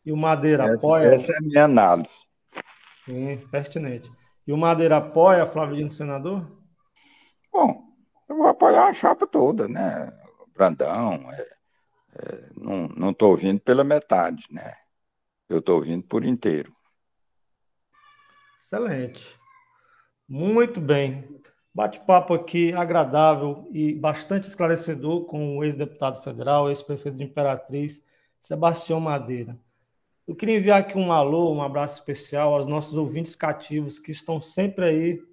E 0.05 0.13
o 0.13 0.17
Madeira 0.17 0.65
essa, 0.65 0.75
apoia? 0.75 1.09
Essa 1.09 1.33
é 1.33 1.37
a 1.37 1.41
minha 1.41 1.65
análise. 1.65 2.27
Sim, 3.05 3.39
pertinente. 3.51 4.11
E 4.47 4.53
o 4.53 4.57
Madeira 4.57 4.97
apoia 4.97 5.47
Flávio 5.47 5.77
Dino 5.77 5.91
senador? 5.91 6.51
Bom, 7.53 7.91
eu 8.29 8.37
vou 8.37 8.47
apoiar 8.47 8.87
a 8.87 8.95
chapa 8.95 9.27
toda, 9.27 9.68
né? 9.68 10.12
Brandão, 10.55 11.31
é, 11.33 11.57
é, 12.18 12.51
não 12.55 13.11
estou 13.11 13.31
ouvindo 13.31 13.61
pela 13.61 13.85
metade, 13.85 14.47
né? 14.51 14.75
Eu 15.49 15.59
estou 15.59 15.77
ouvindo 15.77 16.03
por 16.05 16.25
inteiro. 16.25 16.75
Excelente. 18.59 19.39
Muito 20.29 20.81
bem. 20.81 21.43
Bate-papo 21.75 22.35
aqui 22.35 22.73
agradável 22.75 23.68
e 23.73 23.95
bastante 23.95 24.45
esclarecedor 24.45 25.25
com 25.25 25.57
o 25.57 25.64
ex-deputado 25.64 26.23
federal, 26.23 26.68
ex-prefeito 26.68 27.16
de 27.16 27.25
Imperatriz, 27.25 28.05
Sebastião 28.41 29.01
Madeira. 29.01 29.59
Eu 30.27 30.37
queria 30.37 30.59
enviar 30.59 30.81
aqui 30.81 30.97
um 30.97 31.11
alô, 31.11 31.53
um 31.53 31.62
abraço 31.62 31.99
especial 31.99 32.55
aos 32.55 32.66
nossos 32.66 32.97
ouvintes 32.97 33.35
cativos 33.35 33.99
que 33.99 34.11
estão 34.11 34.41
sempre 34.41 34.85
aí 34.85 35.32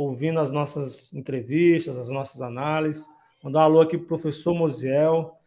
ouvindo 0.00 0.40
as 0.40 0.50
nossas 0.50 1.12
entrevistas, 1.12 1.98
as 1.98 2.08
nossas 2.08 2.40
análises. 2.40 3.06
Mandar 3.42 3.60
um 3.60 3.62
alô 3.62 3.80
aqui 3.82 3.96
para 3.96 4.04
o 4.04 4.08
professor 4.08 4.54
Mosiel, 4.54 5.38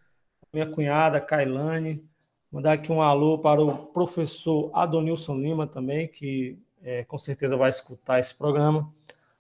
minha 0.53 0.69
cunhada 0.69 1.19
Kailane. 1.19 2.03
Mandar 2.51 2.73
aqui 2.73 2.91
um 2.91 3.01
alô 3.01 3.39
para 3.39 3.61
o 3.61 3.87
professor 3.87 4.69
Adonilson 4.73 5.35
Lima 5.37 5.65
também, 5.65 6.07
que 6.07 6.59
é, 6.83 7.03
com 7.03 7.17
certeza 7.17 7.57
vai 7.57 7.69
escutar 7.69 8.19
esse 8.19 8.35
programa. 8.35 8.93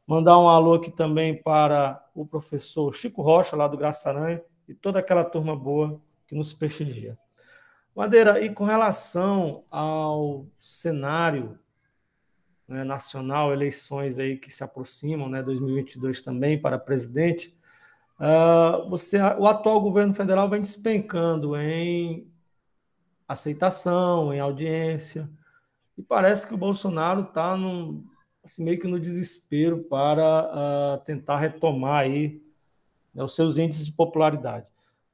Mandar 0.07 0.37
um 0.39 0.49
alô 0.49 0.73
aqui 0.73 0.91
também 0.91 1.35
para 1.35 2.03
o 2.15 2.25
professor 2.25 2.93
Chico 2.93 3.21
Rocha, 3.21 3.55
lá 3.55 3.67
do 3.67 3.77
Graça 3.77 4.09
Aranha, 4.09 4.41
e 4.67 4.73
toda 4.73 4.99
aquela 4.99 5.23
turma 5.23 5.55
boa 5.55 6.01
que 6.27 6.35
nos 6.35 6.53
prestigia. 6.53 7.17
Madeira, 7.95 8.41
e 8.41 8.49
com 8.49 8.65
relação 8.65 9.63
ao 9.69 10.47
cenário 10.59 11.59
né, 12.67 12.83
nacional, 12.83 13.51
eleições 13.51 14.19
aí 14.19 14.37
que 14.37 14.51
se 14.51 14.63
aproximam, 14.63 15.29
né, 15.29 15.43
2022 15.43 16.21
também 16.21 16.59
para 16.59 16.77
presidente, 16.79 17.57
uh, 18.19 18.89
você, 18.89 19.21
o 19.37 19.47
atual 19.47 19.81
governo 19.81 20.13
federal 20.13 20.49
vem 20.49 20.61
despencando 20.61 21.55
em 21.55 22.31
aceitação, 23.27 24.33
em 24.33 24.39
audiência, 24.39 25.29
e 25.97 26.01
parece 26.01 26.47
que 26.47 26.53
o 26.53 26.57
Bolsonaro 26.57 27.21
está 27.23 27.55
assim, 28.43 28.63
meio 28.63 28.79
que 28.79 28.87
no 28.87 28.99
desespero 28.99 29.83
para 29.83 30.97
uh, 30.97 31.03
tentar 31.03 31.39
retomar 31.39 32.01
aí 32.01 32.41
né, 33.13 33.23
os 33.23 33.35
seus 33.35 33.57
índices 33.57 33.85
de 33.85 33.91
popularidade. 33.91 34.65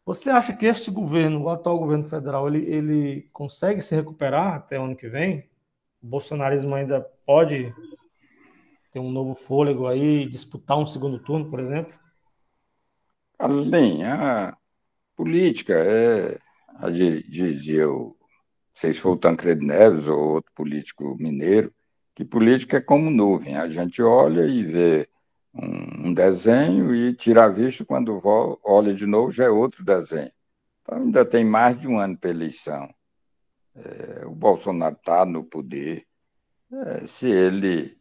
Você 0.06 0.30
acha 0.30 0.56
que 0.56 0.66
este 0.66 0.90
governo, 0.90 1.44
o 1.44 1.50
atual 1.50 1.78
governo 1.78 2.06
federal, 2.06 2.48
ele, 2.48 2.66
ele 2.66 3.30
consegue 3.32 3.82
se 3.82 3.96
recuperar 3.96 4.56
até 4.56 4.80
o 4.80 4.84
ano 4.84 4.96
que 4.96 5.08
vem? 5.08 5.49
O 6.02 6.08
bolsonarismo 6.08 6.74
ainda 6.76 7.02
pode 7.26 7.74
ter 8.92 9.00
um 9.00 9.12
novo 9.12 9.36
fôlego 9.36 9.88
aí, 9.88 10.28
disputar 10.28 10.78
um 10.78 10.86
segundo 10.86 11.20
turno, 11.20 11.50
por 11.50 11.60
exemplo? 11.60 11.94
Carlos, 13.38 13.68
bem, 13.68 14.06
a 14.06 14.58
política 15.16 15.74
é, 15.74 16.40
dizia 17.28 17.90
o, 17.90 18.16
sei 18.74 18.94
se 18.94 19.00
foi 19.00 19.12
o 19.12 19.18
Tancredo 19.18 19.66
Neves 19.66 20.08
ou 20.08 20.36
outro 20.36 20.52
político 20.54 21.16
mineiro, 21.20 21.74
que 22.16 22.26
política 22.26 22.78
é 22.78 22.82
como 22.82 23.12
nuvem, 23.12 23.56
a 23.56 23.68
gente 23.68 24.02
olha 24.02 24.46
e 24.46 24.64
vê 24.64 25.08
um, 25.54 26.08
um 26.08 26.14
desenho 26.14 26.94
e 26.94 27.14
tira 27.14 27.46
a 27.46 27.50
vista, 27.50 27.86
quando 27.86 28.22
olha 28.64 28.94
de 28.94 29.06
novo 29.06 29.32
já 29.32 29.46
é 29.46 29.50
outro 29.50 29.84
desenho. 29.84 30.32
Então 30.82 30.98
ainda 30.98 31.26
tem 31.26 31.44
mais 31.46 31.78
de 31.80 31.88
um 31.88 31.98
ano 32.00 32.18
para 32.18 32.30
eleição 32.30 32.90
é, 33.84 34.26
o 34.26 34.32
Bolsonaro 34.32 34.96
está 34.96 35.26
no 35.26 35.44
poder, 35.44 36.06
é, 36.72 37.08
se 37.08 37.30
ele 37.30 37.98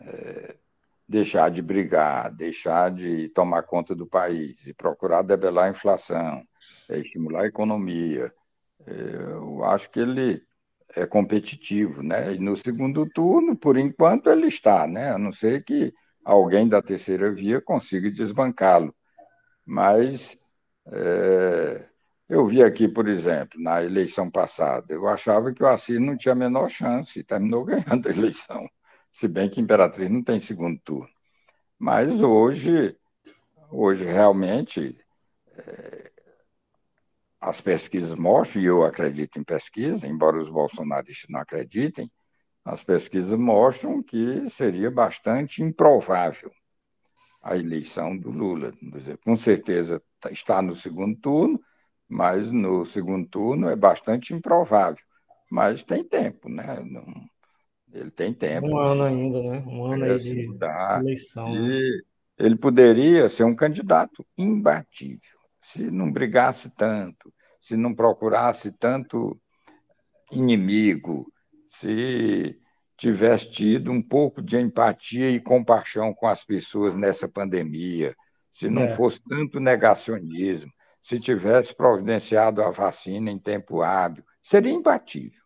é, 0.00 0.56
deixar 1.08 1.50
de 1.50 1.62
brigar, 1.62 2.30
deixar 2.34 2.90
de 2.90 3.28
tomar 3.30 3.62
conta 3.62 3.94
do 3.94 4.06
país 4.06 4.66
e 4.66 4.74
procurar 4.74 5.22
debelar 5.22 5.66
a 5.66 5.70
inflação, 5.70 6.42
é, 6.88 6.98
estimular 6.98 7.42
a 7.42 7.48
economia, 7.48 8.32
eu 8.86 9.64
acho 9.64 9.90
que 9.90 10.00
ele 10.00 10.42
é 10.96 11.06
competitivo, 11.06 12.02
né? 12.02 12.34
E 12.34 12.38
no 12.38 12.56
segundo 12.56 13.06
turno, 13.10 13.56
por 13.56 13.76
enquanto, 13.76 14.30
ele 14.30 14.46
está, 14.46 14.86
né? 14.86 15.10
A 15.10 15.18
não 15.18 15.32
ser 15.32 15.62
que 15.64 15.92
alguém 16.24 16.66
da 16.68 16.80
terceira 16.80 17.30
via 17.32 17.60
consiga 17.60 18.10
desbancá-lo. 18.10 18.94
Mas 19.66 20.38
é, 20.86 21.87
eu 22.28 22.46
vi 22.46 22.62
aqui, 22.62 22.86
por 22.86 23.08
exemplo, 23.08 23.60
na 23.60 23.82
eleição 23.82 24.30
passada, 24.30 24.92
eu 24.92 25.08
achava 25.08 25.52
que 25.52 25.62
o 25.62 25.66
Assis 25.66 25.98
não 25.98 26.16
tinha 26.16 26.32
a 26.32 26.36
menor 26.36 26.68
chance 26.68 27.22
terminou 27.24 27.64
ganhando 27.64 28.08
a 28.08 28.12
eleição, 28.12 28.68
se 29.10 29.26
bem 29.26 29.48
que 29.48 29.60
Imperatriz 29.60 30.10
não 30.10 30.22
tem 30.22 30.38
segundo 30.38 30.78
turno. 30.80 31.08
Mas 31.78 32.22
hoje, 32.22 32.96
hoje 33.70 34.04
realmente, 34.04 34.98
é, 35.56 36.12
as 37.40 37.60
pesquisas 37.60 38.14
mostram, 38.14 38.62
e 38.62 38.66
eu 38.66 38.84
acredito 38.84 39.38
em 39.38 39.44
pesquisa, 39.44 40.06
embora 40.06 40.38
os 40.38 40.50
bolsonaristas 40.50 41.30
não 41.30 41.40
acreditem, 41.40 42.10
as 42.64 42.82
pesquisas 42.82 43.38
mostram 43.38 44.02
que 44.02 44.50
seria 44.50 44.90
bastante 44.90 45.62
improvável 45.62 46.52
a 47.40 47.56
eleição 47.56 48.16
do 48.16 48.30
Lula. 48.30 48.74
Com 49.24 49.34
certeza 49.36 50.02
está 50.30 50.60
no 50.60 50.74
segundo 50.74 51.16
turno, 51.18 51.58
mas 52.08 52.50
no 52.50 52.84
segundo 52.84 53.28
turno 53.28 53.68
é 53.68 53.76
bastante 53.76 54.34
improvável. 54.34 55.04
Mas 55.50 55.82
tem 55.82 56.04
tempo, 56.04 56.48
né? 56.48 56.80
Não, 56.84 57.04
ele 57.92 58.10
tem 58.10 58.32
tempo. 58.32 58.66
Um 58.66 58.78
ano 58.78 59.02
ainda, 59.04 59.42
né? 59.42 59.64
Um 59.66 59.84
ano 59.84 60.04
aí 60.04 60.18
de 60.18 60.48
eleição. 61.00 61.52
Né? 61.52 61.78
Ele 62.38 62.56
poderia 62.56 63.28
ser 63.28 63.44
um 63.44 63.54
candidato 63.54 64.24
imbatível 64.36 65.38
se 65.68 65.90
não 65.90 66.10
brigasse 66.10 66.70
tanto, 66.70 67.32
se 67.60 67.76
não 67.76 67.94
procurasse 67.94 68.72
tanto 68.72 69.38
inimigo, 70.32 71.30
se 71.70 72.58
tivesse 72.96 73.50
tido 73.50 73.92
um 73.92 74.00
pouco 74.00 74.40
de 74.40 74.56
empatia 74.56 75.30
e 75.30 75.38
compaixão 75.38 76.14
com 76.14 76.26
as 76.26 76.42
pessoas 76.42 76.94
nessa 76.94 77.28
pandemia, 77.28 78.14
se 78.50 78.70
não 78.70 78.84
é. 78.84 78.88
fosse 78.88 79.20
tanto 79.28 79.60
negacionismo, 79.60 80.72
se 81.02 81.18
tivesse 81.18 81.74
providenciado 81.74 82.62
a 82.62 82.70
vacina 82.70 83.30
em 83.30 83.38
tempo 83.38 83.82
hábil, 83.82 84.24
seria 84.42 84.72
imbatível. 84.72 85.42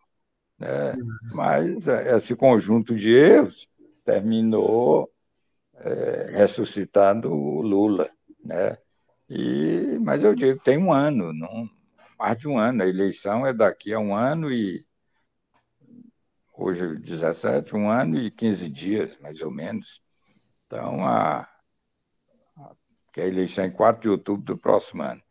Né? 0.57 0.93
Uhum. 0.93 1.17
Mas 1.33 1.87
é, 1.87 2.15
esse 2.15 2.35
conjunto 2.35 2.95
de 2.95 3.09
erros 3.13 3.67
terminou 4.03 5.11
é, 5.75 6.31
ressuscitando 6.31 7.31
o 7.31 7.61
Lula. 7.61 8.09
Né? 8.43 8.77
E, 9.29 9.97
mas 10.01 10.23
eu 10.23 10.35
digo, 10.35 10.59
tem 10.59 10.77
um 10.77 10.91
ano, 10.91 11.33
não, 11.33 11.69
mais 12.19 12.37
de 12.37 12.47
um 12.47 12.57
ano. 12.57 12.83
A 12.83 12.87
eleição 12.87 13.45
é 13.45 13.53
daqui 13.53 13.93
a 13.93 13.99
um 13.99 14.15
ano 14.15 14.51
e. 14.51 14.85
Hoje, 16.55 16.99
17, 16.99 17.75
um 17.75 17.89
ano 17.89 18.15
e 18.15 18.29
15 18.29 18.69
dias, 18.69 19.17
mais 19.17 19.41
ou 19.41 19.49
menos. 19.49 20.03
Então, 20.67 21.03
a, 21.03 21.49
que 23.11 23.21
é 23.21 23.23
a 23.23 23.27
eleição 23.27 23.63
é 23.63 23.67
em 23.67 23.71
4 23.71 24.01
de 24.01 24.09
outubro 24.09 24.43
do 24.43 24.57
próximo 24.57 25.03
ano. 25.03 25.22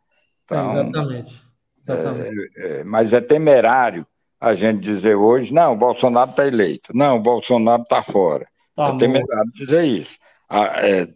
Então, 0.53 0.77
é, 0.77 0.81
exatamente. 0.81 1.43
exatamente. 1.81 2.51
É, 2.57 2.79
é, 2.79 2.83
mas 2.83 3.13
é 3.13 3.21
temerário 3.21 4.05
a 4.39 4.53
gente 4.53 4.81
dizer 4.81 5.15
hoje, 5.15 5.53
não, 5.53 5.73
o 5.73 5.77
Bolsonaro 5.77 6.31
está 6.31 6.45
eleito, 6.45 6.91
não, 6.93 7.17
o 7.17 7.21
Bolsonaro 7.21 7.83
está 7.83 8.03
fora. 8.03 8.45
Tá 8.75 8.89
é 8.89 8.97
temerário 8.97 9.51
dizer 9.53 9.83
isso. 9.83 10.17
A, 10.49 10.85
é, 10.85 11.07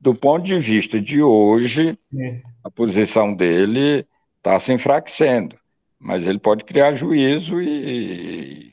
do 0.00 0.14
ponto 0.14 0.44
de 0.44 0.58
vista 0.58 1.00
de 1.00 1.22
hoje, 1.22 1.96
é. 2.18 2.40
a 2.64 2.70
posição 2.70 3.32
dele 3.32 4.06
está 4.38 4.58
se 4.58 4.72
enfraquecendo, 4.72 5.56
mas 5.98 6.26
ele 6.26 6.40
pode 6.40 6.64
criar 6.64 6.94
juízo 6.94 7.62
e, 7.62 7.68
e 7.68 8.72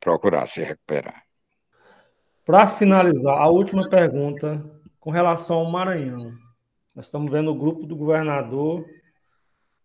procurar 0.00 0.46
se 0.46 0.62
recuperar. 0.62 1.22
Para 2.46 2.66
finalizar, 2.66 3.38
a 3.38 3.48
última 3.48 3.88
pergunta 3.88 4.64
com 4.98 5.10
relação 5.10 5.58
ao 5.58 5.70
Maranhão. 5.70 6.32
Nós 6.94 7.06
estamos 7.06 7.30
vendo 7.30 7.50
o 7.50 7.54
grupo 7.54 7.86
do 7.86 7.96
governador 7.96 8.84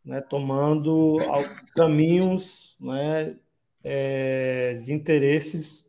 né, 0.08 0.22
tomando 0.22 1.18
caminhos 1.76 2.78
né, 2.80 3.36
é, 3.84 4.76
de 4.76 4.94
interesses 4.94 5.86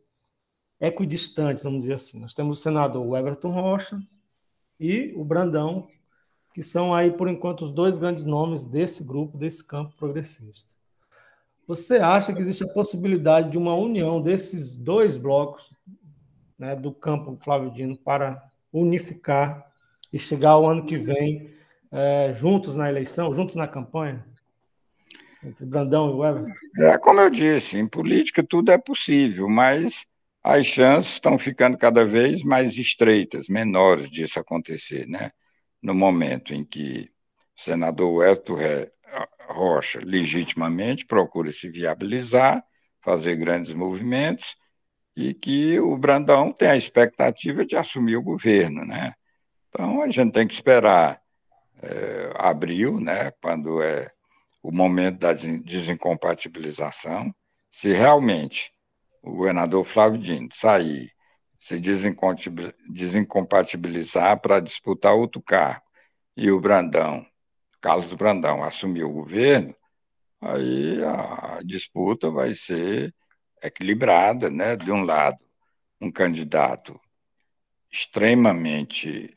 equidistantes, 0.79 1.63
vamos 1.63 1.81
dizer 1.81 1.93
assim. 1.93 2.19
Nós 2.19 2.33
temos 2.33 2.59
o 2.59 2.61
senador 2.61 3.17
Everton 3.17 3.49
Rocha, 3.49 3.97
e 4.77 5.13
o 5.15 5.23
Brandão, 5.23 5.87
que 6.53 6.61
são 6.61 6.93
aí, 6.93 7.11
por 7.11 7.29
enquanto, 7.29 7.63
os 7.63 7.71
dois 7.71 7.97
grandes 7.97 8.25
nomes 8.25 8.65
desse 8.65 9.03
grupo, 9.03 9.37
desse 9.37 9.65
campo 9.65 9.95
progressista. 9.97 10.73
Você 11.65 11.97
acha 11.97 12.33
que 12.33 12.39
existe 12.39 12.63
a 12.63 12.73
possibilidade 12.73 13.51
de 13.51 13.57
uma 13.57 13.75
união 13.75 14.21
desses 14.21 14.75
dois 14.75 15.15
blocos 15.15 15.73
né, 16.57 16.75
do 16.75 16.91
campo 16.91 17.37
Flávio 17.41 17.71
Dino 17.71 17.97
para 17.97 18.43
unificar 18.71 19.71
e 20.11 20.19
chegar 20.19 20.51
ao 20.51 20.69
ano 20.69 20.85
que 20.85 20.97
vem 20.97 21.53
é, 21.91 22.33
juntos 22.33 22.75
na 22.75 22.89
eleição, 22.89 23.33
juntos 23.33 23.55
na 23.55 23.67
campanha? 23.67 24.25
Entre 25.43 25.65
Brandão 25.65 26.11
e 26.11 26.19
Weber? 26.19 26.53
É 26.79 26.97
como 26.97 27.21
eu 27.21 27.29
disse, 27.29 27.77
em 27.77 27.87
política 27.87 28.43
tudo 28.43 28.71
é 28.71 28.77
possível, 28.77 29.47
mas 29.47 30.05
as 30.43 30.65
chances 30.65 31.13
estão 31.13 31.37
ficando 31.37 31.77
cada 31.77 32.05
vez 32.05 32.43
mais 32.43 32.77
estreitas, 32.77 33.47
menores 33.47 34.09
disso 34.09 34.39
acontecer, 34.39 35.07
né? 35.07 35.31
No 35.81 35.93
momento 35.93 36.53
em 36.53 36.63
que 36.65 37.09
o 37.57 37.61
senador 37.61 38.11
Wellington 38.11 38.57
Rocha 39.47 39.99
legitimamente 40.03 41.05
procura 41.05 41.51
se 41.51 41.69
viabilizar, 41.69 42.63
fazer 43.01 43.35
grandes 43.35 43.73
movimentos, 43.73 44.55
e 45.15 45.33
que 45.33 45.79
o 45.79 45.97
Brandão 45.97 46.51
tem 46.51 46.69
a 46.69 46.77
expectativa 46.77 47.65
de 47.65 47.75
assumir 47.75 48.15
o 48.15 48.23
governo, 48.23 48.85
né? 48.85 49.13
Então 49.69 50.01
a 50.01 50.09
gente 50.09 50.31
tem 50.31 50.47
que 50.47 50.53
esperar 50.53 51.19
é, 51.81 52.33
abril, 52.35 52.99
né? 52.99 53.31
Quando 53.41 53.81
é 53.81 54.09
o 54.61 54.71
momento 54.71 55.19
da 55.19 55.33
desincompatibilização, 55.33 57.33
se 57.71 57.93
realmente 57.93 58.71
o 59.21 59.31
governador 59.31 59.85
Flávio 59.85 60.19
Dino 60.19 60.49
sair, 60.53 61.11
se 61.59 61.79
desincompatibilizar 62.89 64.39
para 64.39 64.59
disputar 64.59 65.13
outro 65.13 65.41
cargo, 65.41 65.83
e 66.35 66.51
o 66.51 66.59
Brandão, 66.59 67.25
Carlos 67.81 68.13
Brandão, 68.13 68.63
assumir 68.63 69.03
o 69.03 69.11
governo, 69.11 69.75
aí 70.41 71.03
a 71.03 71.59
disputa 71.63 72.31
vai 72.31 72.53
ser 72.55 73.13
equilibrada, 73.61 74.49
né? 74.49 74.75
De 74.75 74.91
um 74.91 75.03
lado, 75.03 75.43
um 75.99 76.11
candidato 76.11 76.99
extremamente 77.91 79.35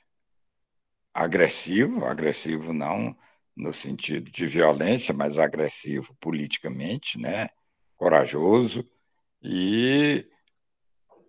agressivo, 1.14 2.04
agressivo 2.04 2.72
não 2.72 3.16
no 3.56 3.72
sentido 3.74 4.30
de 4.30 4.46
violência, 4.46 5.12
mas 5.14 5.38
agressivo 5.38 6.16
politicamente, 6.20 7.18
né? 7.18 7.48
Corajoso, 7.96 8.88
e 9.42 10.26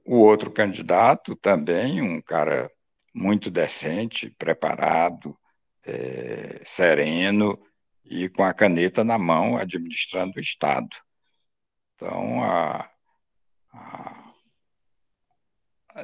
o 0.06 0.18
outro 0.18 0.52
candidato 0.52 1.36
também, 1.36 2.02
um 2.02 2.22
cara 2.22 2.70
muito 3.14 3.50
decente, 3.52 4.30
preparado, 4.32 5.38
é, 5.86 6.62
sereno 6.66 7.60
e 8.06 8.30
com 8.30 8.44
a 8.44 8.54
caneta 8.54 9.04
na 9.04 9.18
mão 9.18 9.58
administrando 9.58 10.38
o 10.38 10.42
Estado. 10.42 10.90
Então, 11.96 12.44
a, 12.44 12.90
a, 13.72 14.34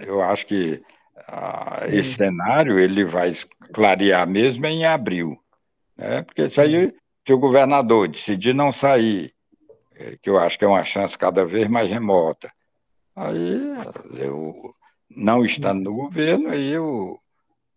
eu 0.01 0.21
acho 0.21 0.45
que 0.45 0.83
a, 1.27 1.81
esse 1.87 2.15
cenário 2.15 2.79
ele 2.79 3.03
vai 3.05 3.33
clarear 3.73 4.27
mesmo 4.27 4.65
em 4.65 4.85
abril, 4.85 5.37
né? 5.97 6.21
porque 6.23 6.43
isso 6.43 6.59
aí, 6.59 6.93
se 7.25 7.33
o 7.33 7.39
governador 7.39 8.07
decidir 8.07 8.53
não 8.53 8.71
sair 8.71 9.33
é, 9.99 10.17
que 10.21 10.29
eu 10.29 10.39
acho 10.39 10.57
que 10.57 10.63
é 10.63 10.67
uma 10.67 10.85
chance 10.85 11.17
cada 11.17 11.45
vez 11.45 11.67
mais 11.67 11.89
remota. 11.89 12.49
Aí, 13.13 13.59
eu, 14.17 14.73
não 15.09 15.43
estando 15.43 15.83
no 15.83 15.93
governo, 15.93 16.49
aí 16.49 16.77
o 16.77 17.19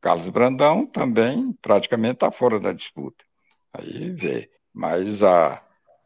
Carlos 0.00 0.28
Brandão 0.28 0.86
também 0.86 1.52
praticamente 1.60 2.14
está 2.14 2.30
fora 2.30 2.60
da 2.60 2.72
disputa. 2.72 3.24
Aí 3.72 4.10
vê. 4.10 4.48
Mas 4.72 5.22
a, 5.22 5.60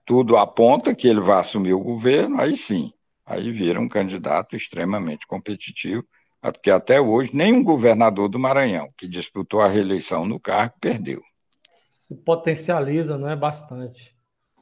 tudo 0.07 0.39
aponta 0.39 0.95
que 0.95 1.07
ele 1.07 1.21
vai 1.21 1.41
assumir 1.41 1.75
o 1.75 1.81
governo, 1.81 2.41
aí 2.41 2.57
sim. 2.57 2.93
Aí 3.25 3.53
vira 3.53 3.79
um 3.79 3.89
candidato 3.89 4.57
extremamente 4.57 5.27
competitivo, 5.27 6.05
porque 6.53 6.71
até 6.71 7.01
hoje 7.01 7.35
nenhum 7.35 7.63
governador 7.63 8.29
do 8.29 8.39
Maranhão 8.39 8.93
que 8.97 9.09
disputou 9.09 9.61
a 9.61 9.69
reeleição 9.69 10.25
no 10.27 10.41
cargo 10.41 10.75
perdeu. 10.81 11.23
Se 11.85 12.15
potencializa, 12.17 13.19
não 13.19 13.29
é 13.29 13.37
bastante. 13.37 14.17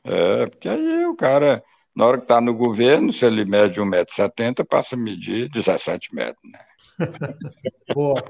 É, 0.05 0.47
porque 0.47 0.69
aí 0.69 1.05
o 1.07 1.17
cara 1.17 1.63
Na 1.95 2.07
hora 2.07 2.19
que 2.19 2.25
está 2.25 2.41
no 2.41 2.55
governo, 2.55 3.13
se 3.13 3.25
ele 3.25 3.45
mede 3.45 3.81
1,70m, 3.81 4.67
passa 4.67 4.97
a 4.97 4.99
medir 4.99 5.49
17 5.51 6.15
metros. 6.15 6.43
Né? 6.53 6.59
Boa. 7.95 8.23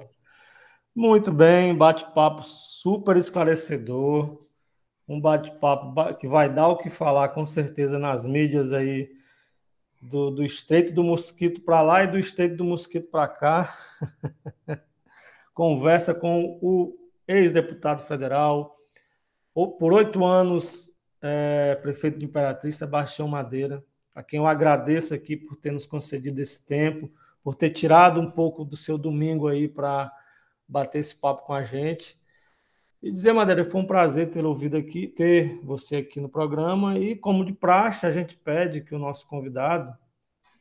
Muito 0.94 1.32
bem, 1.32 1.74
bate-papo 1.76 2.42
super 2.42 3.16
esclarecedor. 3.16 4.46
Um 5.08 5.20
bate-papo 5.20 6.14
que 6.16 6.28
vai 6.28 6.52
dar 6.52 6.68
o 6.68 6.76
que 6.78 6.90
falar 6.90 7.30
com 7.30 7.44
certeza 7.46 7.98
nas 7.98 8.24
mídias 8.26 8.72
aí 8.72 9.10
do, 10.04 10.30
do 10.30 10.44
Estreito 10.44 10.92
do 10.92 11.02
Mosquito 11.02 11.62
para 11.62 11.80
lá 11.80 12.04
e 12.04 12.06
do 12.06 12.18
Estreito 12.18 12.56
do 12.56 12.64
Mosquito 12.64 13.08
para 13.10 13.26
cá. 13.26 13.74
Conversa 15.54 16.14
com 16.14 16.58
o 16.60 16.94
ex-deputado 17.26 18.02
federal, 18.02 18.76
por 19.54 19.92
oito 19.92 20.24
anos 20.24 20.90
é, 21.22 21.74
prefeito 21.76 22.18
de 22.18 22.26
Imperatriz, 22.26 22.76
Sebastião 22.76 23.26
Madeira, 23.26 23.82
a 24.14 24.22
quem 24.22 24.38
eu 24.38 24.46
agradeço 24.46 25.14
aqui 25.14 25.36
por 25.36 25.56
ter 25.56 25.72
nos 25.72 25.86
concedido 25.86 26.40
esse 26.40 26.66
tempo, 26.66 27.10
por 27.42 27.54
ter 27.54 27.70
tirado 27.70 28.20
um 28.20 28.30
pouco 28.30 28.64
do 28.64 28.76
seu 28.76 28.98
domingo 28.98 29.48
aí 29.48 29.68
para 29.68 30.12
bater 30.68 30.98
esse 30.98 31.14
papo 31.14 31.46
com 31.46 31.54
a 31.54 31.64
gente. 31.64 32.18
E 33.04 33.12
dizer, 33.12 33.34
Madeira, 33.34 33.68
foi 33.70 33.82
um 33.82 33.86
prazer 33.86 34.30
ter 34.30 34.46
ouvido 34.46 34.78
aqui, 34.78 35.06
ter 35.06 35.60
você 35.62 35.96
aqui 35.96 36.18
no 36.22 36.28
programa. 36.28 36.98
E, 36.98 37.14
como 37.14 37.44
de 37.44 37.52
praxe, 37.52 38.06
a 38.06 38.10
gente 38.10 38.34
pede 38.34 38.80
que 38.80 38.94
o 38.94 38.98
nosso 38.98 39.28
convidado 39.28 39.94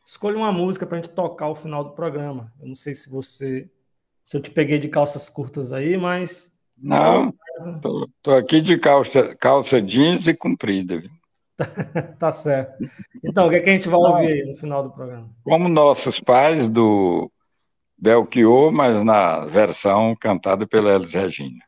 escolha 0.05 0.35
uma 0.35 0.51
música 0.51 0.85
para 0.85 0.97
a 0.97 1.01
gente 1.01 1.13
tocar 1.13 1.45
ao 1.45 1.55
final 1.55 1.85
do 1.85 1.91
programa. 1.91 2.51
Eu 2.59 2.67
não 2.67 2.75
sei 2.75 2.93
se 2.95 3.09
você. 3.09 3.69
Se 4.25 4.35
eu 4.35 4.41
te 4.41 4.51
peguei 4.51 4.77
de 4.77 4.89
calças 4.89 5.29
curtas 5.29 5.71
aí, 5.71 5.95
mas. 5.95 6.51
Não, 6.77 7.33
estou 7.77 8.35
aqui 8.35 8.59
de 8.59 8.77
calça, 8.77 9.33
calça 9.37 9.81
jeans 9.81 10.27
e 10.27 10.33
comprida. 10.33 11.01
tá 12.19 12.29
certo. 12.33 12.83
Então, 13.23 13.47
o 13.47 13.49
que, 13.49 13.55
é 13.55 13.59
que 13.61 13.69
a 13.69 13.73
gente 13.73 13.87
vai 13.87 14.01
ouvir 14.01 14.33
aí 14.33 14.43
no 14.43 14.57
final 14.57 14.83
do 14.83 14.91
programa? 14.91 15.29
Como 15.45 15.69
nossos 15.69 16.19
pais, 16.19 16.67
do 16.67 17.31
Belchior, 17.97 18.69
mas 18.73 19.01
na 19.01 19.45
versão 19.45 20.13
cantada 20.19 20.67
pela 20.67 20.93
Elis 20.93 21.13
Regina. 21.13 21.63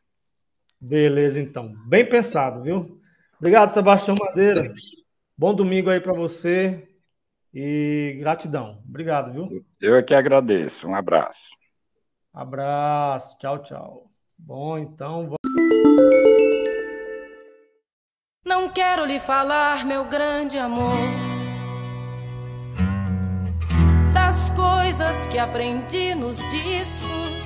Beleza, 0.80 1.40
então. 1.40 1.74
Bem 1.86 2.08
pensado, 2.08 2.62
viu? 2.62 3.00
Obrigado, 3.38 3.72
Sebastião 3.72 4.16
Madeira. 4.18 4.72
Bom 5.36 5.54
domingo 5.54 5.90
aí 5.90 6.00
para 6.00 6.12
você 6.12 6.88
e 7.52 8.16
gratidão. 8.18 8.78
Obrigado, 8.88 9.32
viu? 9.32 9.64
Eu 9.80 9.96
é 9.96 10.02
que 10.02 10.14
agradeço. 10.14 10.86
Um 10.86 10.94
abraço. 10.94 11.48
Abraço. 12.32 13.38
Tchau, 13.38 13.62
tchau. 13.62 14.10
Bom, 14.38 14.78
então. 14.78 15.34
Não 18.44 18.68
quero 18.68 19.04
lhe 19.04 19.18
falar, 19.18 19.84
meu 19.84 20.04
grande 20.04 20.58
amor, 20.58 20.92
das 24.14 24.50
coisas 24.50 25.26
que 25.26 25.38
aprendi 25.38 26.14
nos 26.14 26.38
discos 26.50 27.45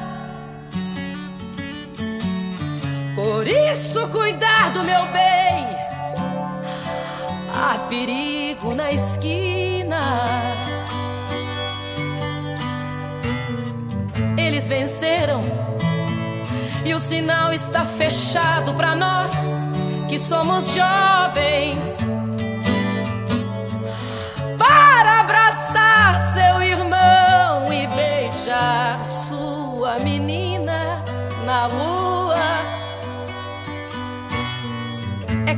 Por 3.23 3.47
isso, 3.47 4.09
cuidar 4.09 4.71
do 4.71 4.83
meu 4.83 5.05
bem. 5.11 5.67
Há 7.53 7.77
perigo 7.87 8.73
na 8.73 8.91
esquina. 8.91 9.99
Eles 14.35 14.67
venceram 14.67 15.43
e 16.83 16.95
o 16.95 16.99
sinal 16.99 17.53
está 17.53 17.85
fechado 17.85 18.73
para 18.73 18.95
nós 18.95 19.53
que 20.09 20.17
somos 20.17 20.73
jovens. 20.73 21.99
Para 24.57 25.20